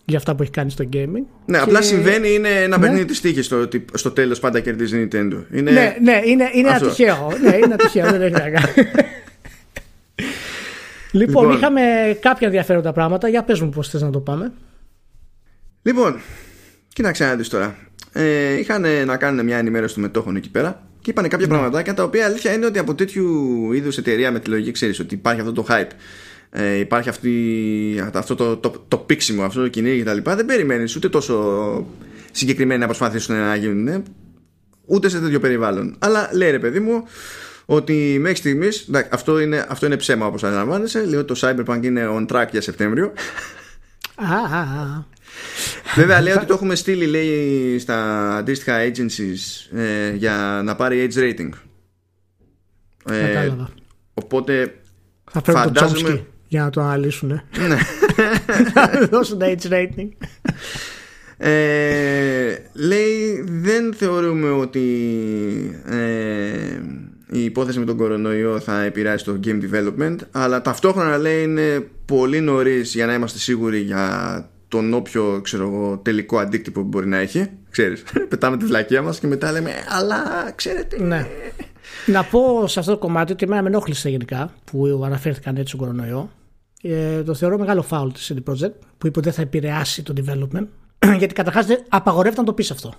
[0.05, 1.25] για αυτά που έχει κάνει στο gaming.
[1.47, 1.63] Ναι, και...
[1.63, 2.87] απλά συμβαίνει, είναι ένα ναι.
[2.87, 5.43] παιχνίδι της τύχης στο ότι στο τέλος πάντα κερδίζει η Nintendo.
[5.53, 5.71] Είναι...
[5.71, 7.33] Ναι, ναι, είναι, είναι ατυχαίο.
[7.43, 8.73] ναι, είναι ατυχαίο, δεν έχει να κάνει.
[11.13, 11.83] Λοιπόν, λοιπόν, είχαμε
[12.21, 13.29] κάποια ενδιαφέροντα πράγματα.
[13.29, 14.53] Για πες μου πώς θες να το πάμε.
[15.83, 16.21] Λοιπόν,
[16.89, 17.77] κοίταξε να δεις τώρα.
[18.13, 21.53] Ε, είχαν να κάνουν μια ενημέρωση των μετόχων εκεί πέρα και είπαν κάποια ναι.
[21.53, 25.15] πραγματάκια τα οποία αλήθεια είναι ότι από τέτοιου είδους εταιρεία με τη λογική ξέρεις ότι
[25.15, 25.91] υπάρχει αυτό το hype
[26.51, 30.19] ε, υπάρχει αυτή, αυτό το, το, το, πίξιμο, αυτό το κυνήγι κτλ.
[30.23, 31.87] Δεν περιμένεις ούτε τόσο
[32.33, 34.03] συγκεκριμένα να προσπαθήσουν να γίνουν
[34.85, 35.97] ούτε σε τέτοιο περιβάλλον.
[35.99, 37.05] Αλλά λέει ρε παιδί μου
[37.65, 38.91] ότι μέχρι στιγμής.
[39.11, 41.05] Αυτό είναι, αυτό είναι ψέμα όπως αντιλαμβάνεσαι.
[41.05, 43.13] Λέει ότι το Cyberpunk είναι on track για Σεπτέμβριο.
[45.95, 51.19] Βέβαια λέει ότι το έχουμε στείλει λέει, στα αντίστοιχα agencies ε, για να πάρει age
[51.19, 51.51] rating.
[53.11, 53.51] Ε,
[54.15, 54.75] οπότε
[55.31, 56.11] θα φαντάζομαι...
[56.11, 57.29] το για να το αναλύσουν.
[57.29, 57.43] Ναι.
[58.75, 60.09] να δώσουν age rating.
[61.39, 64.83] Ε, λέει δεν θεωρούμε ότι
[65.87, 66.81] ε,
[67.31, 72.41] η υπόθεση με τον κορονοϊό θα επηρεάσει το game development αλλά ταυτόχρονα λέει είναι πολύ
[72.41, 77.17] νωρίς για να είμαστε σίγουροι για τον όποιο ξέρω εγώ, τελικό αντίκτυπο που μπορεί να
[77.17, 81.27] έχει ξέρεις, πετάμε τη βλακία μας και μετά λέμε αλλά ξέρετε ναι.
[82.07, 85.81] Να πω σε αυτό το κομμάτι ότι εμένα με ενόχλησε γενικά που αναφέρθηκαν έτσι στον
[85.81, 86.31] κορονοϊό
[86.83, 90.13] ε, το θεωρώ μεγάλο φάουλ της CD Projekt που είπε ότι δεν θα επηρεάσει το
[90.17, 90.67] development.
[91.19, 92.93] Γιατί καταρχάς απαγορεύεται να το πεις αυτό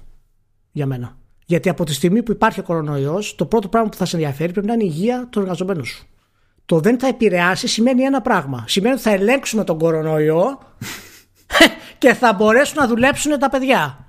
[0.71, 1.17] για μένα.
[1.45, 4.51] Γιατί από τη στιγμή που υπάρχει ο κορονοϊός, το πρώτο πράγμα που θα σε ενδιαφέρει
[4.51, 6.07] πρέπει να είναι η υγεία του εργαζομένου σου.
[6.65, 8.63] Το δεν θα επηρεάσει σημαίνει ένα πράγμα.
[8.67, 10.59] Σημαίνει ότι θα ελέγξουμε τον κορονοϊό
[11.97, 14.05] και θα μπορέσουν να δουλέψουν τα παιδιά.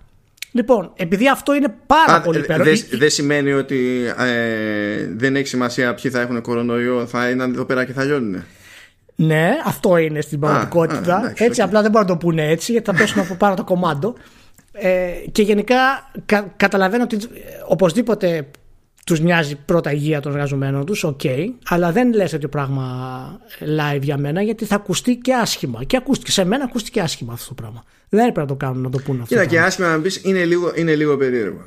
[0.52, 2.64] Λοιπόν, επειδή αυτό είναι πάρα Α, πολύ πέρα.
[2.64, 7.64] Δεν δε σημαίνει ότι ε, δεν έχει σημασία ποιοι θα έχουν κορονοϊό, θα είναι εδώ
[7.64, 8.44] πέρα και θα λιώνουν.
[9.14, 11.32] Ναι, αυτό είναι στην πραγματικότητα.
[11.36, 14.12] έτσι, απλά δεν μπορούν να το πούνε έτσι, γιατί θα πέσουν από πάνω το κομμάτι.
[14.72, 16.10] Ε, και γενικά
[16.56, 17.18] καταλαβαίνω ότι ε,
[17.66, 18.48] οπωσδήποτε
[19.08, 21.20] τους νοιάζει πρώτα η υγεία των εργαζομένων τους, οκ,
[21.68, 25.84] αλλά δεν λες τέτοιο πράγμα live για μένα, γιατί θα ακουστεί και άσχημα.
[25.84, 27.84] Και ακούστηκε, σε μένα ακούστηκε άσχημα αυτό το πράγμα.
[28.08, 29.34] Δεν έπρεπε να το κάνουν να το πούνε αυτό.
[29.34, 31.66] Κοίτα, και άσχημα να πεις είναι λίγο, είναι λίγο περίεργο.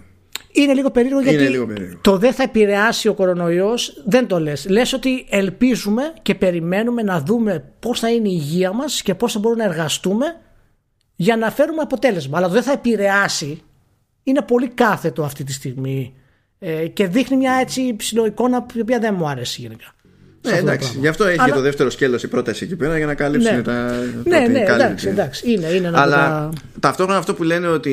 [0.52, 4.70] Είναι λίγο περίεργο γιατί το δεν θα επηρεάσει ο κορονοϊός δεν το λες.
[4.70, 9.34] Λες ότι ελπίζουμε και περιμένουμε να δούμε πώς θα είναι η υγεία μας και πώς
[9.34, 10.26] θα μπορούμε να εργαστούμε
[11.16, 12.38] για να φέρουμε αποτέλεσμα.
[12.38, 13.62] Αλλά το δεν θα επηρεάσει
[14.24, 16.14] είναι πολύ κάθετο αυτή τη στιγμή
[16.64, 19.96] Ε, και δείχνει μια έτσι ψηλό εικόνα η οποία δεν μου άρεσε γενικά.
[20.42, 20.98] Ναι, εντάξει.
[21.00, 21.54] Γι' αυτό έχει Αλλά...
[21.54, 23.62] το δεύτερο σκέλος η πρόταση εκεί πέρα για να καλύψει ναι.
[23.62, 24.04] τα.
[24.24, 25.52] Ναι, ναι, εντάξει, εντάξει.
[25.52, 26.52] Είναι, είναι Αλλά τα...
[26.80, 27.92] ταυτόχρονα αυτό που λένε ότι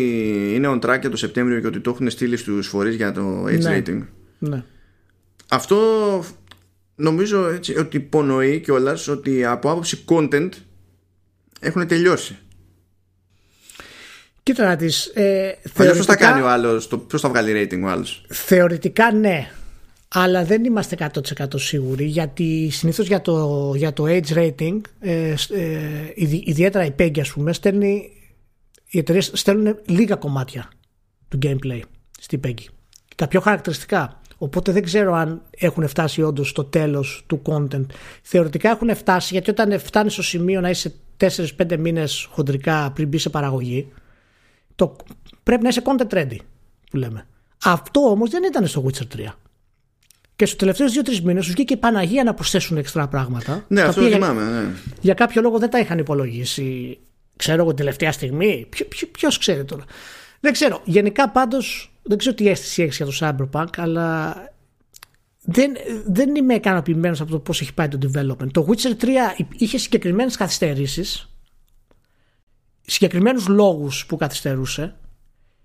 [0.54, 3.44] είναι on track για το Σεπτέμβριο και ότι το έχουν στείλει στους φορείς για το
[3.44, 3.82] age ναι.
[3.86, 4.02] rating.
[4.38, 4.62] Ναι.
[5.48, 5.78] Αυτό
[6.94, 10.50] νομίζω έτσι, ότι υπονοεί κιόλας ότι από άποψη content
[11.60, 12.38] έχουν τελειώσει.
[14.48, 18.24] Κοίτα να δεις ε, θεωρητικά, θα κάνει ο άλλος, ποιος θα βγάλει rating ο άλλος;
[18.28, 19.50] Θεωρητικά ναι,
[20.08, 25.34] αλλά δεν είμαστε 100% σίγουροι γιατί συνήθως για το, για το age rating, ε, ε,
[26.44, 28.10] ιδιαίτερα η PEGI ας πούμε, στέλνει,
[28.86, 30.68] οι εταιρείες στέλνουν λίγα κομμάτια
[31.28, 31.80] του gameplay
[32.20, 32.64] στη PEGI.
[33.16, 34.20] Τα πιο χαρακτηριστικά.
[34.38, 37.86] Οπότε δεν ξέρω αν έχουν φτάσει όντως στο τέλος του content.
[38.22, 43.18] Θεωρητικά έχουν φτάσει γιατί όταν φτάνεις στο σημείο να είσαι 4-5 μήνες χοντρικά πριν μπει
[43.18, 43.92] σε παραγωγή,
[44.78, 44.96] το,
[45.42, 46.36] πρέπει να είσαι content ready
[46.90, 47.26] που λέμε.
[47.64, 49.24] Αυτό όμως δεν ήταν στο Witcher 3.
[50.36, 53.64] Και στους τελευταίους 2-3 μήνες τους βγήκε η Παναγία να προσθέσουν εξτρά πράγματα.
[53.68, 54.42] Ναι, αυτό θυμάμαι.
[54.42, 54.70] Ναι.
[55.00, 56.98] Για κάποιο λόγο δεν τα είχαν υπολογίσει.
[57.36, 58.68] Ξέρω εγώ την τελευταία στιγμή.
[59.12, 59.84] Ποιο ξέρει τώρα.
[60.40, 60.80] Δεν ξέρω.
[60.84, 64.34] Γενικά πάντως δεν ξέρω τι αίσθηση έχεις για το Cyberpunk, αλλά
[65.40, 65.72] δεν,
[66.06, 68.50] δεν είμαι ικανοποιημένος από το πώς έχει πάει το development.
[68.52, 69.06] Το Witcher 3
[69.56, 71.30] είχε συγκεκριμένες καθυστερήσεις,
[72.90, 74.94] συγκεκριμένους λόγους που καθυστερούσε.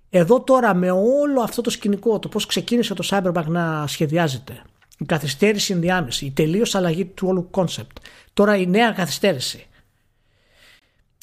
[0.09, 4.61] Εδώ τώρα με όλο αυτό το σκηνικό, το πώς ξεκίνησε το Cyberpunk να σχεδιάζεται,
[4.97, 7.97] η καθυστέρηση ενδιάμεση, η τελείως αλλαγή του όλου concept,
[8.34, 9.67] τώρα η νέα καθυστέρηση,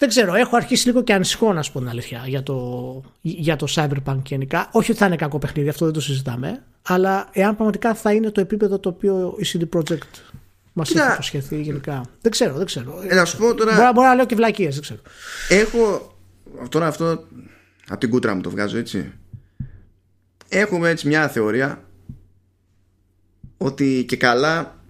[0.00, 3.56] δεν ξέρω, έχω αρχίσει λίγο και ανησυχώ να σου πω την αλήθεια για το, για
[3.56, 4.68] το Cyberpunk γενικά.
[4.72, 6.62] Όχι ότι θα είναι κακό παιχνίδι, αυτό δεν το συζητάμε.
[6.82, 10.29] Αλλά εάν πραγματικά θα είναι το επίπεδο το οποίο η CD Projekt
[10.80, 12.04] μας έχει υποσχεθεί γενικά.
[12.20, 13.02] Δεν ξέρω, δεν ξέρω.
[13.08, 13.74] Ε, να σου πω τώρα...
[13.76, 15.00] Μπορεί, μπορεί να λέω και βλακίες, δεν ξέρω.
[15.48, 16.14] Έχω.
[16.68, 17.26] Τώρα αυτό.
[17.88, 19.12] Από την κούτρα μου το βγάζω έτσι.
[20.48, 21.84] Έχουμε έτσι μια θεωρία
[23.56, 24.80] ότι και καλά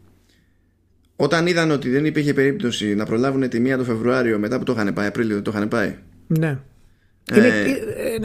[1.16, 4.72] όταν είδαν ότι δεν υπήρχε περίπτωση να προλάβουν τη μία το Φεβρουάριο μετά που το
[4.72, 5.96] είχαν πάει, Απρίλιο δεν το είχαν πάει.
[6.26, 6.58] Ναι.
[7.30, 7.48] Ε, είναι,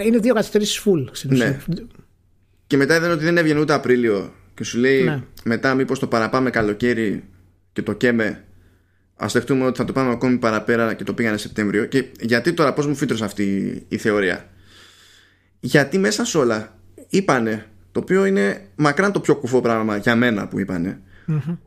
[0.01, 1.59] ε, είναι δύο καθυστερήσεις full στην ναι.
[2.67, 5.23] Και μετά είδαν ότι δεν έβγαινε ούτε Απρίλιο και σου λέει ναι.
[5.43, 7.23] μετά μήπως το παραπάμε καλοκαίρι
[7.75, 8.43] και το καίμε
[9.15, 11.85] Α δεχτούμε ότι θα το πάμε ακόμη παραπέρα και το πήγανε Σεπτέμβριο.
[11.85, 14.49] Και γιατί τώρα, πώς μου φύτρωσε αυτή η θεωρία;
[15.59, 16.77] Γιατί μέσα σε όλα
[17.09, 21.01] είπανε, το οποίο είναι μακράν το πιο κουφό πράγμα για μένα που είπανε,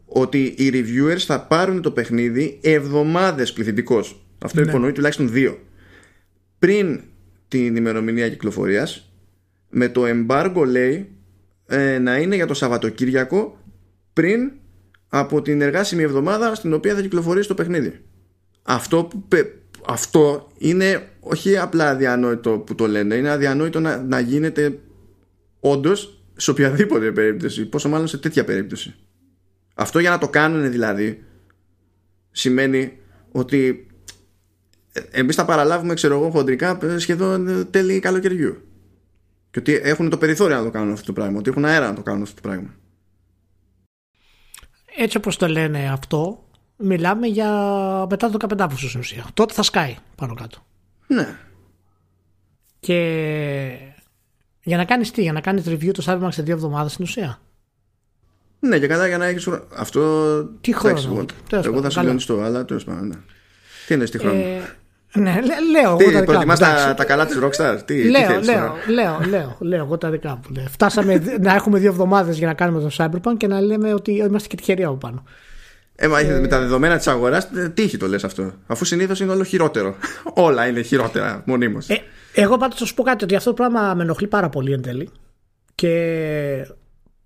[0.05, 4.69] ότι οι reviewers θα πάρουν το παιχνίδι εβδομάδες πληθυντικός αυτό ναι.
[4.69, 5.59] υπονοεί τουλάχιστον δύο
[6.59, 7.01] πριν
[7.49, 9.13] την ημερομηνία κυκλοφορίας
[9.69, 11.09] με το embargo λέει
[11.67, 13.59] ε, να είναι για το Σαββατοκύριακο
[14.13, 14.51] πριν
[15.09, 18.01] από την εργάσιμη εβδομάδα στην οποία θα κυκλοφορήσει το παιχνίδι.
[18.63, 19.37] Αυτό, που,
[19.87, 24.79] αυτό είναι όχι απλά αδιανόητο που το λένε είναι αδιανόητο να, να γίνεται
[25.61, 28.95] όντως σε οποιαδήποτε περίπτωση πόσο μάλλον σε τέτοια περίπτωση.
[29.75, 31.25] Αυτό για να το κάνουν δηλαδή
[32.31, 32.99] σημαίνει
[33.33, 33.87] ότι
[35.11, 38.63] εμείς θα παραλάβουμε ξέρω εγώ χοντρικά σχεδόν τέλη καλοκαιριού.
[39.51, 41.95] Και ότι έχουν το περιθώριο να το κάνουν αυτό το πράγμα ότι έχουν αέρα να
[41.95, 42.75] το κάνουν αυτό το πράγμα
[45.01, 46.45] έτσι όπως το λένε αυτό
[46.77, 47.51] μιλάμε για
[48.11, 50.59] μετά το 15 Αύγουστο στην ουσία τότε θα σκάει πάνω κάτω
[51.07, 51.39] ναι
[52.81, 52.99] και
[54.63, 57.39] για να κάνεις τι για να κάνεις review το Cyberpunk σε δύο εβδομάδες στην ουσία
[58.61, 59.49] ναι, και κατά για να έχεις.
[59.77, 60.45] Αυτό.
[60.61, 61.27] Τι χρόνο.
[61.51, 63.09] Εγώ θα συλλογιστώ, αλλά τέλος πάντων.
[63.09, 63.17] Ναι.
[63.87, 64.39] Τι είναι στη χρόνο.
[64.39, 64.78] Ε,
[65.13, 65.39] ναι,
[65.71, 66.57] λέω τι, εγώ τα δικά μου.
[66.57, 70.11] τα, τα καλά της Rockstar; Τι, λέω, τι λέω, λέω, λέω, λέω, λέω, εγώ τα
[70.11, 70.43] δικά μου.
[70.49, 70.65] Ναι.
[70.71, 74.49] Φτάσαμε να έχουμε δύο εβδομάδες για να κάνουμε το Cyberpunk και να λέμε ότι είμαστε
[74.49, 75.23] και τυχεροί από πάνω.
[76.01, 78.53] Ε, μα ε, με τα δεδομένα της αγοράς, ε, τύχη το λες αυτό.
[78.67, 79.97] Αφού συνήθως είναι όλο χειρότερο.
[80.49, 81.89] Όλα είναι χειρότερα μονίμως.
[81.89, 82.03] Ε,
[82.35, 84.83] εγώ πάντως θα σου πω κάτι ότι αυτό το πράγμα με ενοχλεί πάρα πολύ εν
[84.83, 85.09] τέλει.
[85.75, 86.67] Και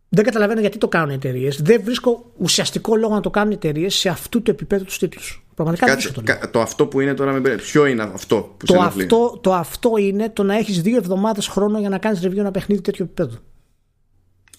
[0.08, 1.62] δεν καταλαβαίνω γιατί το κάνουν οι εταιρείες.
[1.62, 5.44] Δεν βρίσκω ουσιαστικό λόγο να το κάνουν οι εταιρείες σε αυτού του επίπεδου τους τίτλους.
[5.64, 7.62] Πραγματικά Κάτσε, το, το αυτό που είναι τώρα με μπερδεύει.
[7.62, 11.46] Ποιο είναι αυτό που το σε αυτό, το αυτό είναι το να έχεις δύο εβδομάδες
[11.46, 13.36] χρόνο για να κάνεις review ένα παιχνίδι τέτοιο επίπεδο.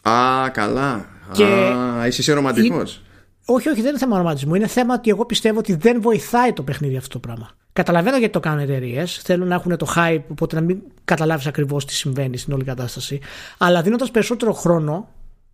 [0.10, 1.06] Α, καλά.
[1.32, 3.02] Και Α, είσαι ρομαντικός.
[3.46, 4.56] Όχι, όχι, δεν είναι θέμα ρομαντισμού.
[4.56, 7.50] Είναι θέμα ότι εγώ πιστεύω ότι δεν βοηθάει το παιχνίδι αυτό το πράγμα.
[7.74, 9.22] Καταλαβαίνω γιατί το κάνουν εταιρείες.
[9.24, 13.20] Θέλουν να έχουν το hype, οπότε να μην καταλάβεις ακριβώς τι συμβαίνει στην όλη κατάσταση.
[13.58, 15.10] Αλλά δίνοντας περισσότερο χρόνο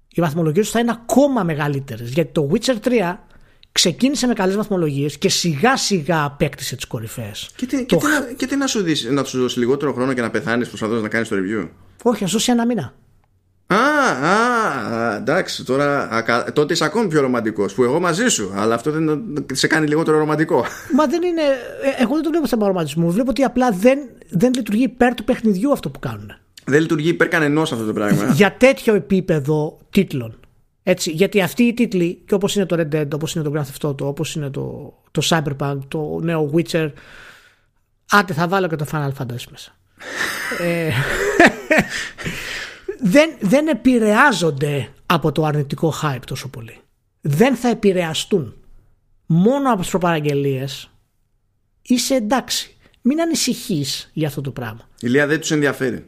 [0.10, 2.10] οι βαθμολογίε τους θα είναι ακόμα μεγαλύτερες.
[2.10, 3.18] Γιατί το Witcher 3
[3.72, 7.50] ξεκίνησε με καλές βαθμολογίες και σιγά σιγά απέκτησε τις κορυφαίες.
[7.56, 7.98] Και, τι, το...
[7.98, 10.68] και, τι, και τι να σου δώσει, να σου δώσει λιγότερο χρόνο και να πεθάνεις
[10.68, 11.70] προσπαθώντας να κάνεις το review;
[12.04, 12.94] Όχι, να σου δώσει ένα μήνα.
[13.74, 13.78] Α,
[14.28, 16.10] α, εντάξει, τώρα
[16.54, 17.74] τότε είσαι ακόμη πιο ρομαντικός.
[17.74, 20.66] Που εγώ μαζί σου, αλλά αυτό δεν σε κάνει λιγότερο ρομαντικό.
[20.96, 21.42] Μα δεν είναι.
[21.42, 23.12] Ε, εγώ δεν το βλέπω θέμα ρομαντισμού.
[23.12, 24.00] Βλέπω ότι απλά δεν,
[24.30, 26.32] δεν λειτουργεί υπέρ του παιχνιδιού αυτό που κάνουν.
[26.66, 28.32] Δεν λειτουργεί υπέρ κανενός αυτό το πράγμα.
[28.34, 30.40] Για τέτοιο επίπεδο τίτλων.
[30.84, 33.64] Έτσι, γιατί αυτοί οι τίτλοι, και όπως είναι το Red Dead, όπως είναι το Grand
[33.64, 36.92] Theft Auto, όπως είναι το, το Cyberpunk, το νέο Witcher.
[38.10, 39.76] Άντε, θα βάλω και το Final Fantasy μέσα.
[40.68, 40.92] ε,
[43.00, 46.80] δεν, δεν επηρεάζονται από το αρνητικό hype τόσο πολύ.
[47.22, 48.54] Δεν θα επηρεαστούν.
[49.26, 50.92] Μόνο από τις προπαραγγελίες
[51.82, 52.78] είσαι εντάξει.
[53.02, 54.90] Μην ανησυχείς για αυτό το πράγμα.
[55.02, 56.06] Η Λία δεν τους ενδιαφέρει.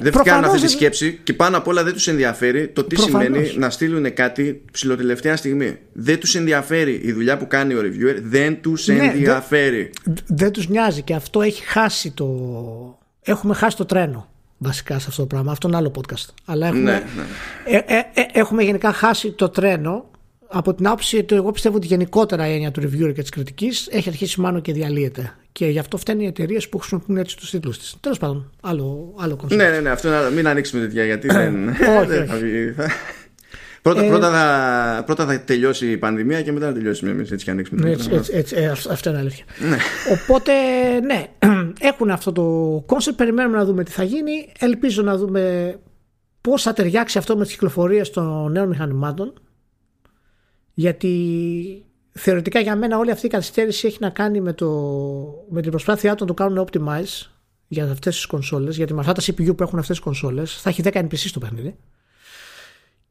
[0.00, 2.94] Ναι, δεν κάνουν αυτή τη σκέψη και πάνω απ' όλα δεν τους ενδιαφέρει το τι
[2.94, 3.24] Προφανώς.
[3.26, 5.78] σημαίνει να στείλουν κάτι ψηλοτελευταία στιγμή.
[5.92, 9.90] Δεν τους ενδιαφέρει η δουλειά που κάνει ο reviewer, δεν τους Ναι, ενδιαφέρει.
[10.26, 12.26] δεν τους νοιάζει και αυτό έχει χάσει το...
[13.22, 14.28] Έχουμε χάσει το τρένο
[14.58, 15.52] βασικά σε αυτό το πράγμα.
[15.52, 16.28] Αυτό είναι άλλο podcast.
[16.44, 17.76] Αλλά έχουμε, Ναι, ναι.
[17.76, 20.10] Ε, ε, ε, έχουμε γενικά χάσει το τρένο
[20.48, 23.88] από την άποψη ότι εγώ πιστεύω ότι γενικότερα η έννοια του reviewer και της κριτικής
[23.90, 25.36] έχει αρχίσει μάλλον και διαλύεται.
[25.52, 27.96] Και γι' αυτό φταίνουν οι εταιρείες που χρησιμοποιούν έτσι τους τίτλους της.
[28.00, 29.56] Τέλος πάντων, άλλο, άλλο concept.
[29.56, 31.68] Ναι, ναι, ναι, αυτό να, μην ανοίξουμε τέτοια γιατί δεν.
[31.68, 32.28] Όχι, δεν όχι.
[32.30, 32.74] θα βγει.
[33.82, 37.44] Πρώτα, Ε, πρώτα, θα, πρώτα θα τελειώσει η πανδημία και μετά θα τελειώσουμε εμείς έτσι
[37.44, 37.90] και ανοίξουμε.
[37.90, 39.44] Έτσι, έτσι, έτσι, ε, αυ- αυτό είναι αλήθεια.
[39.68, 39.76] Ναι.
[40.12, 40.52] Οπότε,
[41.00, 41.26] ναι,
[41.90, 42.42] έχουν αυτό το
[42.86, 43.16] concept.
[43.16, 44.52] Περιμένουμε να δούμε τι θα γίνει.
[44.58, 45.74] Ελπίζω να δούμε
[46.40, 49.32] πώς θα ταιριάξει αυτό με τις κυκλοφορίες των νέων μηχανημάτων.
[50.74, 51.16] Γιατί
[52.12, 54.68] θεωρητικά για μένα όλη αυτή η καθυστέρηση έχει να κάνει με, το,
[55.48, 57.30] με την προσπάθειά του να το κάνουν optimize
[57.68, 58.76] για αυτές τις κονσόλες.
[58.76, 61.38] Γιατί με αυτά τα CPU που έχουν αυτές τις κονσόλες θα έχει 10 NPC στο
[61.38, 61.76] παιχνίδι.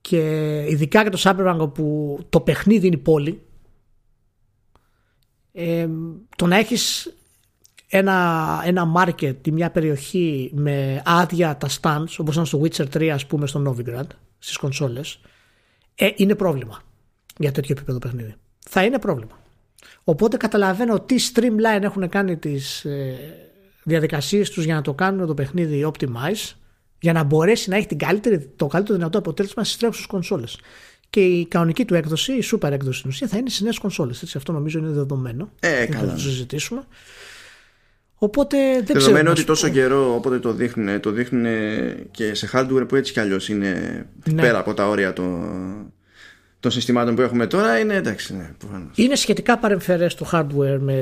[0.02, 0.20] Και
[0.70, 3.42] ειδικά για το Cyberpunk όπου το παιχνίδι είναι η πόλη
[5.52, 5.88] ε,
[6.36, 7.14] το να έχεις
[7.88, 13.08] ένα, ένα market ή μια περιοχή με άδεια τα stands όπως ήταν στο Witcher 3
[13.08, 14.08] ας πούμε στο Novigrad
[14.40, 15.20] στις κονσόλες
[15.96, 16.82] ε, είναι πρόβλημα
[17.38, 18.36] για τέτοιο επίπεδο παιχνίδι
[18.70, 19.40] θα είναι πρόβλημα
[20.04, 23.16] οπότε καταλαβαίνω τι streamline έχουν κάνει τις ε,
[23.84, 26.54] διαδικασίες τους για να το κάνουν το παιχνίδι optimize
[27.00, 30.60] για να μπορέσει να έχει την καλύτερη, το καλύτερο δυνατό αποτέλεσμα στις τρέχουσες κονσόλες
[31.10, 34.22] και η κανονική του έκδοση, η super έκδοση στην ουσία θα είναι στις νέες κονσόλες
[34.22, 36.14] έτσι, αυτό νομίζω είναι δεδομένο Ε, δεν θα καλά.
[36.14, 36.84] το συζητήσουμε.
[38.16, 39.00] Οπότε δεν ξέρω.
[39.00, 39.74] Δεδομένου να ότι σου τόσο πω.
[39.74, 41.46] καιρό όποτε το δείχνουν, το δείχνουν
[42.12, 44.42] και σε hardware που έτσι κι αλλιώς είναι Ναι.
[44.42, 45.94] πέρα από τα όρια των,
[46.62, 48.98] των συστημάτων που έχουμε τώρα, είναι εντάξει, ναι, προφανώς.
[48.98, 50.96] Είναι σχετικά παρεμφερές το hardware με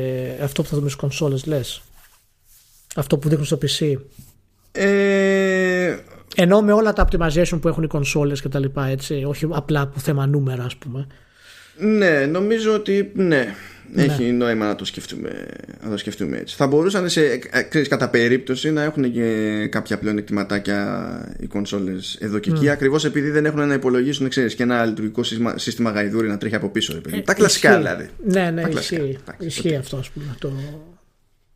[0.43, 1.81] αυτό που θα δούμε στις κονσόλες, λες;
[2.95, 3.93] Αυτό που δείχνουν στο PC.
[4.71, 5.97] Ε,
[6.35, 9.23] Ενώ με όλα τα optimization που έχουν οι κονσόλες και τα λοιπά, έτσι.
[9.27, 11.07] Όχι απλά από θέμα νούμερα, ας πούμε.
[11.77, 13.55] ναι, νομίζω ότι ναι,
[13.95, 15.45] έχει νόημα να το, σκεφτούμε,
[15.83, 16.55] να το σκεφτούμε έτσι.
[16.55, 17.21] Θα μπορούσαν σε,
[17.51, 23.05] ε, ξέρεις, κατά περίπτωση να έχουν και κάποια πλεονεκτηματάκια οι κονσόλες εδώ και εκεί ακριβώς
[23.05, 26.69] επειδή δεν έχουν να υπολογίσουν ξέρεις, και ένα λειτουργικό σύστημα, σύστημα γαϊδούρι να τρέχει από
[26.69, 26.93] πίσω.
[26.93, 27.21] ρε παιδί.
[27.21, 27.83] τα κλασικά Ε, Ισχύει.
[27.83, 28.09] δηλαδή.
[28.25, 29.01] Ναι, ναι, Τα κλασικά.
[29.01, 29.17] ισχύει.
[29.21, 30.35] Εντάξει, ισχύει αυτό, ας πούμε.
[30.39, 30.51] Το...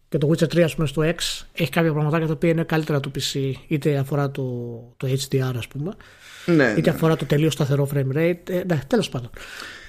[0.09, 2.99] Και το Witcher 3, ας πούμε, στο X έχει κάποια πραγματάκια τα οποία είναι καλύτερα
[2.99, 4.43] του PC, είτε αφορά το,
[4.97, 5.91] το HDR, ας πούμε,
[6.45, 6.95] Ναι, είτε ναι.
[6.95, 8.49] αφορά το τελείως σταθερό frame rate.
[8.49, 9.29] Ε, ναι, τέλος πάντων.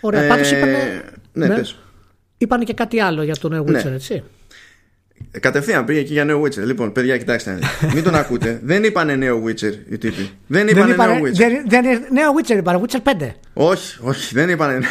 [0.01, 0.23] Ωραία.
[0.23, 1.55] Ε, Πάντως είπανε, ναι, ναι.
[1.55, 1.77] πες.
[2.39, 3.81] Είπανε και κάτι άλλο για το νέο Ναι.
[3.81, 4.23] Witcher, έτσι;
[5.31, 6.65] Ε, Κατευθείαν πήγε εκεί για νέο Witcher.
[6.65, 7.51] Λοιπόν, παιδιά, κοιτάξτε.
[7.51, 7.95] να δείτε.
[7.95, 8.61] Μην τον ακούτε.
[8.65, 10.31] δεν είπανε νέο Witcher οι τύποι.
[10.47, 11.35] Δεν είπανε δεν είπανε, νέο Witcher.
[11.35, 13.29] δεν, δεν, νέο Witcher είπανε, Witcher 5.
[13.53, 14.79] Όχι, όχι, δεν είπανε.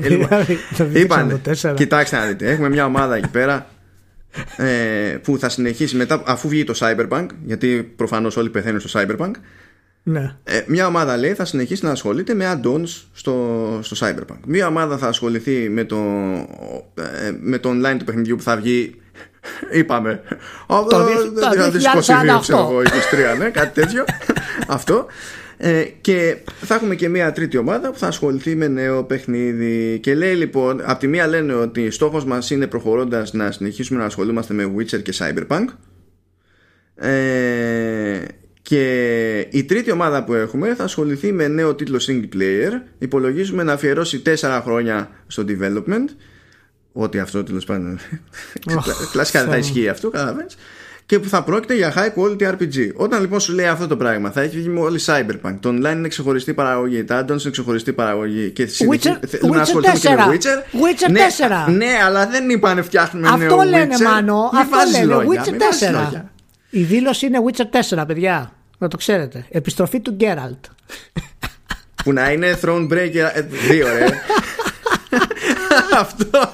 [0.00, 1.32] δηλαδή, το δείξανε είπανε.
[1.32, 1.74] το τέσσερα.
[1.74, 2.50] Κοιτάξτε να δείτε.
[2.50, 3.66] Έχουμε μια ομάδα εκεί πέρα
[4.56, 9.30] ε, που θα συνεχίσει μετά, αφού βγει το Cyberpunk, γιατί προφανώς όλοι πεθαίνουν στο Cyberpunk.
[10.10, 10.34] Ναι.
[10.44, 14.38] Ε, μια ομάδα λέει θα συνεχίσει να ασχολείται με add-ons στο, στο Cyberpunk.
[14.46, 15.96] Μια ομάδα θα ασχοληθεί με το,
[16.94, 18.94] ε, με το online του παιχνιδιού που θα βγει.
[19.78, 20.22] Είπαμε.
[20.66, 21.48] Το Το δι- το
[22.36, 22.70] 2022, ξέρω 2048.
[22.70, 22.80] εγώ,
[23.34, 24.04] 23, ναι, κάτι τέτοιο.
[24.68, 25.06] Αυτό.
[25.56, 29.98] Ε, και θα έχουμε και μια τρίτη ομάδα που θα ασχοληθεί με νέο παιχνίδι.
[30.02, 34.04] Και λέει λοιπόν, από τη μία λένε ότι στόχος μας είναι προχωρώντας να συνεχίσουμε να
[34.06, 35.64] ασχολούμαστε με Witcher και Cyberpunk.
[36.94, 38.18] Ε,
[38.68, 42.72] και η τρίτη ομάδα που έχουμε θα ασχοληθεί με νέο τίτλο single player.
[42.98, 46.04] Υπολογίζουμε να αφιερώσει 4 χρόνια στο development.
[46.92, 47.98] Ό,τι αυτό τέλος πάντων.
[49.12, 49.66] Κλασικά δεν θα Θεέ μου.
[49.74, 50.56] ισχύει αυτό, καταλαβαίνεις
[51.06, 52.90] Και που θα πρόκειται για high quality RPG.
[52.94, 55.56] Όταν λοιπόν σου λέει αυτό το πράγμα, θα έχει βγει με όλη Cyberpunk.
[55.60, 57.04] Το online είναι ξεχωριστή παραγωγή.
[57.04, 58.50] Τα add-ons είναι ξεχωριστή παραγωγή.
[58.50, 60.28] Και συνεχί- Witcher- θέλουμε να Witcher ασχοληθούμε και με 4.
[60.34, 61.08] Witcher.
[61.08, 61.20] Witcher ναι,
[61.68, 61.72] 4.
[61.72, 64.02] Ναι, αλλά δεν είπανε φτιάχνουμε νέο Αυτό λένε, Witcher.
[64.04, 64.50] Μάνο.
[64.52, 65.04] Μην Αυτό βάζεις λένε.
[65.14, 65.92] λόγια, Witcher μην βάζεις 4.
[65.92, 66.32] λόγια.
[66.70, 67.64] Η δήλωση είναι Witcher
[67.98, 68.52] 4, παιδιά.
[68.78, 69.46] Να το ξέρετε.
[69.50, 70.64] Επιστροφή του Γκέραλτ.
[72.04, 73.28] Που να είναι Thronebreaker
[73.70, 74.06] 2, ρε.
[75.94, 76.52] Αυτό.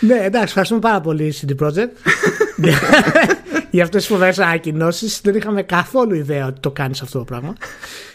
[0.00, 1.90] ναι, εντάξει, ευχαριστούμε πάρα πολύ, CD Projekt.
[3.70, 5.20] Για αυτές τις φοβερές ανακοινώσεις.
[5.20, 7.52] Δεν είχαμε καθόλου ιδέα ότι το κάνεις αυτό το πράγμα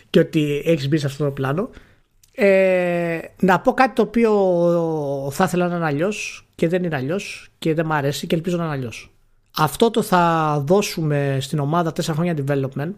[0.09, 1.69] και ότι έχεις μπει σε αυτό το πλάνο.
[2.31, 4.31] Ε, να πω κάτι το οποίο
[5.31, 8.57] θα ήθελα να είναι αλλιώς και δεν είναι αλλιώς και δεν μ' αρέσει και ελπίζω
[8.57, 9.14] να είναι αλλιώς.
[9.57, 12.93] Αυτό το θα δώσουμε στην ομάδα 4 χρόνια development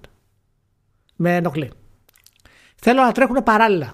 [1.16, 1.72] με ενοχλεί.
[2.76, 3.94] Θέλω να τρέχουν παράλληλα.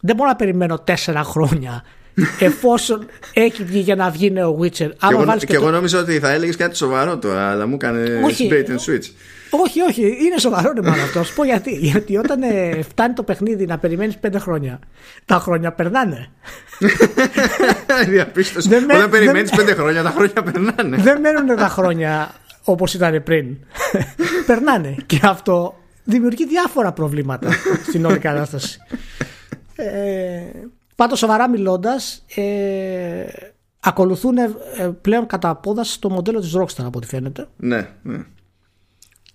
[0.00, 1.84] Δεν μπορώ να περιμένω 4 χρόνια
[2.40, 4.70] εφόσον έχει βγει για να βγει νέο Witcher.
[4.70, 8.20] και, εγώ, και, εγώ νόμιζα ότι θα έλεγες κάτι σοβαρό τώρα, αλλά μου έκανε
[8.50, 9.10] bait and switch.
[9.50, 11.22] Όχι, όχι, είναι σοβαρό ναι, μάλλον αυτό.
[11.34, 11.74] πω γιατί.
[11.74, 14.78] Γιατί όταν ε, φτάνει το παιχνίδι να περιμένεις πέντε χρόνια,
[15.24, 16.28] τα χρόνια περνάνε.
[18.08, 18.74] Διαπίστωση.
[18.74, 20.96] Όταν περιμένεις πέντε χρόνια, τα χρόνια περνάνε.
[20.96, 23.56] Δεν μένουν τα χρόνια όπως ήταν πριν.
[24.46, 24.96] περνάνε.
[25.06, 25.74] Και αυτό
[26.04, 27.48] δημιουργεί διάφορα προβλήματα
[27.86, 28.78] στην όλη κατάσταση.
[29.76, 30.40] Ε,
[31.00, 33.24] Πάντως, σοβαρά μιλώντας, ε,
[33.80, 34.50] ακολουθούν ε,
[35.00, 37.48] πλέον κατά απόδαση το μοντέλο της Rockstar από ό,τι φαίνεται.
[37.56, 38.18] Ναι, ναι.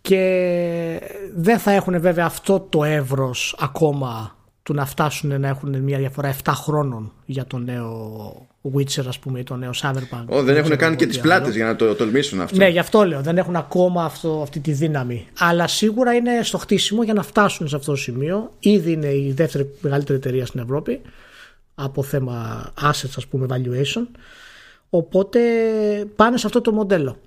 [0.08, 1.02] Και
[1.36, 6.36] δεν θα έχουν βέβαια αυτό το εύρος ακόμα του να φτάσουν να έχουν μια διαφορά
[6.44, 10.38] 7 χρόνων για το νέο Witcher ας πούμε ή το νέο Cyberpunk.
[10.38, 12.58] Oh, δεν έχουν κάνει και τις πλάτες για να το τολμήσουν αυτό.
[12.58, 13.22] Ναι, γι' αυτό λέω.
[13.22, 15.28] Δεν έχουν ακόμα αυτό, αυτή τη δύναμη.
[15.40, 18.52] Αλλά σίγουρα είναι στο χτίσιμο για να φτάσουν σε αυτό το σημείο.
[18.60, 21.02] Ήδη είναι η δεύτερη μεγαλύτερη εταιρεία στην Ευρώπη
[21.76, 24.08] από θέμα assets ας πούμε valuation
[24.90, 25.40] οπότε
[26.16, 27.18] πάνε σε αυτό το μοντέλο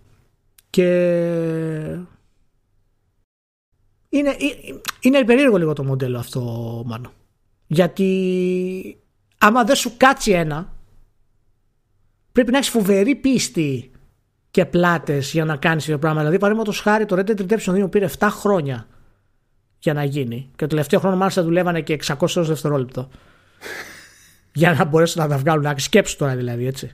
[0.70, 0.88] και
[4.08, 4.36] είναι,
[5.00, 6.42] είναι περίεργο λίγο το μοντέλο αυτό
[6.86, 7.12] μάλλον
[7.66, 8.98] γιατί
[9.38, 10.72] άμα δεν σου κάτσει ένα
[12.32, 13.90] πρέπει να έχεις φοβερή πίστη
[14.50, 16.18] και πλάτες για να κάνεις το πράγμα.
[16.18, 18.86] Δηλαδή, παραδείγματος χάρη, το Red Dead Redemption 2 πήρε 7 χρόνια
[19.78, 20.48] για να γίνει.
[20.50, 23.08] Και το τελευταίο χρόνο, μάλιστα, δουλεύανε και 600 δευτερόλεπτο
[24.60, 25.62] για να μπορέσουν να τα βγάλουν.
[25.62, 26.92] Να σκέψου τώρα δηλαδή έτσι.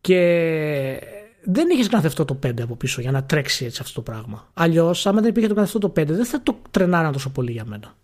[0.00, 1.00] Και
[1.44, 4.50] δεν είχες καθευτό το 5 από πίσω για να τρέξει έτσι αυτό το πράγμα.
[4.54, 7.64] Αλλιώς, άμα δεν υπήρχε το καθευτό το 5, δεν θα το τρενάραν τόσο πολύ για
[7.64, 7.96] μένα.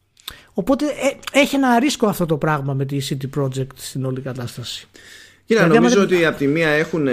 [0.52, 4.86] Οπότε ε, έχει ένα ρίσκο αυτό το πράγμα με τη City Project στην όλη κατάσταση.
[5.44, 7.08] Κοίτα, δηλαδή, νομίζω ότι από τη μία έχουν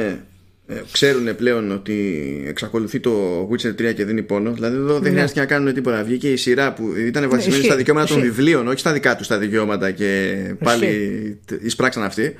[0.67, 3.11] ε, ξέρουν πλέον ότι εξακολουθεί το
[3.51, 4.51] Witcher 3 και δίνει πόνο.
[4.51, 5.09] Δηλαδή εδώ δεν ναι.
[5.09, 6.03] χρειάζεται να κάνουν τίποτα.
[6.03, 9.27] Βγήκε η σειρά που ήταν ναι, βασισμένη στα δικαιώματα των βιβλίων, όχι στα δικά τους
[9.27, 12.35] τα δικαιώματα και πάλι εισπράξαν αυτοί.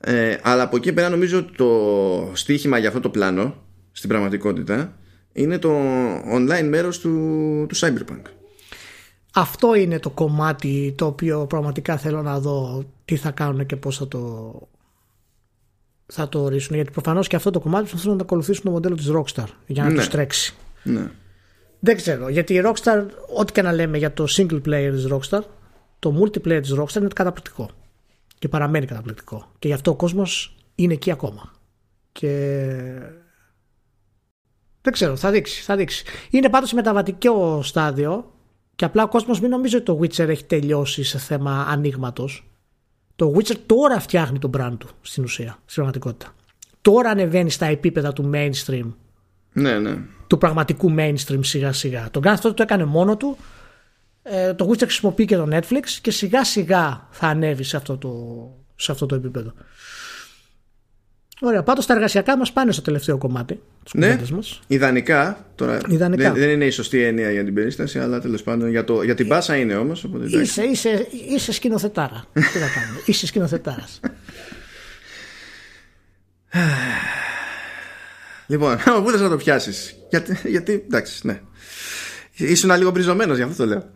[0.00, 3.54] Ε, αλλά από εκεί πέρα νομίζω ότι το στίχημα για αυτό το πλάνο
[3.92, 4.96] στην πραγματικότητα
[5.32, 5.70] είναι το
[6.34, 7.10] online μέρος του,
[7.68, 8.22] του Cyberpunk.
[9.34, 13.96] Αυτό είναι το κομμάτι το οποίο πραγματικά θέλω να δω τι θα κάνουν και πώς
[13.96, 14.52] θα το
[16.06, 16.74] θα το ορίσουν.
[16.74, 19.82] Γιατί προφανώς και αυτό το κομμάτι θα θέλουν να ακολουθήσουν το μοντέλο της Rockstar για
[19.82, 19.96] να ναι.
[19.96, 20.54] τους τρέξει.
[20.82, 21.10] Ναι.
[21.80, 22.28] Δεν ξέρω.
[22.28, 23.04] Γιατί η Rockstar,
[23.36, 25.40] ό,τι και να λέμε για το single player της Rockstar,
[25.98, 27.70] το multiplayer της Rockstar είναι καταπληκτικό.
[28.40, 29.50] Και παραμένει καταπληκτικό.
[29.58, 31.52] Και γι' αυτό ο κόσμος είναι εκεί ακόμα.
[32.12, 32.32] Και.
[34.82, 36.04] Δεν ξέρω, θα δείξει, θα δείξει.
[36.30, 38.32] Είναι πάντως μεταβατικό στάδιο
[38.76, 42.50] και απλά ο κόσμος μην νομίζει ότι το Witcher έχει τελειώσει σε θέμα ανοίγματος.
[43.16, 46.34] Το Witcher τώρα φτιάχνει τον brand του στην ουσία, στην πραγματικότητα.
[46.80, 48.92] Τώρα ανεβαίνει στα επίπεδα του mainstream.
[49.52, 49.98] Ναι, ναι.
[50.26, 52.10] Του πραγματικού mainstream σιγά σιγά.
[52.10, 53.36] Τον Grand Theft το έκανε μόνο του.
[54.32, 58.10] Ε, το Witcher χρησιμοποιεί και το Netflix και σιγά σιγά θα ανέβει σε αυτό το,
[58.76, 59.52] σε αυτό το επίπεδο.
[61.40, 63.60] Ωραία, πάντως τα εργασιακά μας πάνε στο τελευταίο κομμάτι.
[63.92, 64.60] Ναι, μας.
[64.66, 65.46] ιδανικά.
[65.54, 66.32] Τώρα ιδανικά.
[66.32, 69.14] Δεν, δεν, είναι η σωστή έννοια για την περίσταση, αλλά τέλος πάντων για, το, για
[69.14, 70.08] την πάσα είναι όμως.
[70.26, 72.24] Είσαι, είσαι, είσαι σκηνοθετάρα.
[72.32, 73.00] Τι να κάνουμε.
[73.06, 74.00] Είσαι σκηνοθετάρας.
[78.46, 81.40] λοιπόν, πού θες να το πιάσεις; Γιατί, γιατί, εντάξει, ναι.
[82.36, 83.90] Ήσουν λίγο μπριζωμένος, γι' αυτό το λέω.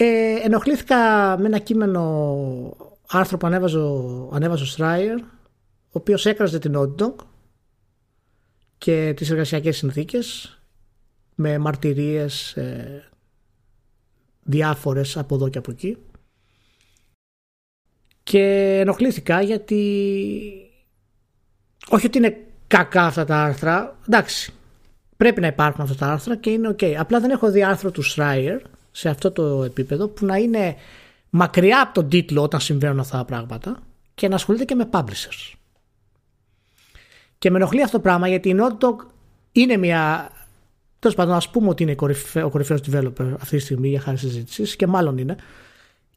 [0.00, 0.96] Ε, ενοχλήθηκα
[1.38, 2.76] με ένα κείμενο
[3.08, 3.78] άρθρο που ανέβαζε,
[4.32, 5.24] ανέβαζε ο Στράιερ ο
[5.90, 7.14] οποίος έκραζε την Naughty
[8.78, 10.58] και τις εργασιακές συνθήκες
[11.34, 13.10] με μαρτυρίες ε,
[14.42, 15.98] διάφορες από εδώ και από εκεί.
[18.22, 19.82] Και ενοχλήθηκα γιατί
[21.88, 24.52] όχι ότι είναι κακά αυτά τα άρθρα εντάξει
[25.16, 26.84] πρέπει να υπάρχουν αυτά τα άρθρα και είναι ok.
[26.84, 28.58] Απλά δεν έχω δει άρθρο του Schreier
[28.98, 30.76] σε αυτό το επίπεδο που να είναι
[31.30, 33.82] μακριά από τον τίτλο όταν συμβαίνουν αυτά τα πράγματα
[34.14, 35.52] και να ασχολείται και με publishers
[37.38, 38.96] και με ενοχλεί αυτό το πράγμα γιατί η Naughty Dog
[39.52, 40.30] είναι μια.
[40.98, 41.92] Τέλος πάντων, ας πούμε ότι είναι
[42.44, 45.36] ο κορυφαίος developer αυτή τη στιγμή για χάρη συζήτησης και μάλλον είναι.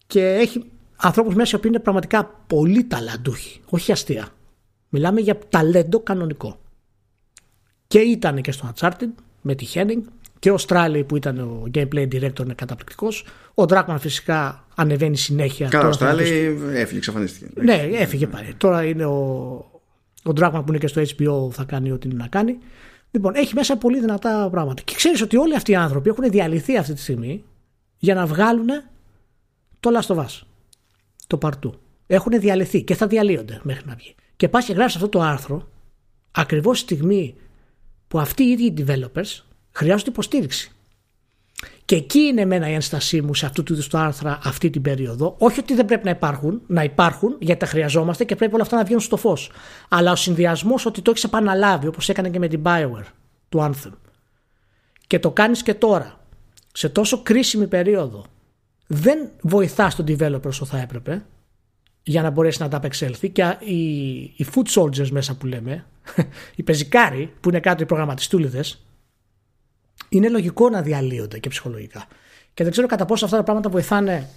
[0.07, 4.27] Και έχει ανθρώπους μέσα που είναι πραγματικά πολύ ταλαντούχοι, όχι αστεία.
[4.89, 6.59] Μιλάμε για ταλέντο κανονικό.
[7.87, 9.09] Και ήταν και στο Uncharted
[9.41, 10.01] με τη Henning
[10.41, 13.25] και ο Στράλι που ήταν ο gameplay director είναι καταπληκτικός.
[13.53, 15.67] Ο Dragman φυσικά ανεβαίνει συνέχεια.
[15.67, 16.23] Καλά, ο Στράλι
[16.73, 17.61] έφυγε, εξαφανίστηκε.
[17.61, 18.53] Ναι, έφυγε πάλι.
[18.57, 19.17] Τώρα είναι ο,
[20.23, 22.57] ο Dragman που είναι και στο HBO θα κάνει ό,τι είναι να κάνει.
[23.11, 24.81] Λοιπόν, έχει μέσα πολύ δυνατά πράγματα.
[24.81, 27.43] Και ξέρεις ότι όλοι αυτοί οι άνθρωποι έχουν διαλυθεί αυτή τη στιγμή
[27.97, 28.69] για να βγάλουν
[29.79, 30.41] το Last of Us.
[31.27, 31.79] Το παρτού.
[32.07, 34.15] Έχουν διαλυθεί και θα διαλύονται μέχρι να βγει.
[34.35, 35.69] Και πας και γράφεις αυτό το άρθρο
[36.31, 37.35] ακριβώς στη στιγμή
[38.07, 40.71] που αυτοί οι ίδιοι οι developers χρειάζονται υποστήριξη.
[41.85, 44.81] Και εκεί είναι εμένα η ένστασή μου σε αυτού του είδους το άρθρα αυτή την
[44.81, 45.35] περίοδο.
[45.37, 48.75] Όχι ότι δεν πρέπει να υπάρχουν, να υπάρχουν, γιατί τα χρειαζόμαστε και πρέπει όλα αυτά
[48.75, 49.51] να βγαίνουν στο φως.
[49.89, 53.05] Αλλά ο συνδυασμός ότι το έχεις επαναλάβει, όπως έκανε και με την Bioware
[53.49, 53.91] του Anthem,
[55.07, 56.19] και το κάνεις και τώρα,
[56.73, 58.25] σε τόσο κρίσιμη περίοδο,
[58.87, 61.25] δεν βοηθάς τον developer όσο θα έπρεπε
[62.03, 65.85] για να μπορέσει να τα απεξέλθει και οι, οι food soldiers μέσα που λέμε,
[66.55, 68.85] οι πεζικάροι που είναι κάτω οι προγραμματιστούλιδες,
[70.09, 72.07] είναι λογικό να διαλύονται και ψυχολογικά.
[72.53, 74.29] Και δεν ξέρω κατά πόσο αυτά τα πράγματα βοηθάνε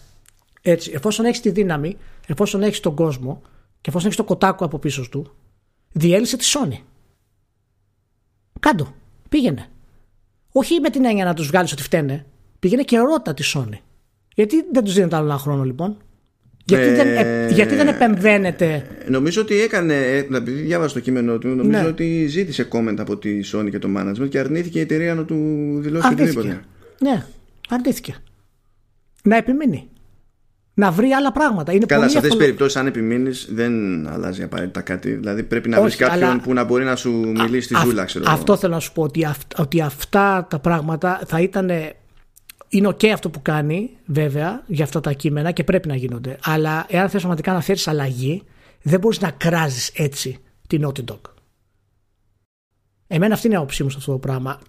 [0.62, 0.91] έτσι.
[0.95, 1.97] Εφόσον έχεις τη δύναμη,
[2.27, 3.43] εφόσον έχεις τον κόσμο
[3.81, 5.35] και εφόσον έχεις το κοτάκο από πίσω του,
[5.93, 6.78] διέλυσε τη Sony.
[8.61, 8.95] Κάντο.
[9.28, 9.69] Πήγαινε.
[10.53, 12.27] Όχι με την έννοια να τους βγάλεις ότι φταίνε.
[12.59, 13.78] Πήγαινε και ρώτα τη Sony.
[14.35, 15.97] Γιατί δεν τους δίνετε άλλο ένα χρόνο λοιπόν.
[16.66, 19.95] Γιατί, δεν, ε, γιατί δεν επεμβαίνετε; Νομίζω ότι έκανε.
[19.95, 21.89] Ε, επειδή διάβασα το κείμενο του, νομίζω ναι.
[21.89, 25.36] ότι ζήτησε comment από τη Sony και το management και αρνήθηκε η εταιρεία να του
[25.81, 26.61] δηλώσει οτιδήποτε.
[26.99, 27.24] Ναι,
[27.69, 28.15] αρνήθηκε.
[29.23, 29.89] Να επιμείνει.
[30.74, 31.73] Να βρει άλλα πράγματα.
[31.73, 35.12] Είναι Καλά, σε αυτές τις περιπτώσεις, αν επιμείνεις, δεν αλλάζει απαραίτητα κάτι.
[35.12, 36.41] Δηλαδή πρέπει να βρεις κάποιον αλλά...
[36.41, 39.03] που να μπορεί να σου μιλήσει στη ζούλα, ξέρω Αυτό θέλω να σου πω.
[39.03, 39.27] Ότι,
[39.57, 41.70] ότι αυτά τα πράγματα θα ήταν
[42.76, 46.38] είναι ok αυτό που κάνει, βέβαια, για αυτά τα κείμενα και πρέπει να γίνονται.
[46.42, 48.42] Αλλά εάν θες πραγματικά να φέρει αλλαγή,
[48.82, 50.38] δεν μπορείς να κράζεις έτσι
[50.68, 51.20] την Naughty Dog.
[53.06, 54.60] Εμένα αυτή είναι η άποψή μου σε αυτό το πράγμα.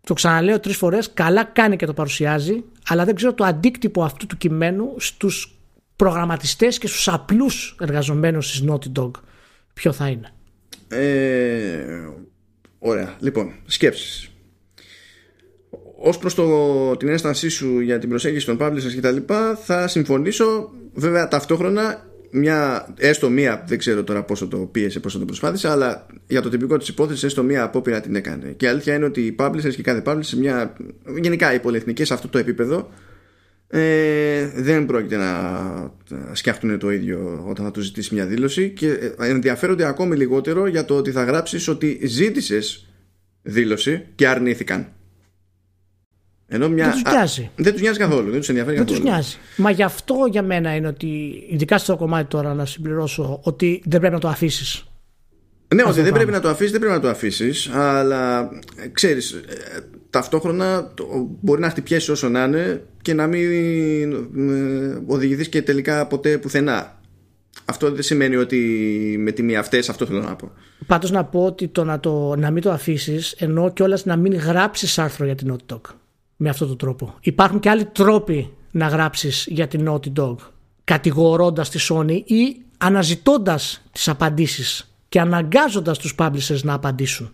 [0.00, 4.26] Το ξαναλέω τρεις φορές, καλά κάνει και το παρουσιάζει, αλλά δεν ξέρω το αντίκτυπο αυτού
[4.26, 5.56] του κειμένου στους
[5.96, 9.10] προγραμματιστές και στους απλούς εργαζομένους της Naughty Dog
[9.74, 10.32] ποιο θα είναι;
[10.88, 12.08] Ε,
[12.78, 13.16] ωραία.
[13.20, 14.31] Λοιπόν, σκέψεις
[16.04, 19.16] ως προς το, την ένστασή σου για την προσέγγιση των publishers κτλ
[19.64, 25.24] θα συμφωνήσω βέβαια ταυτόχρονα μια, έστω μία, δεν ξέρω τώρα πόσο το πίεσε, πόσο το
[25.24, 28.54] προσπάθησε, αλλά για το τυπικό της υπόθεσης, έστω μία απόπειρα την έκανε.
[28.56, 30.76] Και η αλήθεια είναι ότι οι publishers και κάθε publisher, μια,
[31.20, 32.90] γενικά οι πολυεθνικέ σε αυτό το επίπεδο,
[33.68, 35.32] ε, δεν πρόκειται να
[36.32, 38.88] σκέφτουν το ίδιο όταν θα τους ζητήσει μια δήλωση και
[39.18, 42.88] ε, ενδιαφέρονται ακόμη λιγότερο για το ότι θα γράψεις ότι ζήτησες
[43.42, 44.92] δήλωση και αρνήθηκαν.
[46.52, 46.84] Ενώ μια...
[46.84, 47.50] Δεν τους νοιάζει.
[47.56, 48.30] Δεν τους νοιάζει καθόλου.
[48.30, 49.04] Δεν τους ενδιαφέρει δεν καθόλου.
[49.04, 49.36] Δεν του νοιάζει.
[49.56, 54.00] Μα γι' αυτό για μένα είναι ότι, ειδικά στο κομμάτι τώρα να συμπληρώσω, ότι δεν
[54.00, 54.84] πρέπει να το αφήσεις.
[55.74, 58.48] Ναι, ότι δεν πρέπει να το αφήσεις, δεν πρέπει να το αφήσεις, αλλά
[58.92, 59.80] ξέρεις, ε,
[60.10, 60.92] ταυτόχρονα
[61.40, 67.00] μπορεί να χτυπιέσει όσο να είναι και να μην ε, οδηγηθείς και τελικά ποτέ πουθενά.
[67.64, 68.58] Αυτό δεν σημαίνει ότι
[69.18, 70.50] με τη μία αυτές αυτό θέλω να πω.
[70.86, 74.34] Πάντως να πω ότι το να, το, να μην το αφήσεις ενώ κιόλας να μην
[74.34, 75.80] γράψεις άρθρο για την Naughty Dog
[76.42, 77.14] με αυτόν τον τρόπο.
[77.20, 80.36] Υπάρχουν και άλλοι τρόποι να γράψεις για την Naughty Dog
[80.84, 87.32] κατηγορώντας τη Sony ή αναζητώντας τις απαντήσεις και αναγκάζοντας τους publishers να απαντήσουν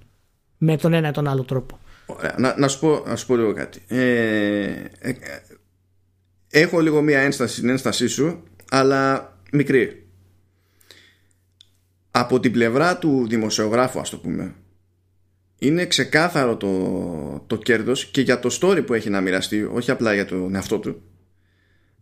[0.59, 1.79] με τον ένα ή τον άλλο τρόπο.
[2.37, 3.83] Να, να, σου, πω, να σου πω λίγο κάτι.
[3.87, 4.63] Ε,
[4.99, 5.17] ε, ε,
[6.51, 10.07] έχω λίγο μία ένσταση στην ένστασή σου, αλλά μικρή.
[12.11, 14.55] Από την πλευρά του δημοσιογράφου, ας το πούμε,
[15.59, 20.15] είναι ξεκάθαρο το, το κέρδος και για το story που έχει να μοιραστεί όχι απλά
[20.15, 21.03] για τον εαυτό του.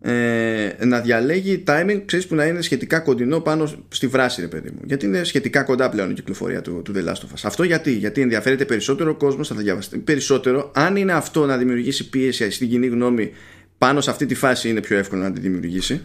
[0.00, 4.70] Ε, να διαλέγει timing ξέρεις που να είναι σχετικά κοντινό πάνω στη βράση ρε παιδί
[4.70, 4.80] μου.
[4.84, 7.40] Γιατί είναι σχετικά κοντά πλέον η κυκλοφορία του, του The Last of Us.
[7.42, 10.70] Αυτό γιατί, γιατί ενδιαφέρεται περισσότερο ο κόσμος θα τα διαβαστεί περισσότερο.
[10.74, 13.32] Αν είναι αυτό να δημιουργήσει πίεση στην κοινή γνώμη
[13.78, 16.04] πάνω σε αυτή τη φάση είναι πιο εύκολο να τη δημιουργήσει.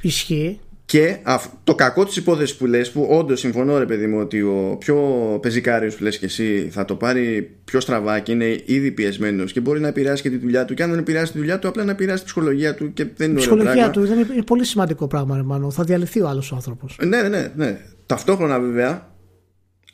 [0.00, 1.18] Ισχύει και
[1.64, 4.98] το κακό της υπόθεσης που λες που όντως συμφωνώ ρε παιδί μου ότι ο πιο
[5.42, 9.60] πεζικάριος που λες και εσύ θα το πάρει πιο στραβά και είναι ήδη πιεσμένος και
[9.60, 11.84] μπορεί να επηρεάσει και τη δουλειά του και αν δεν επηρεάσει τη δουλειά του απλά
[11.84, 15.06] να επηρεάσει τη ψυχολογία του και δεν είναι Η ψυχολογία του δεν είναι πολύ σημαντικό
[15.06, 15.70] πράγμα ρε Μάνο.
[15.70, 19.10] θα διαλυθεί ο άλλος ο άνθρωπος ναι, ναι ναι ναι ταυτόχρονα βέβαια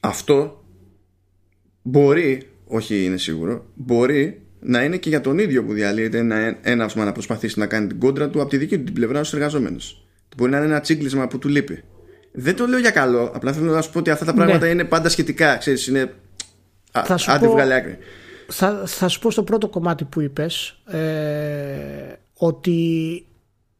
[0.00, 0.64] αυτό
[1.82, 7.04] μπορεί όχι είναι σίγουρο μπορεί να είναι και για τον ίδιο που διαλύεται ένα έναυσμα
[7.04, 9.78] να προσπαθήσει να κάνει την κόντρα του από τη δική του την πλευρά στου εργαζόμενου.
[10.38, 11.84] Μπορεί να είναι ένα τσίγκλισμα που του λείπει.
[12.32, 13.30] Δεν το λέω για καλό.
[13.34, 14.72] Απλά θέλω να σου πω ότι αυτά τα πράγματα ναι.
[14.72, 15.56] είναι πάντα σχετικά.
[15.56, 16.14] Ξέρεις, είναι.
[16.92, 17.98] Θα σου Άντε, πω, άκρη.
[18.48, 23.26] Θα, θα σου πω στο πρώτο κομμάτι που είπες ε, ότι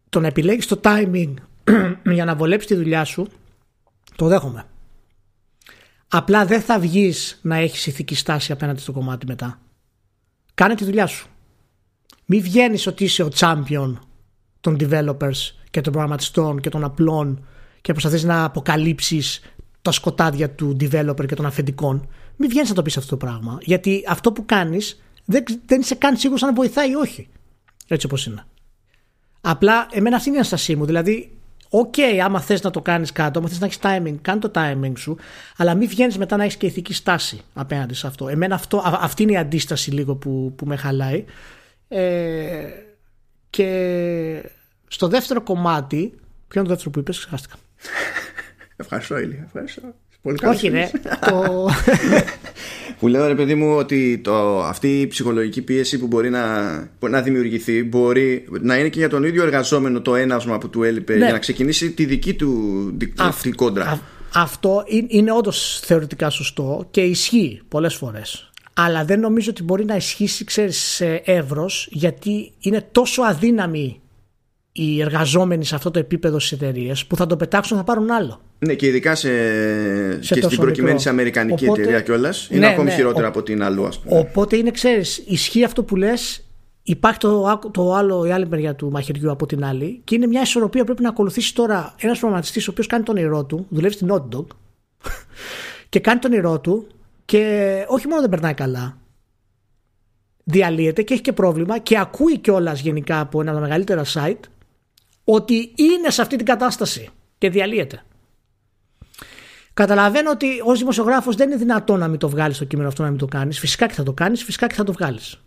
[0.09, 1.35] το να επιλέγεις το timing
[2.15, 3.29] για να βολέψεις τη δουλειά σου
[4.17, 4.65] το δέχομαι.
[6.09, 9.61] Απλά δεν θα βγεις να έχεις ηθική στάση απέναντι στο κομμάτι μετά.
[10.55, 11.29] Κάνε τη δουλειά σου.
[12.25, 13.95] Μην βγαίνεις ότι είσαι ο champion
[14.61, 17.45] των developers και των προγραμματιστών και των απλών
[17.81, 19.41] και προσπαθείς να αποκαλύψεις
[19.83, 23.59] τα σκοτάδια του developer και των αφεντικών, μην βγαίνεις να το πεις αυτό το πράγμα.
[23.63, 27.29] Γιατί αυτό που κάνεις δεν, δεν είσαι καν σίγουρος αν βοηθάει ή όχι.
[27.89, 28.45] Έτσι όπως είναι.
[29.41, 30.85] Απλά εμένα αυτή είναι η ένστασή μου.
[30.85, 31.39] Δηλαδή,
[31.71, 34.51] OK, okay, άμα θες να το κάνεις κάτω, άμα θες να έχεις timing, κάνει το
[34.55, 35.17] timing σου,
[35.57, 38.29] αλλά μην βγαίνεις μετά να έχεις και ηθική στάση απέναντι σε αυτό.
[38.29, 41.25] Εμένα αυτό, αυτή είναι η ένσταση λίγο που, που με χαλάει.
[41.89, 42.69] Ε,
[43.51, 43.65] και
[44.99, 46.13] στο δεύτερο κομμάτι.
[46.49, 47.55] Ποιο είναι το δεύτερο που είπες, ξεχάστηκα.
[48.77, 49.43] Ευχαριστώ, Ηλία.
[49.45, 49.83] Ευχαριστώ.
[50.23, 50.91] Πολύ Όχι, ναι.
[51.27, 51.69] το...
[52.99, 57.23] που λέω ρε παιδί μου ότι το, αυτή η ψυχολογική πίεση που μπορεί να, να
[57.23, 61.25] δημιουργηθεί μπορεί να είναι και για τον ίδιο εργαζόμενο το έναυσμα που του έλειπε ναι.
[61.25, 62.97] για να ξεκινήσει τη δική του
[63.43, 64.01] τη κόντρα.
[64.35, 68.51] αυτό είναι όντως θεωρητικά σωστό και ισχύει πολλές φορές.
[68.75, 74.01] Αλλά δεν νομίζω ότι μπορεί να ισχύσει ξέρεις, σε εύρος γιατί είναι τόσο αδύναμη
[74.73, 78.41] οι εργαζόμενοι σε αυτό το επίπεδο στις εταιρείες που θα το πετάξουν θα πάρουν άλλο.
[78.59, 79.29] Ναι, και ειδικά σε,
[80.23, 82.49] σε και στην προκειμένη σε Αμερικανική Οπότε, εταιρεία κιόλας.
[82.51, 84.19] Είναι ναι, ακόμη ναι, χειρότερα ο, από την αλλού, ας πούμε.
[84.19, 86.43] Οπότε είναι, ξέρεις, ισχύει αυτό που λες.
[86.83, 90.41] Υπάρχει το, το άλλο, η άλλη μεριά του μαχαιριού από την άλλη και είναι μια
[90.41, 93.95] ισορροπία που πρέπει να ακολουθήσει τώρα ένας προγραμματιστής ο οποίος κάνει τον ηρώ του, δουλεύει
[93.95, 94.47] στην Hot Dog
[95.89, 96.87] και κάνει τον ηρώ του
[97.25, 98.99] και όχι μόνο δεν περνάει καλά,
[100.45, 104.41] διαλύεται και έχει και πρόβλημα και ακούει κιόλας γενικά από ένα από τα μεγαλύτερα site
[105.31, 108.03] ότι είναι σε αυτή την κατάσταση και διαλύεται.
[109.75, 113.09] Καταλαβαίνω ότι ως δημοσιογράφος δεν είναι δυνατό να μην το βγάλεις το κείμενο αυτό, να
[113.09, 113.59] μην το κάνεις.
[113.59, 115.41] Φυσικά και θα το κάνεις, φυσικά και θα το βγάλεις.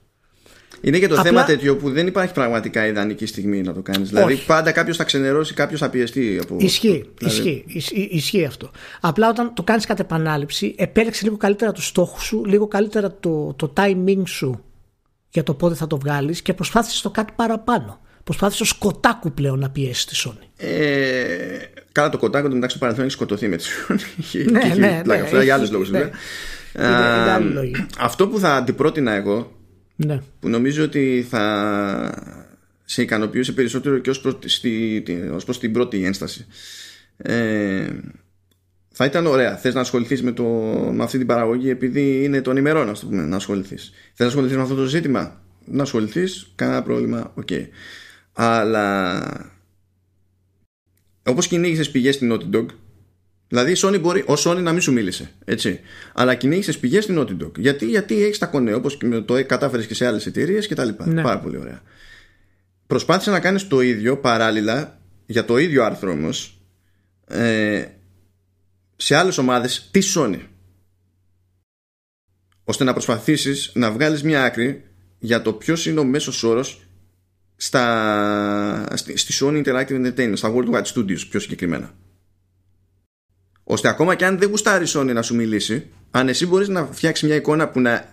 [0.81, 1.25] Είναι και το Απλά...
[1.25, 4.09] θέμα τέτοιο που δεν υπάρχει πραγματικά ιδανική στιγμή να το κάνεις.
[4.09, 6.39] Δηλαδή πάντα κάποιος θα ξενερώσει, κάποιος θα πιεστεί.
[6.43, 6.55] Από...
[6.59, 7.63] Ισχύει, δηλαδή...
[7.67, 8.71] ισχύει, ισχύει αυτό.
[9.01, 13.53] Απλά όταν το κάνεις κατ' επανάληψη, επέλεξε λίγο καλύτερα τους στόχους σου, λίγο καλύτερα το,
[13.53, 14.63] το timing σου
[15.29, 17.99] για το πότε θα το βγάλεις και προσπάθησες το κάτι παραπάνω.
[18.31, 20.47] Προσπάθησε ο Κοτάκου πλέον να πιέσει τη Sony.
[20.57, 21.57] Ε,
[21.91, 23.99] καλά, το Κοτάκου το μεταξύ του παρελθόν έχει σκοτωθεί με τη Sony.
[24.51, 26.11] ναι, ναι, ναι, ναι, για άλλους λόγους βέβαια.
[27.99, 29.57] Αυτό που θα αντιπρότεινα εγώ
[29.95, 30.21] ναι.
[30.39, 31.43] που νομίζω ότι θα
[32.85, 34.37] σε ικανοποιούσε περισσότερο και ως προς,
[35.33, 36.45] ως προς την πρώτη ένσταση
[37.17, 37.87] ε,
[38.91, 40.43] θα ήταν ωραία θες να ασχοληθείς με, το,
[40.93, 44.55] με αυτή την παραγωγή επειδή είναι των ημερών να, πούμε, να ασχοληθείς θες να ασχοληθείς
[44.55, 47.65] με αυτό το ζήτημα να ασχοληθείς κανένα πρόβλημα OK okay.
[48.33, 49.51] Αλλά
[51.25, 52.65] όπως κυνήγησες πηγές στην Naughty Dog
[53.51, 55.31] Δηλαδή η Sony μπορεί, ο Sony να μην σου μίλησε.
[55.45, 55.79] Έτσι.
[56.13, 57.57] Αλλά κυνήγησες πηγές στην Naughty Dog.
[57.57, 60.89] Γιατί, γιατί έχεις τα κονέ, όπως το κατάφερες και σε άλλες εταιρείες κτλ.
[61.03, 61.21] Ναι.
[61.21, 61.81] Πάρα πολύ ωραία.
[62.87, 66.61] Προσπάθησε να κάνεις το ίδιο παράλληλα για το ίδιο άρθρο όμως
[67.27, 67.85] ε,
[68.95, 70.39] σε άλλες ομάδες της Sony.
[72.63, 74.83] ώστε να προσπαθήσεις να βγάλεις μια άκρη
[75.19, 76.81] για το ποιος είναι ο μέσος όρος
[78.93, 81.93] στη, στη Sony Interactive Entertainment, στα World Wide Studios πιο συγκεκριμένα
[83.71, 87.27] ώστε ακόμα και αν δεν γουστάρει Sony να σου μιλήσει, αν εσύ μπορείς να φτιάξεις
[87.27, 88.05] μια εικόνα που να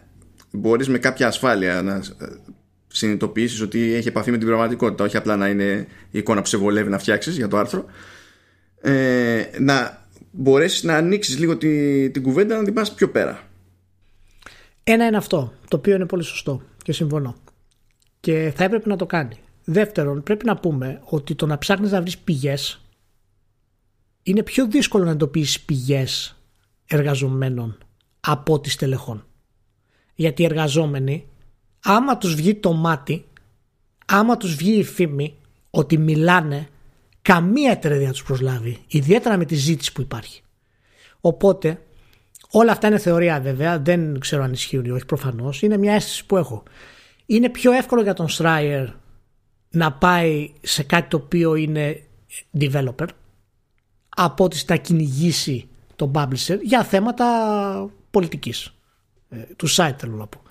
[0.50, 2.02] μπορείς με κάποια ασφάλεια να ε,
[2.88, 6.56] συνειδητοποιήσεις ότι έχει επαφή με την πραγματικότητα, όχι απλά να είναι η εικόνα που σε
[6.56, 7.84] βολεύει να φτιάξεις για το άρθρο,
[8.80, 13.42] ε, να μπορέσεις να ανοίξεις λίγο τη, την κουβέντα να την πας πιο πέρα.
[14.84, 17.36] Ένα είναι αυτό, το οποίο είναι πολύ σωστό και συμφωνώ.
[18.20, 19.36] Και θα έπρεπε να το κάνει.
[19.64, 22.80] Δεύτερον, πρέπει να πούμε ότι το να ψάχνεις να βρεις πηγές
[24.22, 26.36] είναι πιο δύσκολο να εντοπίσεις πηγές
[26.86, 27.78] εργαζομένων
[28.20, 29.26] από τις τελεχών.
[30.14, 31.28] Γιατί οι εργαζόμενοι,
[31.84, 33.24] άμα τους βγει το μάτι,
[34.06, 35.34] άμα τους βγει η φήμη
[35.70, 36.68] ότι μιλάνε,
[37.22, 40.42] καμία εταιρεία δεν τους προσλάβει, ιδιαίτερα με τη ζήτηση που υπάρχει.
[41.20, 41.82] Οπότε,
[42.50, 46.26] όλα αυτά είναι θεωρία βέβαια, δεν ξέρω αν ισχύουν ή όχι προφανώς, είναι μια αίσθηση
[46.26, 46.62] που έχω.
[47.30, 48.86] Είναι πιο εύκολο για τον Στράιερ
[49.70, 52.02] να πάει σε κάτι το οποίο είναι
[52.60, 53.06] developer,
[54.08, 57.26] από ότι θα κυνηγήσει τον publisher για θέματα
[58.10, 58.74] πολιτικής.
[59.28, 60.42] Ε, του site θέλω να πω.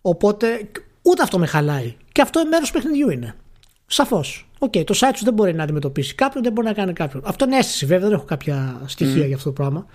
[0.00, 0.70] Οπότε
[1.02, 1.96] ούτε αυτό με χαλάει.
[2.12, 3.34] Και αυτό μέρος του παιχνιδιού είναι.
[3.86, 4.48] Σαφώς.
[4.58, 7.22] Okay, το site σου δεν μπορεί να αντιμετωπίσει κάποιον δεν μπορεί να κάνει κάποιον.
[7.26, 9.86] Αυτό είναι αίσθηση βέβαια δεν έχω κάποια στοιχεία για αυτό το πράγμα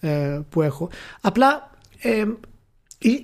[0.00, 0.90] ε, που έχω.
[1.20, 2.24] Απλά ε,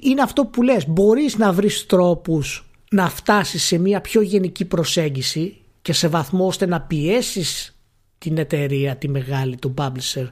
[0.01, 5.57] είναι αυτό που λες μπορείς να βρεις τρόπους να φτάσεις σε μια πιο γενική προσέγγιση
[5.83, 7.79] και σε βαθμό ώστε να πιέσεις
[8.19, 10.29] την εταιρεία, τη μεγάλη, τον publisher,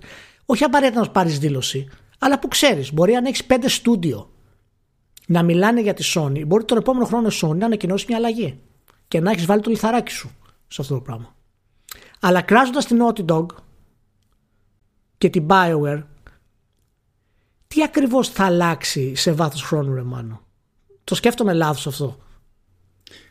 [0.47, 1.89] όχι απαραίτητα να πάρεις δήλωση,
[2.19, 4.31] αλλά που ξέρεις, μπορεί αν έχεις πέντε στούντιο
[5.27, 8.60] να μιλάνε για τη Sony, μπορεί τον επόμενο χρόνο η Sony να ανακοινώσει μια αλλαγή
[9.09, 10.31] και να έχεις βάλει το λιθαράκι σου
[10.69, 11.35] σε αυτό το πράγμα.
[12.20, 13.47] Αλλά κράζοντας την Naughty Dog
[15.19, 16.02] και την Bioware,
[17.74, 20.42] τι ακριβώς θα αλλάξει σε βάθος χρόνου, ρε Μάνο;
[21.04, 22.18] Το σκέφτομαι λάθος αυτό.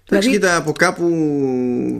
[0.09, 1.03] Εντάξει, δηλαδή, κοίτα, από κάπου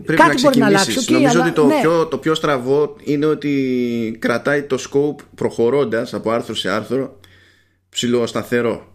[0.05, 1.09] πρέπει να ξεκινήσεις.
[1.09, 1.79] Νομίζω ότι το, ναι.
[1.81, 7.19] πιο, το πιο στραβό είναι ότι κρατάει το scope προχωρώντας από άρθρο σε άρθρο
[7.89, 8.87] ψηλό σταθερό.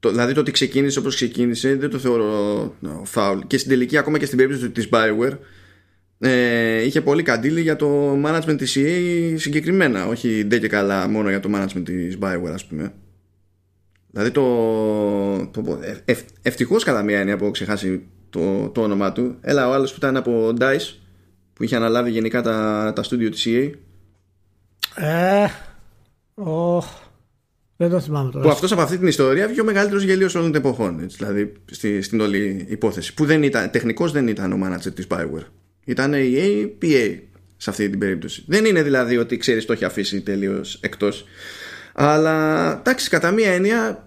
[0.00, 2.74] Το, δηλαδή το ότι ξεκίνησε όπως ξεκίνησε δεν το θεωρώ
[3.04, 3.38] φάουλ.
[3.46, 5.36] Και στην τελική, ακόμα και στην περίπτωση της Bioware,
[6.24, 11.28] ε, είχε πολύ καντήλι για το management της EA συγκεκριμένα όχι ντε και καλά μόνο
[11.28, 12.92] για το management της Bioware ας πούμε
[14.10, 19.36] δηλαδή το, το ε, ευτυχώς κατά μία έννοια που έχω ξεχάσει το, το όνομά του
[19.40, 20.94] έλα ο άλλος που ήταν από DICE
[21.52, 23.70] που είχε αναλάβει γενικά τα, τα studio της EA
[24.96, 25.46] ε,
[26.34, 26.84] oh,
[27.76, 28.44] δεν το θυμάμαι τώρα.
[28.44, 31.00] Που αυτός από αυτή την ιστορία βγήκε ο μεγαλύτερος γελίος όλων των εποχών.
[31.02, 33.14] Έτσι, δηλαδή στη, στην όλη υπόθεση.
[33.14, 35.46] Που δεν ήταν, τεχνικώ δεν ήταν ο manager της Bioware.
[35.84, 37.18] Ήταν η APA
[37.56, 38.44] σε αυτή την περίπτωση.
[38.46, 41.24] Δεν είναι δηλαδή ότι ξέρεις το έχει αφήσει τελείως εκτός.
[41.92, 44.04] Αλλά εντάξει, κατά μία έννοια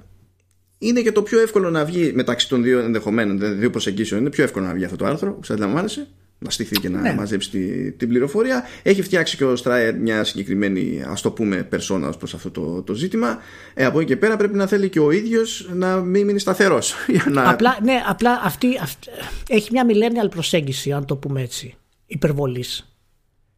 [0.77, 4.21] είναι και το πιο εύκολο να βγει μεταξύ των δύο ενδεχομένων, δηλαδή δύο προσεγγίσεων.
[4.21, 6.07] Είναι πιο εύκολο να βγει αυτό το άρθρο, που αντιλαμβάνεσαι
[6.45, 7.13] να στηθεί και να ναι.
[7.13, 8.63] μαζέψει τη, την πληροφορία.
[8.83, 12.93] Έχει φτιάξει και ο Στράιερ μια συγκεκριμένη, ας το πούμε, περσόνα προς αυτό το, το
[12.93, 13.37] ζήτημα.
[13.73, 16.93] Ε, από εκεί και πέρα πρέπει να θέλει και ο ίδιος να μην μείνει σταθερός.
[17.31, 17.49] Να...
[17.49, 19.07] Απλά, ναι, απλά αυτή, αυτή,
[19.49, 22.95] έχει μια millennial προσέγγιση, αν το πούμε έτσι, υπερβολής.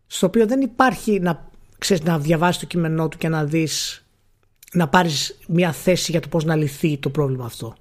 [0.08, 4.06] Στο οποίο δεν υπάρχει να, ξέρεις, να διαβάσεις το κείμενό του και να δεις
[4.74, 7.76] να πάρεις μια θέση για το πώς να λυθεί το πρόβλημα αυτό.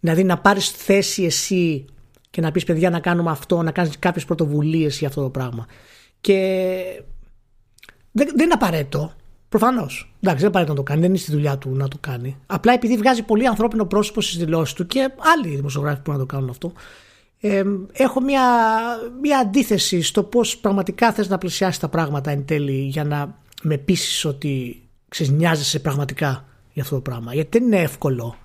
[0.00, 1.84] Δηλαδή να πάρεις θέση εσύ
[2.32, 5.66] και να πεις παιδιά να κάνουμε αυτό, να κάνεις κάποιες πρωτοβουλίες για αυτό το πράγμα.
[6.20, 6.36] Και
[8.12, 9.12] δεν, δεν είναι απαραίτητο.
[9.48, 10.14] Προφανώς.
[10.20, 12.36] Εντάξει, δεν είναι απαραίτητο να το κάνει, δεν είναι στη δουλειά του να το κάνει.
[12.46, 16.26] Απλά επειδή βγάζει πολύ ανθρώπινο πρόσωπο στις δηλώσεις του και άλλοι δημοσιογράφοι που να το
[16.26, 16.72] κάνουν αυτό,
[17.40, 18.42] ε, έχω μια,
[19.20, 23.76] μια αντίθεση στο πώς πραγματικά θες να πλησιάσει τα πράγματα εν τέλει για να με
[23.76, 27.34] πείσει ότι ξεσνιάζεσαι πραγματικά για αυτό το πράγμα.
[27.34, 28.36] Γιατί δεν είναι εύκολο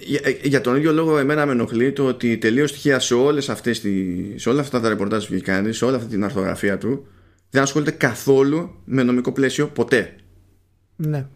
[0.00, 3.80] για, για τον ίδιο λόγο εμένα με ενοχλεί το ότι τελείως στοιχεία σε, όλες αυτές
[3.80, 7.06] τις, σε όλα αυτά τα ρεπορτάζ που έχει κάνει, σε όλη αυτή την αρθογραφία του,
[7.50, 10.16] δεν ασχολείται καθόλου με νομικό πλαίσιο ποτέ.
[10.96, 11.26] Ναι.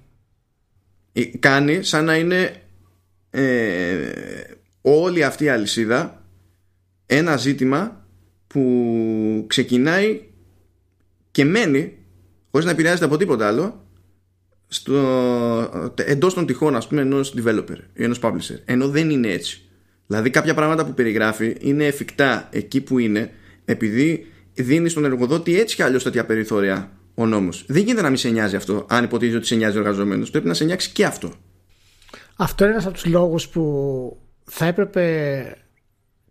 [1.13, 2.63] Ε, κάνει σαν να είναι
[3.31, 4.11] ε,
[4.81, 6.23] όλη αυτή η αλυσίδα
[7.07, 8.07] ένα ζήτημα
[8.47, 10.23] που ξεκινάει
[11.31, 11.97] και μένει
[12.51, 13.88] χωρίς να επηρεάζεται από τίποτα άλλο
[14.69, 14.95] στο,
[15.97, 19.63] εντός των τυχών ας πούμε ενός developer ή ενός publisher ενώ δεν είναι έτσι.
[20.07, 23.31] Δηλαδή κάποια πράγματα που περιγράφει είναι εφικτά εκεί που είναι
[23.65, 27.65] επειδή δίνει στον εργοδότη έτσι κι αλλιώς τέτοια περιθώρια ο νόμος.
[27.69, 30.31] Δεν γίνεται να μην σε νοιάζει αυτό αν υποτίθεται ότι σε νοιάζει ο εργαζόμενος.
[30.31, 31.33] Πρέπει να σε νοιάξει και αυτό.
[32.37, 35.57] Αυτό είναι ένας από τους λόγους που θα έπρεπε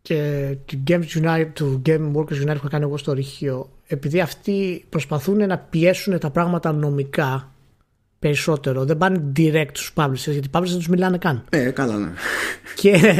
[0.02, 4.20] και του Games United, του Game Workers United που είχα κάνει εγώ στο ρηχείο επειδή
[4.20, 7.52] αυτοί προσπαθούν να πιέσουν τα πράγματα νομικά
[8.20, 8.86] περισσότερο.
[8.86, 11.44] Δεν πάνε direct στους publishers γιατί οι publishers δεν τους μιλάνε καν.
[11.50, 12.10] Ε, καλά ναι.
[12.76, 13.16] Και,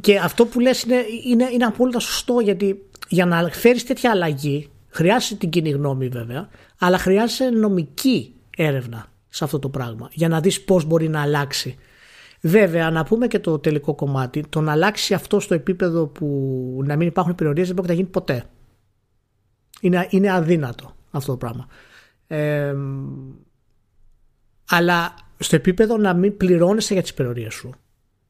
[0.00, 4.68] και αυτό που λες είναι, είναι, είναι απόλυτα σωστό γιατί για να φέρεις τέτοια αλλαγή
[4.88, 6.48] χρειάζεσαι την κοινή γνώμη βέβαια
[6.78, 11.76] αλλά χρειάζεσαι νομική έρευνα σε αυτό το πράγμα για να δεις πώς μπορεί να αλλάξει.
[12.40, 16.26] Βέβαια, να πούμε και το τελικό κομμάτι, το να αλλάξει αυτό στο επίπεδο που
[16.84, 18.44] να μην υπάρχουν περιορίες δεν μπορεί να γίνει ποτέ.
[19.80, 21.66] Είναι, είναι αδύνατο αυτό το πράγμα.
[22.26, 22.74] Ε,
[24.68, 27.74] αλλά στο επίπεδο να μην πληρώνεσαι για τις υπερορίες σου.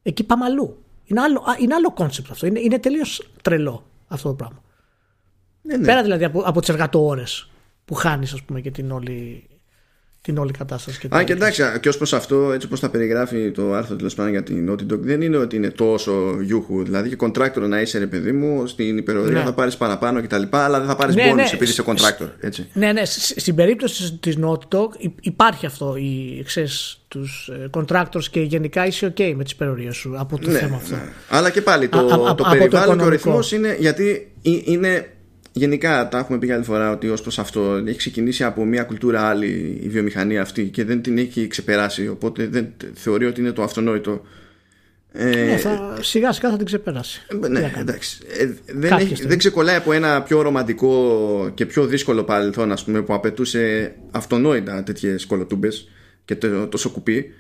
[0.03, 0.83] Εκεί πάμε αλλού.
[1.05, 2.47] Είναι άλλο, είναι άλλο concept αυτό.
[2.47, 4.63] Είναι, είναι τελείως τρελό αυτό το πράγμα.
[5.63, 5.85] Ναι, ναι.
[5.85, 7.23] Πέρα δηλαδή από, από τις εργατόρε
[7.85, 9.49] που χάνεις, ας πούμε, και την όλη
[10.29, 10.99] την όλη κατάσταση.
[10.99, 14.15] Και Α, και εντάξει, και ως προς αυτό, έτσι όπως τα περιγράφει το άρθρο τέλος
[14.15, 16.85] πάντων για την Naughty Dog, δεν είναι ότι είναι τόσο γιούχου.
[16.85, 19.45] Δηλαδή, και contractor να είσαι, ρε παιδί μου, στην υπερορία ναι.
[19.45, 20.43] θα πάρεις παραπάνω κτλ.
[20.51, 21.49] Αλλά δεν θα πάρεις ναι, bonus ναι.
[21.53, 22.29] επειδή είσαι contractor.
[22.41, 22.67] Έτσι.
[22.73, 23.05] Ναι, ναι.
[23.37, 25.97] Στην περίπτωση της Naughty Dog υπάρχει αυτό.
[25.97, 30.51] Οι, ξέρεις, τους ε, contractors και γενικά είσαι OK με τις υπερορίε σου από το
[30.51, 30.95] ναι, θέμα αυτό.
[30.95, 31.03] Ναι.
[31.29, 35.07] Αλλά και πάλι το, α, το περιβάλλον και ο ρυθμός είναι γιατί είναι
[35.59, 39.23] γενικά τα έχουμε πει άλλη φορά ότι ως προς αυτό έχει ξεκινήσει από μια κουλτούρα
[39.23, 43.63] άλλη η βιομηχανία αυτή και δεν την έχει ξεπεράσει οπότε δεν θεωρεί ότι είναι το
[43.63, 44.23] αυτονόητο
[45.13, 47.23] ε, ναι, θα, σιγά σιγά θα την ξεπεράσει.
[47.45, 48.19] Ε, ναι, εντάξει.
[48.39, 53.03] Ε, δεν, έχει, δεν ξεκολλάει από ένα πιο ρομαντικό και πιο δύσκολο παρελθόν ας πούμε,
[53.03, 55.89] που απαιτούσε αυτονόητα τέτοιες κολοτούμπες
[56.25, 57.35] και το, τόσο κουπί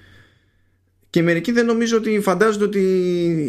[1.11, 2.81] και μερικοί δεν νομίζω ότι φαντάζονται ότι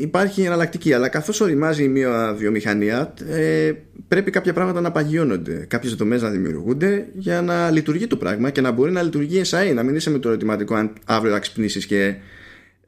[0.02, 0.94] υπάρχει εναλλακτική.
[0.94, 3.72] Αλλά καθώς οριμάζει μια βιομηχανία, ε,
[4.08, 5.66] πρέπει κάποια πράγματα να παγιώνονται.
[5.68, 9.74] Κάποιες δομές να δημιουργούνται για να λειτουργεί το πράγμα και να μπορεί να λειτουργεί SAE.
[9.74, 12.16] Να μην είσαι με το ερωτηματικό αν αύριο θα ξυπνήσεις και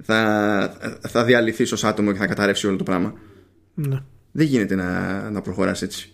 [0.03, 3.14] θα, θα διαλυθείς ως άτομο και θα καταρρεύσει όλο το πράγμα.
[3.73, 3.99] Ναι.
[4.31, 6.11] Δεν γίνεται να, να προχωράς έτσι.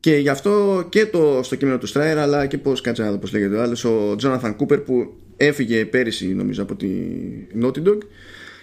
[0.00, 3.18] Και γι' αυτό και το, στο κείμενο του Στράιρ, αλλά και πώς κάτσε να δω
[3.18, 6.88] πώς λέγεται ο άλλος, ο Τζόναθαν Κούπερ που έφυγε πέρυσι νομίζω από τη
[7.62, 7.98] Naughty Dog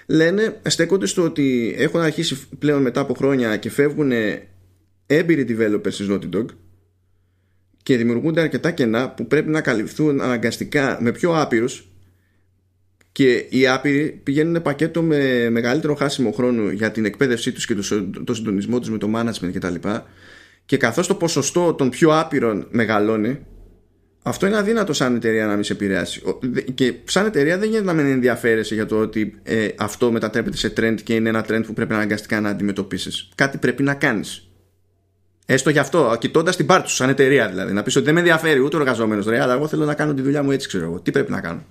[0.05, 4.11] λένε, στέκονται στο ότι έχουν αρχίσει πλέον μετά από χρόνια και φεύγουν
[5.05, 6.45] έμπειροι developers της Naughty Dog
[7.83, 11.87] και δημιουργούνται αρκετά κενά που πρέπει να καλυφθούν αναγκαστικά με πιο άπειρους
[13.11, 17.75] και οι άπειροι πηγαίνουν πακέτο με μεγαλύτερο χάσιμο χρόνο για την εκπαίδευσή τους και
[18.23, 19.75] το συντονισμό τους με το management κτλ.
[20.65, 23.39] και καθώς το ποσοστό των πιο άπειρων μεγαλώνει
[24.27, 26.21] αυτό είναι αδύνατο σαν εταιρεία να μην σε επηρεάσει.
[26.73, 30.73] Και σαν εταιρεία δεν γίνεται να μην ενδιαφέρεσαι για το ότι ε, αυτό μετατρέπεται σε
[30.77, 33.29] trend και είναι ένα trend που πρέπει αναγκαστικά να αντιμετωπίσεις.
[33.35, 34.47] Κάτι πρέπει να κάνεις.
[35.45, 37.73] Έστω γι' αυτό, κοιτώντας την πάρτι σου, σαν εταιρεία δηλαδή.
[37.73, 40.21] Να πεις ότι δεν με ενδιαφέρει ούτε ο εργαζόμενος, αλλά εγώ θέλω να κάνω τη
[40.21, 40.99] δουλειά μου έτσι, ξέρω εγώ.
[40.99, 41.63] Τι πρέπει να κάνω;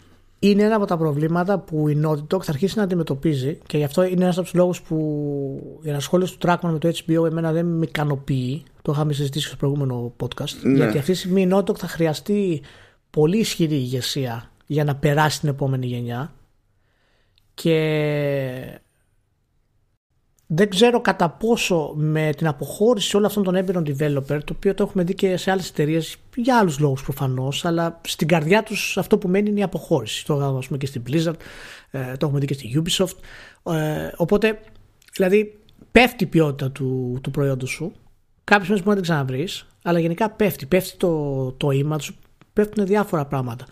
[0.51, 3.85] Είναι ένα από τα προβλήματα που η Naughty Dog θα αρχίσει να αντιμετωπίζει και γι'
[3.85, 7.53] αυτό είναι ένας από τους λόγους που η ανασχόληση του Trackman με το HBO εμένα
[7.53, 8.63] δεν με ικανοποιεί.
[8.83, 10.57] Το είχαμε συζητήσει στο προηγούμενο podcast.
[10.63, 10.77] Ναι.
[10.77, 12.63] Γιατί αυτή τη στιγμή η Naughty Dog θα χρειαστεί
[13.11, 16.33] πολύ ισχυρή ηγεσία για να περάσει την επόμενη γενιά.
[17.55, 18.81] Και
[20.47, 24.83] δεν ξέρω κατά πόσο με την αποχώρηση όλων αυτών των έμπειρων developer, το οποίο το
[24.83, 29.19] έχουμε δει και σε άλλες εταιρείες για άλλους λόγους προφανώς, αλλά στην καρδιά τους αυτό
[29.19, 30.27] που μένει είναι η αποχώρηση.
[30.27, 31.35] Το έχουμε πούμε, και στην Blizzard,
[31.91, 33.17] ε, το έχουμε δει και στην Ubisoft.
[33.75, 34.61] Ε, οπότε,
[35.15, 35.59] δηλαδή,
[35.93, 37.93] πέφτει η ποιότητα του, του προϊόντος σου.
[38.45, 40.67] Κάποιες μέρε μπορεί να την ξαναβρεις, αλλά γενικά πέφτει.
[40.67, 42.09] Πέφτει το, το image,
[42.53, 43.67] πέφτουν διάφορα πράγματα.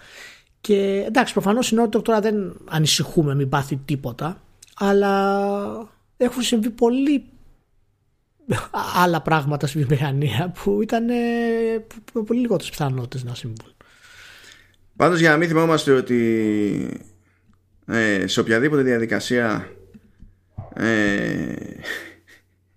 [0.60, 4.40] Και εντάξει, προφανώς η Naughty τώρα δεν ανησυχούμε, μην πάθει τίποτα,
[4.74, 5.90] αλλά
[6.22, 7.24] έχουν συμβεί πολύ
[8.94, 11.06] άλλα πράγματα στη βιομηχανία που ήταν
[12.12, 13.74] που, πολύ λιγότερες πιθανότητες να συμβούν.
[14.96, 17.00] Πάντως για να μην θυμόμαστε ότι
[17.86, 19.68] ε, σε οποιαδήποτε διαδικασία
[20.74, 21.54] ε,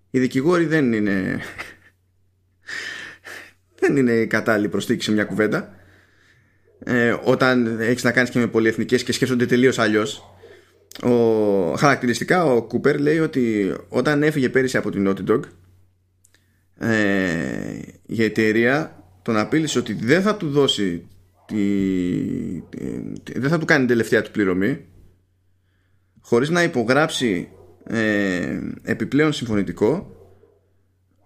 [0.10, 1.40] οι δικηγόροι δεν είναι
[3.80, 5.76] δεν είναι κατάλληλη προστίκη σε μια κουβέντα
[6.80, 10.35] ε, όταν έχεις να κάνεις και με πολυεθνικές και σκέφτονται τελείως αλλιώς
[11.04, 15.42] ο, χαρακτηριστικά ο Κούπερ λέει ότι όταν έφυγε πέρυσι από την Naughty Dog
[16.78, 21.08] ε, η εταιρεία τον απείλησε ότι δεν θα του δώσει
[21.46, 21.62] τη,
[23.40, 24.86] δεν θα του κάνει την τελευταία του πληρωμή
[26.22, 27.50] χωρίς να υπογράψει
[27.84, 30.16] ε, επιπλέον συμφωνητικό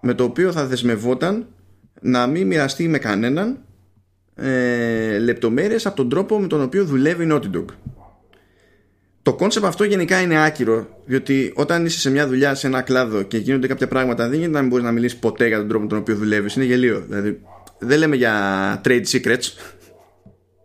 [0.01, 1.47] με το οποίο θα δεσμευόταν
[2.01, 3.63] να μην μοιραστεί με κανέναν
[4.35, 7.65] ε, λεπτομέρειες από τον τρόπο με τον οποίο δουλεύει η Naughty Dog
[9.21, 13.21] το concept αυτό γενικά είναι άκυρο, διότι όταν είσαι σε μια δουλειά, σε ένα κλάδο
[13.21, 15.83] και γίνονται κάποια πράγματα, δεν γίνεται να μην μπορείς να μιλήσεις ποτέ για τον τρόπο
[15.83, 16.55] με τον οποίο δουλεύεις.
[16.55, 17.03] Είναι γελοίο.
[17.07, 17.41] Δηλαδή,
[17.79, 19.75] δεν λέμε για trade secrets,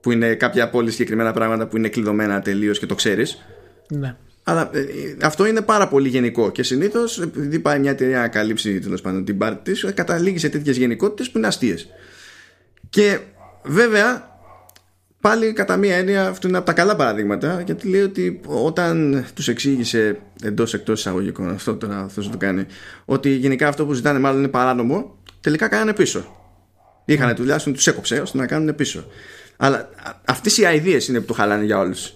[0.04, 3.44] που είναι κάποια πολύ συγκεκριμένα πράγματα που είναι κλειδωμένα τελείως και το ξέρεις.
[3.88, 4.16] Ναι.
[4.42, 4.82] Αλλά ε,
[5.22, 9.24] αυτό είναι πάρα πολύ γενικό και συνήθως, επειδή πάει μια εταιρεία να καλύψει τέλος πάντων
[9.24, 11.88] την πάρτη της, καταλήγει σε τέτοιες γενικότητες που είναι αστείες.
[12.90, 13.18] Και
[13.64, 14.33] βέβαια
[15.24, 19.48] πάλι κατά μία έννοια αυτό είναι από τα καλά παραδείγματα γιατί λέει ότι όταν τους
[19.48, 22.66] εξήγησε εντός εκτός εισαγωγικών αυτό τώρα αυτός το κάνει
[23.04, 26.24] ότι γενικά αυτό που ζητάνε μάλλον είναι παράνομο τελικά κάνανε πίσω.
[27.04, 27.36] Είχαν mm.
[27.36, 29.04] τουλάχιστον τους έκοψε ώστε να κάνουν πίσω.
[29.56, 29.88] Αλλά
[30.24, 32.14] αυτές οι ideas είναι που το χαλάνε για όλους.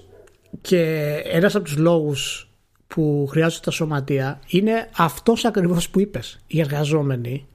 [0.60, 0.82] Και
[1.24, 2.51] ένας από τους λόγους
[2.86, 6.39] που χρειάζονται τα σωματεία είναι αυτός ακριβώς που είπες.
[6.47, 7.47] Οι εργαζόμενοι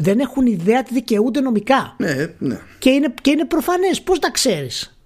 [0.00, 1.94] δεν έχουν ιδέα τι δικαιούνται νομικά.
[1.98, 2.60] Ναι, ναι.
[2.78, 4.02] Και είναι, και είναι προφανές.
[4.02, 5.00] Πώς τα ξέρεις;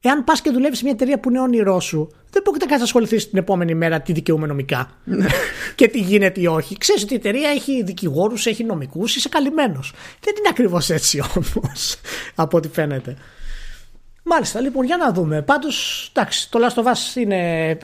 [0.00, 3.30] Εάν πας και δουλεύεις σε μια εταιρεία που είναι όνειρό σου, δεν μπορεί να ασχοληθείς
[3.30, 5.26] την επόμενη μέρα τι δικαιούμαι νομικά ναι.
[5.74, 6.78] και τι γίνεται ή όχι.
[6.78, 9.92] Ξέρεις ότι η εταιρεία έχει δικηγόρους, έχει νομικούς, είσαι καλυμμένος.
[10.20, 11.96] Δεν είναι ακριβώς έτσι όμως,
[12.34, 13.16] από ό,τι φαίνεται.
[14.22, 15.42] Μάλιστα, λοιπόν, για να δούμε.
[15.42, 17.78] Πάντως, εντάξει, το Last of Us είναι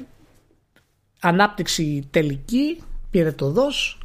[1.20, 4.02] ανάπτυξη τελική, πήρε το δός,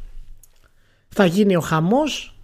[1.20, 2.38] θα γίνει ο χαμός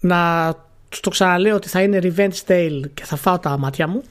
[0.00, 0.52] να
[1.00, 4.02] το ξαναλέω ότι θα είναι revenge tale και θα φάω τα μάτια μου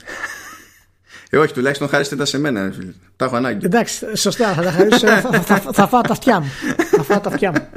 [1.29, 2.93] ε, όχι, τουλάχιστον χάριστε τα σε μένα, φίλε.
[3.15, 3.65] Τα έχω ανάγκη.
[3.65, 5.07] Εντάξει, σωστά, θα τα χαρίσω.
[5.07, 6.47] θα, θα, θα, φάω τα αυτιά μου.
[6.91, 7.67] θα φάω τα αυτιά μου.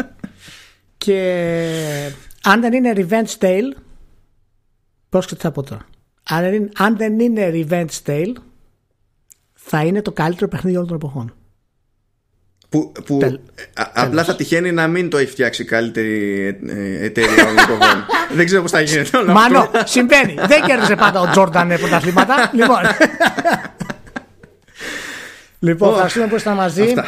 [0.98, 2.12] Και
[2.42, 3.76] αν δεν είναι revenge tale,
[5.08, 5.86] πρόσεξε τι θα πω τώρα.
[6.22, 8.32] Αν δεν, είναι, αν δεν είναι revenge tale,
[9.54, 11.34] θα είναι το καλύτερο παιχνίδι όλων των εποχών.
[12.68, 13.38] Που, που Τελ,
[13.92, 18.06] απλά θα τυχαίνει να μην το έχει φτιάξει η καλύτερη ε, εταιρεία ολοκοβών.
[18.36, 19.80] Δεν ξέρω πώς θα γίνεται όλο Μάνο, αυτό.
[19.84, 20.34] συμβαίνει.
[20.46, 22.34] Δεν κέρδισε πάντα ο Τζόρνταν πρωταθλήματα.
[22.58, 22.78] λοιπόν.
[25.58, 26.82] λοιπόν, ευχαριστούμε που ήσασταν μαζί.
[26.82, 27.04] Αυτά.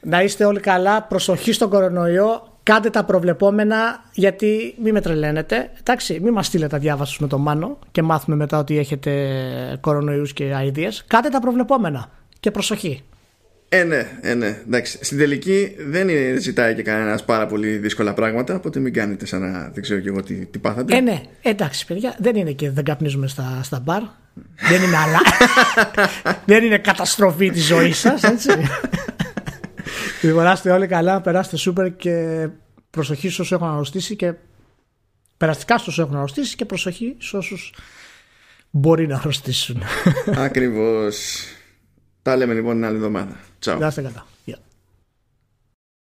[0.00, 1.02] Να είστε όλοι καλά.
[1.02, 2.48] Προσοχή στον κορονοϊό.
[2.62, 5.70] Κάντε τα προβλεπόμενα γιατί μην με τρελαίνετε.
[5.78, 9.12] Εντάξει, μην μας στείλετε διάβασου με τον Μάνο και μάθουμε μετά ότι έχετε
[9.80, 10.92] κορονοϊούς και ideas.
[11.06, 12.10] Κάντε τα προβλεπόμενα
[12.40, 13.04] και προσοχή.
[13.72, 14.58] Ε, ναι, ε, ναι.
[14.66, 14.98] Εντάξει.
[15.00, 19.40] Στην τελική δεν είναι, ζητάει και κανένας πάρα πολύ δύσκολα πράγματα, οπότε μην κάνετε σαν
[19.40, 20.96] να δεν ξέρω και εγώ τι, τι πάθατε.
[20.96, 21.20] Ε, ναι.
[21.42, 24.02] Εντάξει, παιδιά, δεν είναι και δεν καπνίζουμε στα, στα μπαρ.
[24.68, 25.20] δεν είναι άλλα.
[26.50, 28.50] δεν είναι καταστροφή της ζωής σας, έτσι.
[30.22, 32.48] λοιπόν, είστε όλοι καλά, περάστε σούπερ και
[32.90, 34.32] προσοχή σε όσους έχουν αρρωστήσει και
[35.36, 37.74] περαστικά σε όσους έχουν αρρωστήσει και προσοχή σε όσους
[38.70, 39.82] μπορεί να αρρωστήσουν.
[40.36, 41.44] Ακριβώς.
[42.22, 43.36] Τα λέμε λοιπόν την άλλη εβδομάδα.
[43.64, 43.78] Ciao.
[43.78, 44.22] Gracias, Gata.
[44.22, 44.29] Yeah.